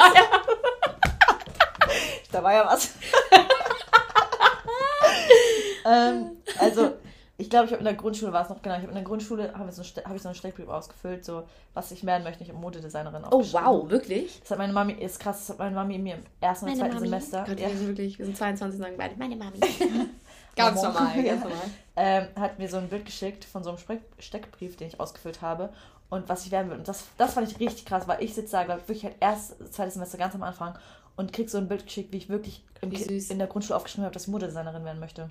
da 2.32 2.44
war 2.44 2.54
ja 2.54 2.66
was. 2.66 2.94
ähm, 5.86 6.38
also 6.60 6.92
ich 7.40 7.50
glaube, 7.50 7.68
ich 7.68 7.72
habe 7.72 7.80
in 7.80 7.86
der 7.86 7.94
Grundschule 7.94 8.34
war 8.34 8.44
es 8.44 8.50
noch 8.50 8.62
genau. 8.62 8.76
Ich 8.76 8.82
habe 8.82 8.90
in 8.90 8.96
der 8.96 9.06
Grundschule 9.06 9.54
habe 9.58 9.72
so 9.72 9.82
hab 9.82 10.14
ich 10.14 10.22
so 10.22 10.28
einen 10.28 10.36
Steckbrief 10.36 10.68
ausgefüllt, 10.68 11.24
so 11.24 11.44
was 11.74 11.90
ich 11.92 12.06
werden 12.06 12.24
möchte, 12.24 12.44
ich 12.44 12.50
habe 12.50 12.60
Modedesignerin 12.60 13.24
Oh 13.32 13.42
wow, 13.52 13.90
wirklich? 13.90 14.42
Das 14.42 14.52
hat 14.52 14.58
meine 14.58 14.74
Mami 14.74 14.94
ist 14.94 15.22
krass, 15.22 15.40
das 15.40 15.50
hat 15.52 15.60
meine 15.60 15.74
Mami 15.74 15.98
mir 16.00 16.16
im 16.16 16.24
ersten 16.42 16.66
oder 16.66 16.76
zweiten 16.76 16.96
Mami. 16.96 17.08
Semester. 17.08 17.46
Gott, 17.48 17.60
ja. 17.60 17.70
wir 17.70 17.78
sind 17.78 17.88
wirklich, 17.88 18.20
wir 18.20 18.26
sind 18.26 18.38
22 18.38 18.78
sagen 18.78 18.96
beide 18.98 19.16
meine 19.18 19.38
Mami. 19.38 19.60
Ganz 20.56 20.84
normal, 20.84 21.24
ganz 21.24 21.42
normal. 21.42 21.62
Ähm, 21.96 22.28
hat 22.36 22.60
mir 22.60 22.68
so 22.68 22.76
ein 22.76 22.90
Bild 22.90 23.06
geschickt 23.06 23.46
von 23.46 23.64
so 23.64 23.70
einem 23.70 23.80
Steckbrief, 24.18 24.76
den 24.76 24.90
ich 24.90 25.00
ausgefüllt 25.00 25.42
habe. 25.42 25.70
Und 26.10 26.28
was 26.28 26.46
ich 26.46 26.52
werden 26.52 26.72
will. 26.72 26.78
Und 26.78 26.88
das, 26.88 27.06
das 27.18 27.34
fand 27.34 27.52
ich 27.52 27.60
richtig 27.60 27.86
krass, 27.86 28.08
weil 28.08 28.24
ich 28.24 28.34
sitze 28.34 28.54
da, 28.54 28.64
glaube 28.64 28.82
ich, 28.82 28.88
wirklich 28.88 29.06
halt 29.06 29.18
erst 29.20 29.74
zweites 29.74 29.94
Semester 29.94 30.18
ganz 30.18 30.34
am 30.34 30.42
Anfang 30.44 30.78
und 31.16 31.34
krieg 31.34 31.50
so 31.50 31.58
ein 31.58 31.68
Bild 31.68 31.86
geschickt, 31.86 32.12
wie 32.12 32.18
ich 32.18 32.30
wirklich 32.30 32.66
im, 32.82 32.92
in 32.92 33.38
der 33.38 33.48
Grundschule 33.48 33.76
aufgeschrieben 33.76 34.06
habe, 34.06 34.14
dass 34.14 34.24
ich 34.24 34.30
Modedesignerin 34.30 34.86
werden 34.86 35.00
möchte. 35.00 35.30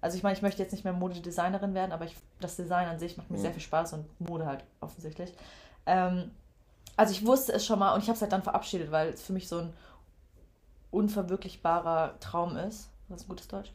Also 0.00 0.16
ich 0.16 0.22
meine, 0.22 0.36
ich 0.36 0.42
möchte 0.42 0.62
jetzt 0.62 0.72
nicht 0.72 0.84
mehr 0.84 0.92
Modedesignerin 0.92 1.74
werden, 1.74 1.92
aber 1.92 2.04
ich, 2.04 2.16
das 2.40 2.56
Design 2.56 2.86
an 2.88 2.98
sich 2.98 3.16
macht 3.16 3.30
mir 3.30 3.36
ja. 3.36 3.42
sehr 3.42 3.52
viel 3.52 3.62
Spaß 3.62 3.94
und 3.94 4.20
Mode 4.20 4.46
halt 4.46 4.64
offensichtlich. 4.80 5.32
Ähm, 5.84 6.30
also 6.96 7.12
ich 7.12 7.26
wusste 7.26 7.52
es 7.52 7.66
schon 7.66 7.78
mal 7.78 7.92
und 7.94 8.02
ich 8.02 8.08
habe 8.08 8.16
es 8.16 8.22
halt 8.22 8.32
dann 8.32 8.42
verabschiedet, 8.42 8.90
weil 8.90 9.08
es 9.10 9.22
für 9.22 9.32
mich 9.32 9.48
so 9.48 9.58
ein 9.58 9.72
unverwirklichbarer 10.90 12.14
Traum 12.20 12.56
ist. 12.56 12.88
Das 13.08 13.20
ist 13.20 13.26
ein 13.26 13.28
gutes 13.28 13.48
Deutsch. 13.48 13.70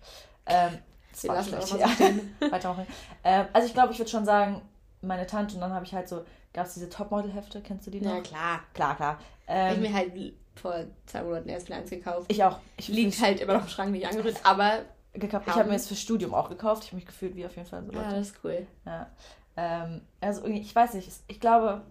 Ähm, 0.46 0.78
das 1.12 1.28
war 1.28 1.44
schlecht. 1.44 1.80
Ja. 1.80 1.90
Weitermachen. 2.52 2.88
Ähm, 3.24 3.48
also 3.54 3.68
ich 3.68 3.74
glaube, 3.74 3.94
ich 3.94 4.00
würde 4.00 4.10
schon 4.10 4.26
sagen, 4.26 4.62
meine 5.02 5.26
Tante 5.28 5.56
und 5.56 5.62
dann 5.62 5.74
habe 5.74 5.86
ich 5.86 5.94
halt 5.94 6.08
so, 6.08 6.24
gab 6.54 6.66
es 6.66 6.74
diese 6.74 6.90
Topmodel-Hefte, 6.90 7.62
kennst 7.62 7.88
du 7.88 7.92
die 7.92 8.02
noch? 8.02 8.16
Ja, 8.16 8.22
klar. 8.22 8.60
Klar, 8.74 8.96
klar. 8.96 9.20
Ähm, 9.48 9.74
ich 9.76 9.90
mir 9.90 9.94
halt 9.94 10.34
vor 10.56 10.76
zwei 11.06 11.24
Monaten 11.24 11.50
erst 11.50 11.68
wieder 11.68 11.78
eins 11.78 11.90
gekauft. 11.90 12.32
Ich 12.32 12.44
auch. 12.44 12.60
Ich 12.78 12.88
Liegt 12.88 13.22
halt 13.22 13.40
immer 13.40 13.54
noch 13.54 13.64
im 13.64 13.70
Schrank 13.70 13.92
nicht 13.92 14.08
angerührt, 14.08 14.38
aber... 14.44 14.86
Gekauft. 15.14 15.46
Ich 15.48 15.56
habe 15.56 15.68
mir 15.68 15.74
jetzt 15.74 15.90
fürs 15.90 16.00
Studium 16.00 16.34
auch 16.34 16.48
gekauft. 16.48 16.84
Ich 16.84 16.90
habe 16.90 16.96
mich 16.96 17.06
gefühlt 17.06 17.36
wie 17.36 17.46
auf 17.46 17.56
jeden 17.56 17.68
Fall 17.68 17.84
so 17.84 17.92
Leute. 17.92 18.06
Ja, 18.06 18.12
das 18.12 18.30
ist 18.30 18.40
cool. 18.46 18.66
Ja. 18.86 19.10
Ähm, 19.58 20.02
also 20.22 20.46
ich 20.46 20.74
weiß 20.74 20.94
nicht, 20.94 21.12
ich 21.28 21.40
glaube... 21.40 21.82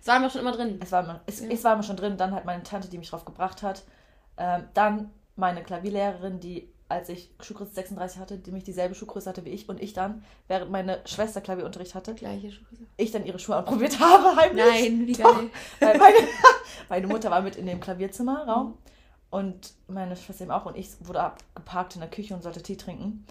Es 0.00 0.08
war 0.08 0.16
immer 0.16 0.28
schon 0.30 0.40
immer 0.40 0.52
drin. 0.52 0.80
Es 0.82 0.92
war 0.92 1.04
immer, 1.04 1.20
es, 1.26 1.40
ja. 1.40 1.48
es 1.48 1.62
war 1.62 1.74
immer 1.74 1.82
schon 1.82 1.96
drin. 1.96 2.16
Dann 2.16 2.34
halt 2.34 2.44
meine 2.44 2.62
Tante, 2.62 2.88
die 2.88 2.98
mich 2.98 3.08
drauf 3.08 3.24
gebracht 3.24 3.62
hat. 3.62 3.84
Ähm, 4.36 4.64
dann 4.74 5.10
meine 5.36 5.62
Klavierlehrerin, 5.62 6.40
die 6.40 6.73
als 6.88 7.08
ich 7.08 7.30
Schuhgröße 7.40 7.72
36 7.72 8.18
hatte, 8.18 8.38
die 8.38 8.52
mich 8.52 8.64
dieselbe 8.64 8.94
Schuhgröße 8.94 9.28
hatte 9.28 9.44
wie 9.44 9.50
ich 9.50 9.68
und 9.68 9.82
ich 9.82 9.92
dann, 9.92 10.24
während 10.48 10.70
meine 10.70 11.00
Schwester 11.06 11.40
Klavierunterricht 11.40 11.94
hatte, 11.94 12.14
gleiche 12.14 12.52
Schuhgröße. 12.52 12.86
ich 12.96 13.10
dann 13.10 13.24
ihre 13.24 13.38
Schuhe 13.38 13.56
anprobiert 13.56 13.98
habe, 14.00 14.36
heimlich. 14.36 14.64
Nein, 14.64 15.06
wie 15.06 15.12
geil. 15.12 15.50
Weil 15.80 15.98
meine, 15.98 16.16
meine 16.88 17.06
Mutter 17.06 17.30
war 17.30 17.40
mit 17.40 17.56
in 17.56 17.66
dem 17.66 17.80
Klavierzimmerraum 17.80 18.76
Und 19.30 19.72
meine 19.88 20.16
Schwester 20.16 20.44
eben 20.44 20.52
auch. 20.52 20.66
Und 20.66 20.76
ich 20.76 20.90
wurde 21.00 21.20
abgeparkt 21.20 21.94
in 21.94 22.00
der 22.00 22.10
Küche 22.10 22.34
und 22.34 22.42
sollte 22.42 22.62
Tee 22.62 22.76
trinken. 22.76 23.26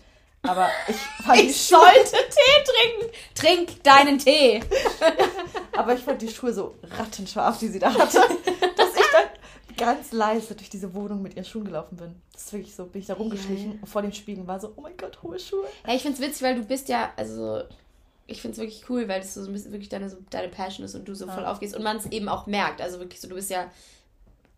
Aber 0.46 0.70
ich 0.90 0.98
fand 0.98 1.40
die 1.40 1.46
Ich 1.46 1.66
Schuhe, 1.66 1.80
sollte 1.80 2.18
Tee 2.30 2.64
trinken. 2.66 3.16
Trink 3.34 3.84
deinen 3.84 4.18
Tee. 4.18 4.62
aber 5.78 5.94
ich 5.94 6.02
fand 6.02 6.22
die 6.22 6.28
Schuhe 6.28 6.54
so 6.54 6.76
rattenscharf, 6.84 7.60
die 7.60 7.70
sie 7.70 7.80
da 7.80 7.94
hatte, 7.94 8.22
ganz 9.78 10.12
leise 10.12 10.56
durch 10.56 10.70
diese 10.70 10.94
Wohnung 10.94 11.22
mit 11.22 11.36
ihren 11.36 11.46
Schuhen 11.46 11.66
gelaufen 11.66 11.98
bin. 11.98 12.16
Das 12.32 12.46
ist 12.46 12.54
wirklich 12.54 12.76
so, 12.76 12.86
bin 12.86 13.02
ich 13.02 13.08
da 13.08 13.14
rumgeschlichen 13.16 13.80
und 13.80 13.88
vor 13.88 14.02
dem 14.02 14.12
Spiegel 14.12 14.46
war 14.48 14.60
so, 14.60 14.74
oh 14.76 14.82
mein 14.82 14.98
Gott, 14.98 15.22
hohe 15.22 15.40
Schuhe. 15.40 15.66
Ja, 15.88 15.94
ich 15.94 16.02
find's 16.02 16.20
witzig, 16.20 16.42
weil 16.42 16.56
du 16.56 16.64
bist 16.64 16.90
ja, 16.90 17.12
also 17.16 17.64
ich 18.28 18.42
find's 18.42 18.58
wirklich 18.58 18.90
cool, 18.90 19.08
weil 19.08 19.20
das 19.20 19.34
so 19.34 19.46
ein 19.46 19.54
bisschen 19.54 19.72
wirklich 19.72 19.90
deine, 19.90 20.10
so, 20.10 20.18
deine 20.30 20.48
Passion 20.50 20.86
ist 20.86 20.96
und 20.96 21.08
du 21.08 21.14
so 21.14 21.26
Ja. 21.28 21.34
voll 21.34 21.46
aufgehst 21.46 21.76
und 21.76 21.84
man 21.84 21.98
es 21.98 22.06
eben 22.08 22.30
auch 22.30 22.48
merkt. 22.48 22.82
Also 22.82 23.00
wirklich 23.00 23.20
so, 23.20 23.28
du 23.28 23.36
bist 23.36 23.50
ja, 23.50 23.70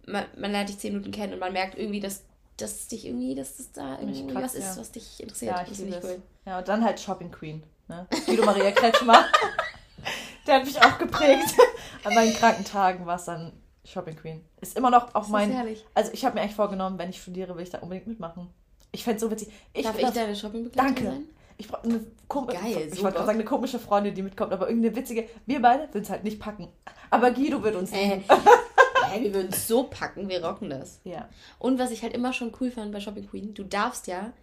man, 0.08 0.26
man 0.38 0.52
lernt 0.52 0.70
dich 0.70 0.78
zehn 0.78 0.94
Minuten 0.94 1.12
kennen 1.12 1.34
und 1.34 1.40
man 1.40 1.54
merkt 1.54 1.78
irgendwie, 1.78 2.00
dass, 2.00 2.24
dass 2.58 2.88
dich 2.88 3.06
irgendwie, 3.06 3.36
dass 3.36 3.58
das 3.58 3.72
da 3.72 4.00
irgendwie 4.00 4.28
kratzt, 4.28 4.44
was 4.44 4.56
ist, 4.56 4.76
ja. 4.76 4.82
was 4.82 4.92
dich 4.92 5.20
interessiert. 5.20 5.56
Ja, 5.56 5.64
ich 5.64 5.70
das 5.70 5.80
liebe 5.80 6.00
cool. 6.04 6.22
Ja, 6.46 6.60
und 6.60 6.68
dann 6.68 6.84
halt 6.84 7.00
Shopping 7.00 7.32
Queen. 7.32 7.64
Ne? 7.88 8.08
Guido 8.26 8.46
Maria 8.46 8.72
Kretschmer. 8.72 9.26
Der 10.48 10.56
hat 10.58 10.66
mich 10.66 10.80
auch 10.80 10.98
geprägt. 11.00 11.56
An 12.04 12.14
meinen 12.14 12.34
kranken 12.34 12.66
Tagen 12.66 13.06
war 13.08 13.16
es 13.16 13.26
dann 13.26 13.52
Shopping 13.86 14.16
Queen. 14.16 14.44
Ist 14.62 14.78
immer 14.78 14.90
noch 14.90 15.14
auch 15.16 15.28
mein. 15.30 15.52
herrlich. 15.52 15.86
Also 15.94 16.12
ich 16.14 16.26
habe 16.26 16.36
mir 16.36 16.42
eigentlich 16.42 16.56
vorgenommen, 16.56 16.98
wenn 16.98 17.10
ich 17.10 17.22
studiere, 17.22 17.56
will 17.56 17.64
ich 17.64 17.70
da 17.70 17.80
unbedingt 17.80 18.08
mitmachen. 18.08 18.50
Ich 18.92 19.04
fände 19.04 19.18
es 19.18 19.22
so 19.22 19.30
witzig. 19.32 19.50
Ich 19.74 19.84
Darf 19.86 19.96
ich 19.98 20.02
das- 20.06 20.14
deine 20.14 20.36
Shoppingbegleitung 20.36 20.96
Danke. 20.96 21.12
sein? 21.12 21.26
Ich 21.58 21.68
brauche 21.70 21.84
eine 21.84 22.02
kom 22.28 22.48
Geil, 22.48 22.60
Ich 22.92 23.02
wollte 23.02 23.16
gerade 23.16 23.28
sagen, 23.28 23.40
eine 23.40 23.46
komische 23.46 23.80
Freundin, 23.80 24.14
die 24.14 24.22
mitkommt, 24.24 24.52
aber 24.52 24.68
irgendeine 24.68 24.96
witzige. 24.96 25.30
Wir 25.46 25.62
beide 25.62 25.84
würden 25.94 26.04
es 26.04 26.10
halt 26.10 26.24
nicht 26.26 26.40
packen. 26.40 26.68
Aber 27.10 27.32
Guido 27.32 27.64
wird 27.64 27.76
uns 27.76 27.92
Äh, 27.94 28.20
hey, 29.10 29.24
wir 29.24 29.34
würden 29.34 29.50
es 29.52 29.68
so 29.68 29.84
packen, 29.84 30.28
wir 30.28 30.44
rocken 30.44 30.70
das. 30.70 31.00
Ja. 31.06 31.30
Und 31.60 31.80
was 31.80 31.92
ich 31.92 32.02
halt 32.04 32.14
immer 32.14 32.34
schon 32.34 32.52
cool 32.60 32.72
fand 32.72 32.92
bei 32.92 33.00
Shopping 33.00 33.30
Queen, 33.30 33.54
du 33.54 33.64
darfst 33.64 34.08
ja 34.08 34.34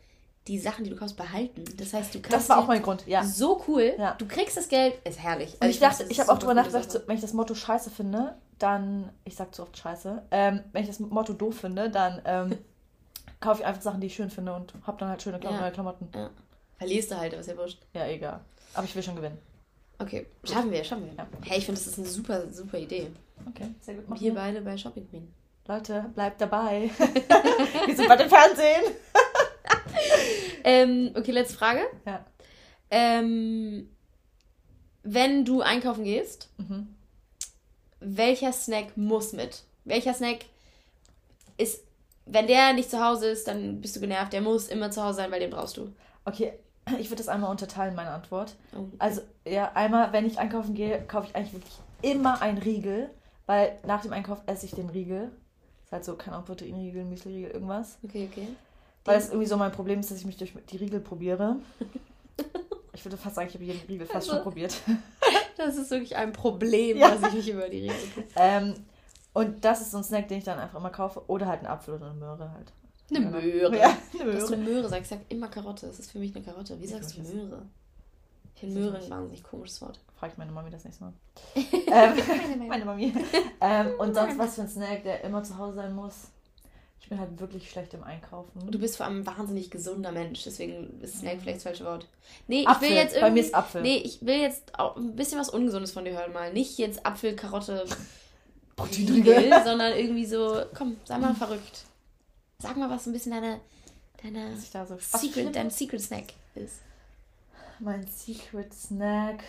die 0.48 0.59
Sachen, 0.59 0.85
die 0.85 0.90
du 0.90 0.96
kaufst, 0.96 1.16
behalten. 1.16 1.64
Das 1.76 1.92
heißt, 1.92 2.14
du 2.14 2.20
kannst 2.20 2.35
Das 2.35 2.48
war 2.48 2.59
auch 2.59 2.66
mein 2.66 2.83
Grund, 2.83 3.07
ja. 3.07 3.22
so 3.24 3.62
cool. 3.68 3.94
Ja. 3.98 4.14
Du 4.14 4.26
kriegst 4.26 4.57
das 4.57 4.68
Geld, 4.68 4.94
ist 5.07 5.18
herrlich. 5.22 5.55
Und 5.61 5.68
ich 5.68 5.78
finde, 5.78 5.90
dachte, 5.96 6.07
ich 6.09 6.18
habe 6.18 6.33
auch 6.33 6.38
drüber 6.38 6.55
nachgedacht, 6.55 7.00
wenn 7.07 7.14
ich 7.14 7.20
das 7.22 7.33
Motto 7.35 7.55
scheiße 7.55 7.90
finde, 7.90 8.35
dann, 8.62 9.11
ich 9.25 9.35
sag 9.37 9.55
zu 9.55 9.62
oft 9.62 9.77
scheiße, 9.77 10.22
ähm, 10.31 10.61
wenn 10.72 10.83
ich 10.83 10.88
das 10.88 11.01
Motto 11.01 11.33
doof 11.33 11.59
finde, 11.61 11.90
dann 11.90 12.22
ähm, 12.25 12.59
kaufe 13.40 13.61
ich 13.61 13.66
einfach 13.66 13.83
Sachen, 13.83 14.01
die 14.01 14.07
ich 14.07 14.14
schön 14.14 14.31
finde 14.31 14.55
und 14.55 14.72
habe 14.87 14.98
dann 14.98 15.09
halt 15.09 15.22
schöne 15.22 15.38
Klam 15.40 15.55
Ja. 15.55 15.61
neue 15.61 15.72
Klamotten. 15.72 16.09
Ja. 16.14 16.31
Verlierst 16.79 17.11
du 17.11 17.16
halt, 17.16 17.33
ist 17.33 17.48
ja 17.48 17.57
wurscht. 17.57 17.79
Ja, 17.94 18.07
egal. 18.07 18.40
Aber 18.75 18.85
ich 18.85 18.94
will 18.94 19.03
schon 19.03 19.16
gewinnen. 19.16 19.38
Okay, 19.98 20.27
schaffen 20.44 20.70
wir, 20.70 20.83
schaffen 20.83 21.07
wir. 21.07 21.14
Ja. 21.14 21.27
Hey, 21.44 21.59
ich 21.59 21.66
finde, 21.66 21.81
das 21.81 21.87
ist 21.87 21.98
eine 21.98 22.09
super, 22.09 22.51
super 22.53 22.79
Idee. 22.79 23.11
Okay, 23.48 23.66
sehr 23.81 23.94
gut. 23.94 24.20
Wir. 24.20 24.35
beide 24.35 24.61
bei 24.62 24.77
Shopping 24.77 25.09
Queen. 25.09 25.33
Leute, 25.68 26.07
bleibt 26.14 26.40
dabei. 26.40 26.90
wir 27.87 27.96
sind 27.96 28.09
bei 28.09 28.16
dem 28.16 28.29
Fernsehen. 28.29 28.83
Ähm, 30.64 31.11
okay, 31.16 31.33
letzte 31.33 31.55
Frage. 31.57 31.81
Ja. 32.07 32.25
Ähm, 32.90 33.88
wenn 35.03 35.44
du 35.44 35.61
einkaufen 35.62 36.05
gehst, 36.05 36.48
Mhm. 36.59 36.94
Welcher 38.04 38.52
Snack 38.52 38.96
muss 38.96 39.32
mit? 39.32 39.62
Welcher 39.84 40.14
Snack 40.14 40.46
ist, 41.56 41.84
wenn 42.26 42.46
der 42.46 42.72
nicht 42.72 42.90
zu 42.90 43.04
Hause 43.04 43.28
ist, 43.28 43.48
dann 43.48 43.80
bist 43.80 43.96
du 43.96 44.00
genervt. 44.00 44.32
Der 44.32 44.40
muss 44.40 44.68
immer 44.68 44.90
zu 44.90 45.02
Hause 45.02 45.16
sein, 45.16 45.30
weil 45.30 45.40
den 45.40 45.50
brauchst 45.50 45.76
du. 45.76 45.92
Okay, 46.24 46.52
ich 46.98 47.10
würde 47.10 47.22
das 47.22 47.28
einmal 47.28 47.50
unterteilen, 47.50 47.94
meine 47.94 48.10
Antwort. 48.10 48.54
Oh. 48.76 48.86
Also, 48.98 49.22
ja, 49.46 49.72
einmal, 49.74 50.12
wenn 50.12 50.26
ich 50.26 50.38
einkaufen 50.38 50.74
gehe, 50.74 51.02
kaufe 51.06 51.28
ich 51.28 51.36
eigentlich 51.36 51.52
wirklich 51.54 51.78
immer 52.02 52.42
einen 52.42 52.58
Riegel, 52.58 53.10
weil 53.46 53.78
nach 53.86 54.02
dem 54.02 54.12
Einkauf 54.12 54.42
esse 54.46 54.66
ich 54.66 54.72
den 54.72 54.90
Riegel. 54.90 55.30
Ist 55.84 55.92
halt 55.92 56.04
so, 56.04 56.14
keine 56.14 56.36
Ahnung, 56.36 56.46
Proteinriegel, 56.46 57.04
Müsliriegel, 57.04 57.50
irgendwas. 57.50 57.98
Okay, 58.02 58.28
okay. 58.30 58.48
Weil 59.04 59.18
es 59.18 59.28
irgendwie 59.28 59.48
so 59.48 59.56
mein 59.56 59.72
Problem 59.72 60.00
ist, 60.00 60.10
dass 60.10 60.18
ich 60.18 60.24
mich 60.24 60.36
durch 60.36 60.52
die 60.70 60.76
Riegel 60.76 61.00
probiere. 61.00 61.56
Ich 62.94 63.05
würde 63.05 63.16
fast 63.16 63.37
sagen, 63.37 63.48
ich 63.48 63.55
habe 63.55 63.64
jeden 63.64 63.81
Riegel 63.88 64.07
fast 64.07 64.16
Also- 64.28 64.33
schon 64.35 64.42
probiert. 64.42 64.74
Das 65.59 65.76
ist 65.76 65.90
wirklich 65.90 66.16
ein 66.16 66.33
Problem, 66.33 66.96
Ja. 66.96 67.11
dass 67.14 67.28
ich 67.28 67.35
mich 67.35 67.48
über 67.50 67.68
die. 67.68 67.88
Okay. 67.90 68.24
Ähm, 68.37 68.74
und 69.33 69.64
das 69.64 69.81
ist 69.83 69.92
so 69.92 69.98
ein 69.98 70.02
Snack, 70.05 70.26
den 70.28 70.38
ich 70.38 70.44
dann 70.44 70.59
einfach 70.59 70.78
immer 70.78 70.90
kaufe. 70.90 71.22
Oder 71.28 71.46
halt 71.46 71.61
ein 71.61 71.66
Apfel 71.66 71.94
oder 71.94 72.07
eine 72.07 72.14
Möhre 72.18 72.50
halt. 72.50 72.72
Eine 73.11 73.20
Möhre. 73.31 73.76
Ja, 73.76 73.96
eine 74.18 74.33
Dass 74.33 74.46
du 74.46 74.57
Möhre. 74.57 74.70
Möhre 74.70 74.88
sagst, 74.88 75.12
ich 75.12 75.18
sag 75.18 75.20
immer 75.28 75.48
Karotte. 75.48 75.87
Das 75.87 75.98
ist 76.00 76.11
für 76.11 76.18
mich 76.18 76.35
eine 76.35 76.44
Karotte. 76.44 76.81
Wie 76.81 76.87
sagst 76.87 77.16
du. 77.16 77.22
Möhre? 77.22 77.66
Ich 78.55 78.61
finde 78.61 78.81
Möhre 78.81 78.96
ein 78.98 79.11
wahnsinnig 79.11 79.42
komisches 79.44 79.81
Wort. 79.83 80.00
Frag 80.18 80.33
ich 80.33 80.38
meine 80.38 80.50
Mami 80.52 80.70
das 80.70 80.85
nächste 80.85 81.05
Mal. 81.05 81.12
ähm, 81.55 82.66
meine 82.68 82.85
Mami. 82.87 83.12
Ähm, 83.61 83.90
und 83.98 84.14
sonst 84.14 84.38
was 84.38 84.55
für 84.57 84.62
ein 84.62 84.68
Snack, 84.68 85.05
der 85.05 85.22
immer 85.22 85.44
zu 85.44 85.57
Hause 85.59 85.76
sein 85.76 85.94
muss. 85.94 86.28
Ich 87.02 87.08
bin 87.08 87.18
halt 87.18 87.38
wirklich 87.40 87.68
schlecht 87.68 87.92
im 87.94 88.04
Einkaufen. 88.04 88.70
Du 88.70 88.78
bist 88.78 88.96
vor 88.96 89.06
allem 89.06 89.20
ein 89.20 89.26
wahnsinnig 89.26 89.70
gesunder 89.70 90.12
Mensch, 90.12 90.44
deswegen 90.44 91.00
ist 91.02 91.18
Snack 91.18 91.40
vielleicht 91.40 91.56
das 91.56 91.64
falsche 91.64 91.84
Wort. 91.84 92.06
Nee, 92.46 92.62
ich 92.62 92.68
Apfel. 92.68 92.88
will 92.88 92.96
jetzt 92.96 93.14
Bei 93.14 93.20
irgendwie. 93.20 93.40
mir 93.40 93.46
ist 93.46 93.54
Apfel. 93.54 93.82
Nee, 93.82 93.96
ich 93.96 94.24
will 94.24 94.40
jetzt 94.40 94.78
auch 94.78 94.96
ein 94.96 95.16
bisschen 95.16 95.38
was 95.38 95.50
Ungesundes 95.50 95.90
von 95.90 96.04
dir 96.04 96.12
hören 96.12 96.32
mal. 96.32 96.52
Nicht 96.52 96.78
jetzt 96.78 97.04
Apfel, 97.04 97.34
Karotte. 97.34 97.84
Riegel, 98.90 99.52
sondern 99.64 99.92
irgendwie 99.94 100.24
so, 100.24 100.62
komm, 100.74 100.96
sei 101.04 101.18
mal 101.18 101.34
verrückt. 101.34 101.84
Sag 102.58 102.76
mal, 102.76 102.88
was 102.88 103.06
ein 103.06 103.12
bisschen 103.12 103.32
deine, 103.32 103.60
deine 104.22 104.54
ich 104.54 104.70
so 104.70 104.96
Secret, 105.18 105.54
dein 105.54 105.70
Secret 105.70 106.00
Snack 106.00 106.32
ist. 106.54 106.80
Mein 107.80 108.06
Secret 108.06 108.72
Snack. 108.72 109.42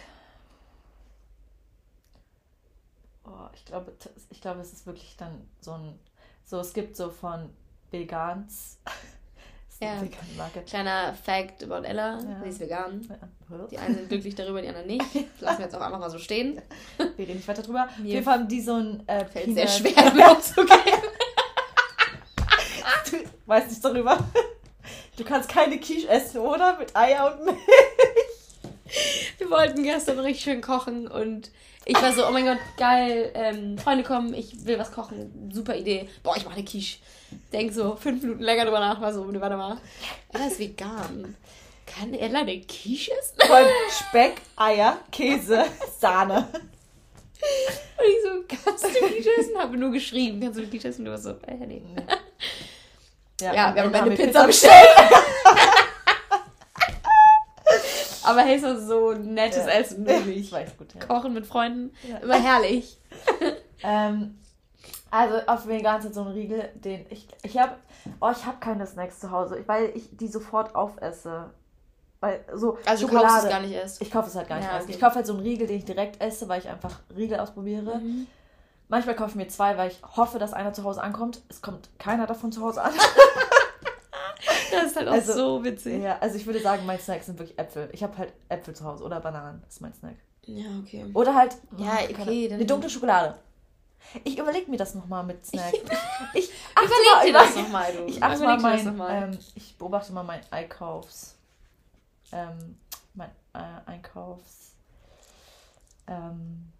Oh, 3.25 3.47
ich 3.53 3.63
glaube, 3.65 3.93
ich 4.29 4.41
glaube, 4.41 4.59
es 4.61 4.73
ist 4.73 4.85
wirklich 4.85 5.15
dann 5.17 5.47
so 5.61 5.71
ein. 5.73 5.99
So, 6.45 6.59
es 6.59 6.73
gibt 6.73 6.95
so 6.95 7.09
von 7.09 7.49
Vegans. 7.91 8.79
Ja. 9.81 10.01
Kleiner 10.65 11.13
Fact 11.13 11.61
about 11.61 11.85
Ella, 11.85 12.17
Ja. 12.17 12.41
sie 12.43 12.49
ist 12.49 12.59
vegan. 12.61 13.05
Ja. 13.09 13.67
Die 13.69 13.77
einen 13.77 13.95
sind 13.95 14.07
glücklich 14.07 14.33
darüber, 14.33 14.61
die 14.61 14.69
anderen 14.69 14.87
nicht. 14.87 15.03
Das 15.13 15.23
lassen 15.41 15.57
wir 15.57 15.65
jetzt 15.65 15.75
auch 15.75 15.81
einfach 15.81 15.99
mal 15.99 16.09
so 16.09 16.19
stehen. 16.19 16.61
Wir 16.97 17.17
reden 17.17 17.35
nicht 17.35 17.47
weiter 17.49 17.63
drüber. 17.63 17.87
Auf 17.89 17.97
Mir 17.97 18.11
jeden 18.13 18.23
Fall 18.23 18.39
haben 18.39 18.47
die 18.47 18.61
so 18.61 18.75
ein 18.75 19.05
äh, 19.09 19.25
Fällt 19.25 19.53
Peanut- 19.53 19.55
sehr 19.55 19.67
schwer, 19.67 19.91
damit 20.05 20.37
umzugehen. 20.37 20.77
Du 23.11 23.17
weißt 23.45 23.67
nichts 23.67 23.81
darüber. 23.81 24.17
Du 25.17 25.23
kannst 25.25 25.49
keine 25.49 25.77
Quiche 25.79 26.07
essen, 26.07 26.39
oder? 26.39 26.77
Mit 26.77 26.95
Eier 26.95 27.33
und 27.37 27.45
Milch. 27.45 27.57
Wir 29.53 29.59
wollten 29.59 29.83
gestern 29.83 30.17
richtig 30.17 30.45
schön 30.45 30.61
kochen 30.61 31.07
und 31.07 31.51
ich 31.85 32.01
war 32.01 32.11
so, 32.11 32.25
oh 32.27 32.31
mein 32.31 32.45
Gott, 32.45 32.57
geil, 32.75 33.31
ähm, 33.35 33.77
Freunde 33.77 34.03
kommen, 34.03 34.33
ich 34.33 34.65
will 34.65 34.79
was 34.79 34.91
kochen, 34.91 35.51
super 35.53 35.75
Idee. 35.75 36.09
Boah, 36.23 36.35
ich 36.35 36.43
mache 36.43 36.55
eine 36.55 36.65
Quiche. 36.65 36.97
Denk 37.51 37.71
so 37.71 37.95
fünf 37.95 38.23
Minuten 38.23 38.41
länger 38.41 38.65
drüber 38.65 38.79
nach, 38.79 38.99
war 38.99 39.13
so, 39.13 39.31
warte 39.39 39.55
mal. 39.55 39.77
Er 40.29 40.47
ist 40.47 40.57
vegan. 40.57 41.35
Kann 41.85 42.15
er 42.15 42.35
eine 42.35 42.61
Quiche 42.61 43.11
essen? 43.11 43.51
Allem 43.51 43.69
Speck, 43.91 44.41
Eier, 44.55 44.97
Käse, 45.11 45.65
Sahne. 45.99 46.47
Und 46.51 48.07
ich 48.07 48.23
so, 48.23 48.57
kannst 48.65 48.85
du 48.85 48.89
Quiche 48.89 49.29
essen? 49.37 49.55
Habe 49.55 49.77
nur 49.77 49.91
geschrieben, 49.91 50.41
kannst 50.41 50.57
du 50.57 50.65
Quiche 50.65 50.87
essen? 50.87 51.01
Und 51.01 51.05
du 51.05 51.11
warst 51.11 51.25
so, 51.25 51.29
äh, 51.45 51.63
nee. 51.67 51.83
Ja, 53.39 53.69
und 53.69 53.75
wir 53.75 53.83
haben 53.83 53.93
eine 53.93 54.17
wir 54.17 54.25
Pizza 54.25 54.47
bestellt. 54.47 54.73
Aber 58.25 58.41
hey, 58.41 58.61
war 58.61 58.77
so 58.79 59.09
ein 59.09 59.33
nettes 59.33 59.65
Ja. 59.65 59.71
Essen, 59.73 60.05
wirklich. 60.05 60.37
Ich 60.37 60.51
weiß 60.51 60.77
gut, 60.77 60.93
ja. 60.93 61.05
Kochen 61.05 61.33
mit 61.33 61.45
Freunden, 61.47 61.93
Ja. 62.07 62.17
immer 62.17 62.39
herrlich. 62.39 62.97
Ähm, 63.85 64.39
also 65.11 65.35
auf 65.45 65.67
Vegans 65.67 66.05
hat 66.05 66.13
so 66.13 66.21
ein 66.21 66.27
Riegel, 66.29 66.69
den 66.75 67.05
ich 67.09 67.27
ich 67.43 67.57
habe 67.57 67.75
oh 68.21 68.31
ich 68.31 68.45
habe 68.45 68.57
keine 68.61 68.87
Snacks 68.87 69.19
zu 69.19 69.29
Hause, 69.29 69.61
weil 69.67 69.91
ich 69.93 70.15
die 70.15 70.29
sofort 70.29 70.73
aufesse. 70.73 71.49
Weil 72.21 72.45
so 72.53 72.77
Also 72.85 73.05
du 73.07 73.11
Schokolade. 73.11 73.27
kaufst 73.33 73.43
es 73.43 73.49
gar 73.51 73.59
nicht 73.59 73.73
erst. 73.73 74.01
Ich 74.01 74.09
kaufe 74.09 74.29
es 74.29 74.35
halt 74.35 74.47
gar 74.47 74.55
nicht 74.55 74.67
Ja, 74.67 74.75
erst. 74.75 74.85
okay. 74.85 74.93
Ich 74.95 75.01
kaufe 75.01 75.15
halt 75.15 75.27
so 75.27 75.33
einen 75.33 75.41
Riegel, 75.41 75.67
den 75.67 75.77
ich 75.79 75.83
direkt 75.85 76.21
esse, 76.21 76.47
weil 76.47 76.59
ich 76.61 76.69
einfach 76.69 77.01
Riegel 77.13 77.39
ausprobiere. 77.41 77.97
Mhm. 77.99 78.25
Manchmal 78.87 79.15
kaufe 79.15 79.31
ich 79.31 79.35
mir 79.35 79.47
zwei, 79.49 79.75
weil 79.77 79.91
ich 79.91 79.99
hoffe, 80.15 80.39
dass 80.39 80.53
einer 80.53 80.71
zu 80.71 80.85
Hause 80.85 81.03
ankommt. 81.03 81.41
Es 81.49 81.61
kommt 81.61 81.89
keiner 81.99 82.25
davon 82.25 82.53
zu 82.53 82.61
Hause 82.61 82.83
an. 82.83 82.93
Das 84.81 84.85
ist 84.91 84.95
halt 84.95 85.07
auch 85.07 85.13
Also, 85.13 85.33
so 85.33 85.63
witzig. 85.63 86.01
ja, 86.03 86.17
also 86.19 86.35
ich 86.35 86.45
würde 86.45 86.59
sagen, 86.59 86.85
mein 86.85 86.99
Snack 86.99 87.23
sind 87.23 87.37
wirklich 87.39 87.57
Äpfel. 87.59 87.89
Ich 87.93 88.03
habe 88.03 88.17
halt 88.17 88.33
Äpfel 88.49 88.75
zu 88.75 88.83
Hause 88.85 89.03
oder 89.03 89.19
Bananen. 89.19 89.61
Das 89.63 89.75
ist 89.75 89.81
mein 89.81 89.93
Snack. 89.93 90.15
Ja, 90.45 90.65
okay. 90.83 91.05
Oder 91.13 91.35
halt 91.35 91.55
Ja, 91.77 91.97
hm, 91.99 92.03
okay, 92.03 92.13
keine- 92.13 92.47
dann- 92.49 92.53
eine 92.57 92.65
dunkle 92.65 92.89
Schokolade. 92.89 93.35
Ich 94.25 94.37
überlege 94.37 94.69
mir 94.69 94.75
das 94.77 94.93
nochmal 94.95 95.23
mit 95.23 95.45
Snack. 95.45 95.73
Ich, 96.33 96.43
ich 96.49 96.51
achte 96.75 96.89
mal 96.89 97.25
dir 97.25 97.33
das 97.33 97.55
nochmal, 97.55 97.93
du. 97.93 98.05
Ich 98.05 98.21
achte 98.21 98.43
mal 98.43 98.59
mein, 98.59 98.85
noch 98.85 98.93
mal. 98.95 99.23
ähm, 99.31 99.39
ich 99.55 99.77
beobachte 99.77 100.11
mal 100.11 100.23
mein 100.23 100.41
Einkaufs, 100.51 101.35
ähm, 102.31 102.77
mein 103.13 103.29
äh, 103.53 103.89
Einkaufs, 103.89 104.73
ähm, 106.07 106.71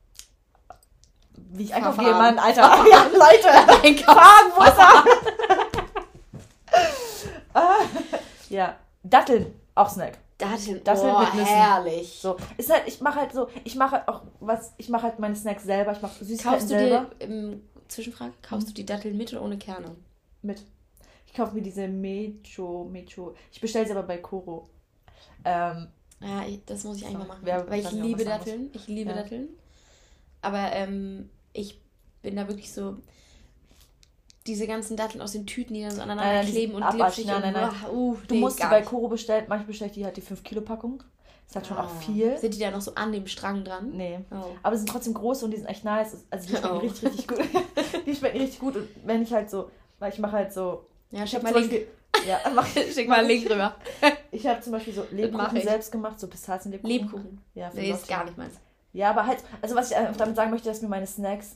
wie 1.52 1.64
ich 1.64 1.74
einkaufen 1.74 2.04
gehe. 2.04 2.12
Mann, 2.14 2.38
Alter. 2.40 2.62
Ja, 2.92 3.06
Leute. 3.06 3.50
Einkauf. 3.84 4.16
Fragen, 4.16 4.52
wo 4.58 4.64
ist 4.64 4.78
er? 4.78 5.04
Ah, 6.76 7.43
ja, 8.50 8.78
Datteln, 9.04 9.54
auch 9.76 9.90
Snack. 9.90 10.18
Datteln, 10.38 10.84
Datteln 10.84 11.16
oh, 11.16 11.20
mit 11.20 11.34
Nüssen. 11.36 11.46
herrlich. 11.46 12.20
So, 12.22 12.36
ist 12.58 12.72
halt, 12.72 12.84
ich 12.88 13.00
mache 13.02 13.20
halt 13.22 13.32
so, 13.34 13.48
ich 13.64 13.76
mache 13.76 13.92
halt 13.98 14.08
auch 14.08 14.24
was, 14.40 14.74
ich 14.78 14.90
mache 14.90 15.04
halt 15.04 15.20
meine 15.20 15.36
Snacks 15.36 15.64
selber, 15.64 15.92
ich 15.94 16.02
mache 16.02 16.24
Süßigkeiten 16.24 16.52
Kaufst 16.60 16.72
du 16.72 16.76
selber. 16.78 17.10
dir, 17.20 17.26
im 17.26 17.62
Zwischenfrage, 17.88 18.34
kaufst 18.42 18.70
du 18.70 18.74
die 18.74 18.86
Datteln 18.86 19.16
mit 19.18 19.32
oder 19.34 19.44
ohne 19.44 19.58
Kerne? 19.58 19.96
Mit. 20.42 20.64
Ich 21.28 21.34
kaufe 21.34 21.56
mir 21.56 21.62
diese 21.62 21.88
Mecho, 21.88 22.84
Mecho. 22.92 23.34
Ich 23.52 23.62
bestelle 23.62 23.86
sie 23.86 23.92
aber 23.92 24.04
bei 24.04 24.18
Koro. 24.18 24.70
Ähm, 25.46 25.88
Ja, 26.20 26.44
ich, 26.48 26.64
das 26.66 26.84
muss 26.84 26.98
ich 26.98 27.06
eigentlich 27.06 27.20
mal 27.20 27.28
machen. 27.28 27.42
wer- 27.44 27.70
weil 27.70 27.80
ich 27.80 27.92
liebe 27.92 28.26
Datteln. 28.26 28.70
Ich 28.74 28.88
liebe 28.88 29.12
Ja. 29.12 29.16
Datteln. 29.18 29.50
Aber 30.42 30.72
ähm, 30.74 31.30
ich 31.54 31.80
bin 32.22 32.36
da 32.36 32.48
wirklich 32.48 32.72
so. 32.72 32.98
Diese 34.46 34.68
ganzen 34.68 34.98
Datteln 34.98 35.22
aus 35.22 35.32
den 35.32 35.46
Tüten, 35.46 35.74
die 35.74 35.82
dann 35.84 35.92
so 35.92 36.02
aneinander 36.02 36.26
Nein, 36.26 36.44
nein, 36.44 36.52
kleben 36.52 36.74
und 36.76 36.90
glitschig 36.90 37.26
und 37.26 37.40
Nein, 37.42 37.54
nein, 37.54 37.70
uah, 37.70 37.90
uh, 37.92 38.18
du 38.28 38.34
nee, 38.36 38.40
musst 38.42 38.60
die 38.60 38.64
bei. 38.64 38.82
Koro 38.82 39.08
bestellen. 39.08 39.46
Manchmal 39.48 39.68
bestelle 39.68 39.90
ich 39.90 39.96
die 39.96 40.04
halt 40.06 40.18
die 40.18 40.22
5-Kilo-Packung. 40.22 41.02
Ist 41.48 41.56
halt 41.56 41.68
schon 41.68 41.78
auch 41.78 41.84
Ah. 41.86 42.00
viel. 42.06 42.38
Sind 42.38 42.54
die 42.56 42.60
da 42.60 42.72
noch 42.72 42.82
so 42.82 42.94
an 42.96 43.12
dem 43.14 43.28
Strang 43.28 43.64
dran? 43.64 43.92
Nee. 43.92 44.20
Oh. 44.32 44.44
Aber 44.62 44.76
sie 44.76 44.80
sind 44.82 44.90
trotzdem 44.90 45.14
groß 45.14 45.44
und 45.44 45.52
die 45.52 45.58
sind 45.58 45.68
echt 45.68 45.84
nice. 45.86 46.26
Also 46.30 46.48
die 46.48 46.52
schmecken 46.58 46.70
Oh. 46.72 46.78
richtig, 46.80 47.04
richtig 47.04 47.28
gut. 47.28 47.40
die 48.06 48.16
schmecken 48.16 48.40
richtig 48.42 48.60
gut. 48.60 48.76
Und 48.76 48.88
wenn 49.06 49.22
ich 49.22 49.32
halt 49.34 49.50
so, 49.50 49.70
weil 50.00 50.12
ich 50.12 50.20
mache 50.20 50.34
halt 50.34 50.52
so. 50.54 50.86
Ja, 51.12 51.24
Ich 51.24 51.30
schick 51.30 51.44
habe 51.44 51.54
mal 51.54 51.60
Link. 51.60 51.72
Beispiel. 51.72 51.88
Ja, 52.28 52.40
mach, 52.56 52.68
Schick 52.68 53.08
mal 53.08 53.20
einen 53.20 53.28
Link 53.28 53.50
rüber. 53.50 53.76
ich 54.32 54.46
habe 54.48 54.60
zum 54.62 54.72
Beispiel 54.74 54.94
so 54.94 55.06
Lebkuchen 55.12 55.62
selbst 55.62 55.92
gemacht, 55.92 56.20
so 56.20 56.28
Pistazienlebkuchen. 56.28 56.98
Lebkuchen. 56.98 57.42
Ja, 57.56 57.72
Nee, 57.74 57.92
ist 57.92 58.08
gar 58.08 58.26
nicht 58.26 58.38
meins. 58.38 58.56
Ja, 58.94 59.10
aber 59.10 59.26
halt, 59.26 59.40
also 59.62 59.76
was 59.76 59.90
ich 59.92 59.98
einfach 59.98 60.16
damit 60.18 60.36
sagen 60.36 60.52
möchte, 60.52 60.70
dass 60.70 60.82
mir 60.82 60.88
meine 60.90 61.08
Snacks. 61.08 61.56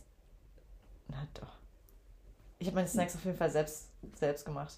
Na 1.10 1.28
doch. 1.40 1.48
Ich 2.60 2.68
habe 2.68 2.76
meine 2.76 2.88
Snacks 2.88 3.16
auf 3.16 3.24
jeden 3.26 3.38
Fall 3.38 3.50
selbst, 3.50 3.88
selbst 4.16 4.46
gemacht. 4.46 4.74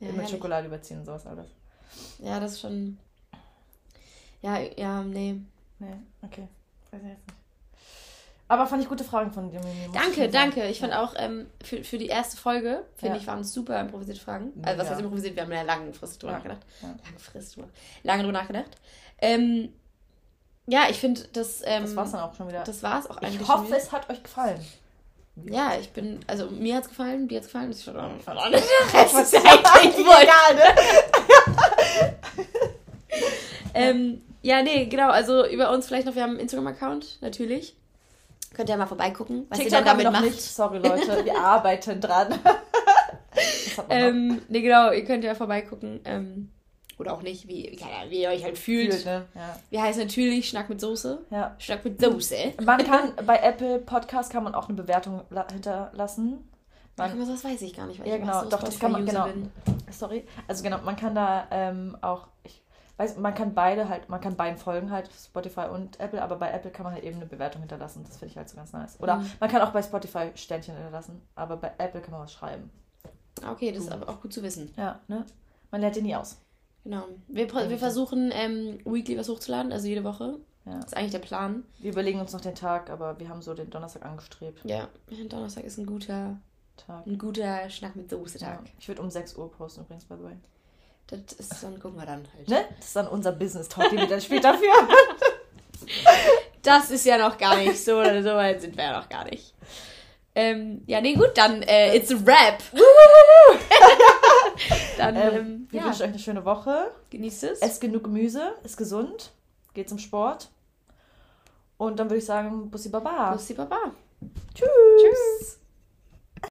Ja, 0.00 0.12
Mit. 0.12 0.30
Schokolade 0.30 0.66
überziehen 0.68 1.00
und 1.00 1.04
sowas 1.06 1.26
alles. 1.26 1.46
ja, 2.20 2.38
das 2.40 2.52
ist 2.52 2.60
schon. 2.60 2.98
Ja, 4.42 4.58
ja, 4.58 5.02
nee. 5.02 5.40
Nee, 5.80 5.94
okay. 6.22 6.46
Weiß 6.90 7.02
ich 7.02 7.08
jetzt 7.08 7.26
nicht. 7.26 7.38
Aber 8.50 8.66
fand 8.66 8.82
ich 8.82 8.88
gute 8.88 9.04
Fragen 9.04 9.30
von 9.30 9.50
dir, 9.50 9.60
Danke, 9.92 10.30
danke. 10.30 10.66
Ich 10.68 10.80
fand 10.80 10.94
auch 10.94 11.12
ähm, 11.18 11.48
für, 11.62 11.84
für 11.84 11.98
die 11.98 12.06
erste 12.06 12.38
Folge, 12.38 12.82
finde 12.96 13.16
Ja. 13.16 13.20
ich, 13.20 13.26
waren 13.26 13.40
es 13.40 13.52
super 13.52 13.78
improvisierte 13.78 14.20
Fragen. 14.20 14.52
Also, 14.62 14.78
was 14.78 14.86
Ja. 14.86 14.92
heißt 14.94 15.02
improvisiert? 15.02 15.36
Wir 15.36 15.42
haben 15.42 15.52
ja 15.52 15.62
langfristig 15.62 16.18
drüber 16.20 16.32
Ja. 16.32 16.38
nachgedacht. 16.38 16.62
Ja. 16.80 16.94
Langfristig 17.10 17.54
drüber. 17.56 17.68
Lange 18.04 18.22
drüber 18.22 18.32
nachgedacht. 18.38 18.70
Ähm, 19.18 19.72
ja, 20.66 20.86
ich 20.88 20.96
finde, 20.98 21.24
das. 21.34 21.60
Ähm, 21.64 21.82
Das 21.82 21.96
war's 21.96 22.12
dann 22.12 22.20
auch 22.20 22.34
schon 22.34 22.48
wieder. 22.48 22.64
Das 22.64 22.82
war's 22.82 23.08
auch 23.10 23.18
eigentlich. 23.18 23.42
ich 23.42 23.48
hoffe, 23.48 23.74
es 23.76 23.92
hat 23.92 24.08
euch 24.08 24.22
gefallen. 24.22 24.64
Ja, 25.44 25.72
ich 25.80 25.90
bin. 25.90 26.20
Also, 26.26 26.50
mir 26.50 26.76
hat's 26.76 26.88
gefallen, 26.88 27.28
dir 27.28 27.38
hat's 27.38 27.46
gefallen. 27.46 27.68
Das 27.70 27.78
ist 27.78 27.84
schon 27.84 27.96
alles. 27.96 28.24
Was 28.92 29.12
Das 29.12 29.22
ist 29.22 29.34
ist 29.34 29.46
eigentlich 29.46 29.98
egal, 29.98 30.54
ne? 30.54 30.62
Ähm, 33.74 34.22
ja, 34.42 34.62
nee, 34.62 34.86
genau. 34.86 35.10
Also, 35.10 35.46
über 35.46 35.70
uns 35.70 35.86
vielleicht 35.86 36.06
noch. 36.06 36.14
Wir 36.14 36.22
haben 36.22 36.30
einen 36.30 36.40
Instagram-Account, 36.40 37.18
natürlich. 37.20 37.76
Könnt 38.54 38.68
ihr 38.70 38.76
mal 38.76 38.86
vorbeigucken, 38.86 39.46
was 39.50 39.58
ihr 39.58 39.64
TikTok 39.66 39.80
wir 39.80 39.84
damit 39.84 40.04
noch 40.06 40.12
macht. 40.12 40.24
nicht. 40.24 40.40
Sorry, 40.40 40.78
Leute. 40.78 41.24
Wir 41.24 41.36
arbeiten 41.40 42.00
dran. 42.00 42.38
Ähm, 43.88 44.42
nee, 44.48 44.62
genau, 44.62 44.90
ihr 44.90 45.04
könnt 45.04 45.22
ja 45.22 45.34
vorbeigucken. 45.34 46.00
Ähm, 46.04 46.50
oder 46.98 47.12
auch 47.14 47.22
nicht, 47.22 47.46
wie, 47.48 47.78
Ahnung, 47.82 48.10
wie 48.10 48.22
ihr 48.22 48.28
euch 48.28 48.42
halt 48.44 48.58
fühlt. 48.58 48.92
Fühlt, 48.94 49.06
ne? 49.06 49.24
Ja. 49.34 49.56
Wir 49.70 49.82
heißen 49.82 50.02
natürlich 50.02 50.48
Schnack 50.48 50.68
mit 50.68 50.80
Soße. 50.80 51.24
ja. 51.30 51.54
Schnack 51.58 51.84
mit 51.84 52.00
Soße. 52.00 52.54
Man 52.64 52.84
kann 52.84 53.12
bei 53.26 53.36
Apple 53.38 53.78
Podcast 53.80 54.30
kann 54.32 54.44
man 54.44 54.54
auch 54.54 54.68
eine 54.68 54.76
Bewertung 54.76 55.22
la- 55.30 55.46
hinterlassen. 55.50 56.48
Ach, 57.00 57.14
Man, 57.14 57.28
das 57.28 57.44
weiß 57.44 57.62
ich 57.62 57.74
gar 57.76 57.86
nicht, 57.86 58.00
weil 58.00 58.08
Ja, 58.08 58.14
ich 58.16 58.20
genau, 58.22 58.42
so 58.42 58.48
doch, 58.50 58.62
das 58.62 58.78
kann 58.78 58.90
man- 58.92 59.06
genau. 59.06 59.26
bin. 59.26 59.50
sorry. 59.90 60.26
Also 60.48 60.64
genau, 60.64 60.78
man 60.84 60.96
kann 60.96 61.14
da 61.14 61.46
ähm, 61.52 61.96
auch, 62.00 62.26
ich 62.42 62.60
weiß, 62.96 63.16
man 63.18 63.32
kann 63.34 63.54
beide 63.54 63.88
halt, 63.88 64.08
man 64.08 64.20
kann 64.20 64.34
beiden 64.34 64.58
folgen 64.58 64.90
halt, 64.90 65.08
Spotify 65.16 65.66
und 65.72 66.00
Apple, 66.00 66.20
aber 66.20 66.34
bei 66.34 66.50
Apple 66.50 66.72
kann 66.72 66.82
man 66.82 66.94
halt 66.94 67.04
eben 67.04 67.16
eine 67.18 67.26
Bewertung 67.26 67.60
hinterlassen. 67.62 68.02
Das 68.04 68.16
finde 68.16 68.32
ich 68.32 68.36
halt 68.36 68.48
so 68.48 68.56
ganz 68.56 68.72
nice. 68.72 68.98
Oder 69.00 69.18
Mhm. 69.18 69.30
man 69.38 69.48
kann 69.48 69.62
auch 69.62 69.70
bei 69.70 69.80
Spotify 69.80 70.32
Sternchen 70.34 70.74
hinterlassen, 70.74 71.22
aber 71.36 71.56
bei 71.58 71.70
Apple 71.78 72.00
kann 72.00 72.10
man 72.10 72.22
was 72.22 72.32
schreiben. 72.32 72.68
Okay, 73.48 73.70
das 73.70 73.84
ist 73.84 73.92
aber 73.92 74.08
auch 74.08 74.20
gut 74.20 74.32
zu 74.32 74.42
wissen. 74.42 74.74
Ja, 74.76 74.98
ne? 75.06 75.24
Man 75.70 75.80
lernt 75.80 75.94
den 75.94 76.02
nie 76.02 76.16
aus. 76.16 76.40
Genau. 76.88 77.04
Wir, 77.28 77.52
wir 77.52 77.76
versuchen, 77.76 78.30
ähm, 78.32 78.78
weekly 78.86 79.18
was 79.18 79.28
hochzuladen, 79.28 79.72
also 79.72 79.86
jede 79.86 80.04
Woche. 80.04 80.36
Ja. 80.64 80.76
Das 80.76 80.86
ist 80.86 80.96
eigentlich 80.96 81.10
der 81.12 81.18
Plan. 81.18 81.64
Wir 81.80 81.92
überlegen 81.92 82.18
uns 82.18 82.32
noch 82.32 82.40
den 82.40 82.54
Tag, 82.54 82.88
aber 82.88 83.20
wir 83.20 83.28
haben 83.28 83.42
so 83.42 83.52
den 83.52 83.68
Donnerstag 83.68 84.06
angestrebt. 84.06 84.60
Ja, 84.64 84.88
Donnerstag 85.28 85.64
ist 85.64 85.76
ein 85.76 85.84
guter, 85.84 86.38
Tag. 86.78 87.06
ein 87.06 87.18
guter 87.18 87.68
Schnack 87.68 87.94
mit 87.94 88.10
Ja. 88.10 88.16
Soße-Tag. 88.16 88.60
Ich 88.78 88.88
würde 88.88 89.02
um 89.02 89.10
6 89.10 89.36
Uhr 89.36 89.52
posten 89.52 89.82
übrigens, 89.82 90.06
by 90.06 90.14
the 90.16 90.24
way. 90.24 90.36
Das 91.08 91.20
ist 91.34 91.62
dann, 91.62 91.78
gucken 91.78 91.98
wir 91.98 92.06
dann 92.06 92.26
halt. 92.34 92.48
Ne? 92.48 92.64
Das 92.78 92.86
ist 92.86 92.96
dann 92.96 93.08
unser 93.08 93.32
Business-Talk, 93.32 93.90
den 93.90 93.98
wir 93.98 94.08
dann 94.08 94.20
später 94.22 94.54
führen. 94.54 94.88
Das 96.62 96.90
ist 96.90 97.06
ja 97.06 97.16
noch 97.16 97.38
gar 97.38 97.56
nicht 97.56 97.82
so, 97.82 97.98
oder 97.98 98.22
so 98.22 98.30
weit 98.30 98.60
sind 98.60 98.76
wir 98.76 98.84
ja 98.84 98.98
noch 98.98 99.08
gar 99.08 99.24
nicht. 99.24 99.54
Ähm, 100.34 100.82
ja, 100.86 101.00
nee, 101.00 101.14
gut, 101.14 101.30
dann 101.36 101.62
äh, 101.62 101.96
it's 101.96 102.10
a 102.12 102.16
rap. 102.16 102.62
dann 104.98 105.16
Ähm, 105.16 105.34
ähm, 105.34 105.68
wir 105.70 105.80
ja, 105.80 105.86
wünschen 105.86 106.02
euch 106.02 106.08
eine 106.08 106.18
schöne 106.18 106.44
Woche. 106.44 106.90
genießt 107.10 107.44
es. 107.44 107.60
Esst 107.60 107.80
genug 107.80 108.04
Gemüse, 108.04 108.54
ist 108.64 108.76
gesund, 108.76 109.32
geht 109.74 109.88
zum 109.88 109.98
Sport. 109.98 110.50
Und 111.76 111.98
dann 111.98 112.08
würde 112.08 112.18
ich 112.18 112.26
sagen, 112.26 112.70
Bussi 112.70 112.88
Baba. 112.88 113.32
Bussi 113.32 113.54
Baba. 113.54 113.92
Tschüss. 114.54 114.68
Tschüss. 115.00 115.57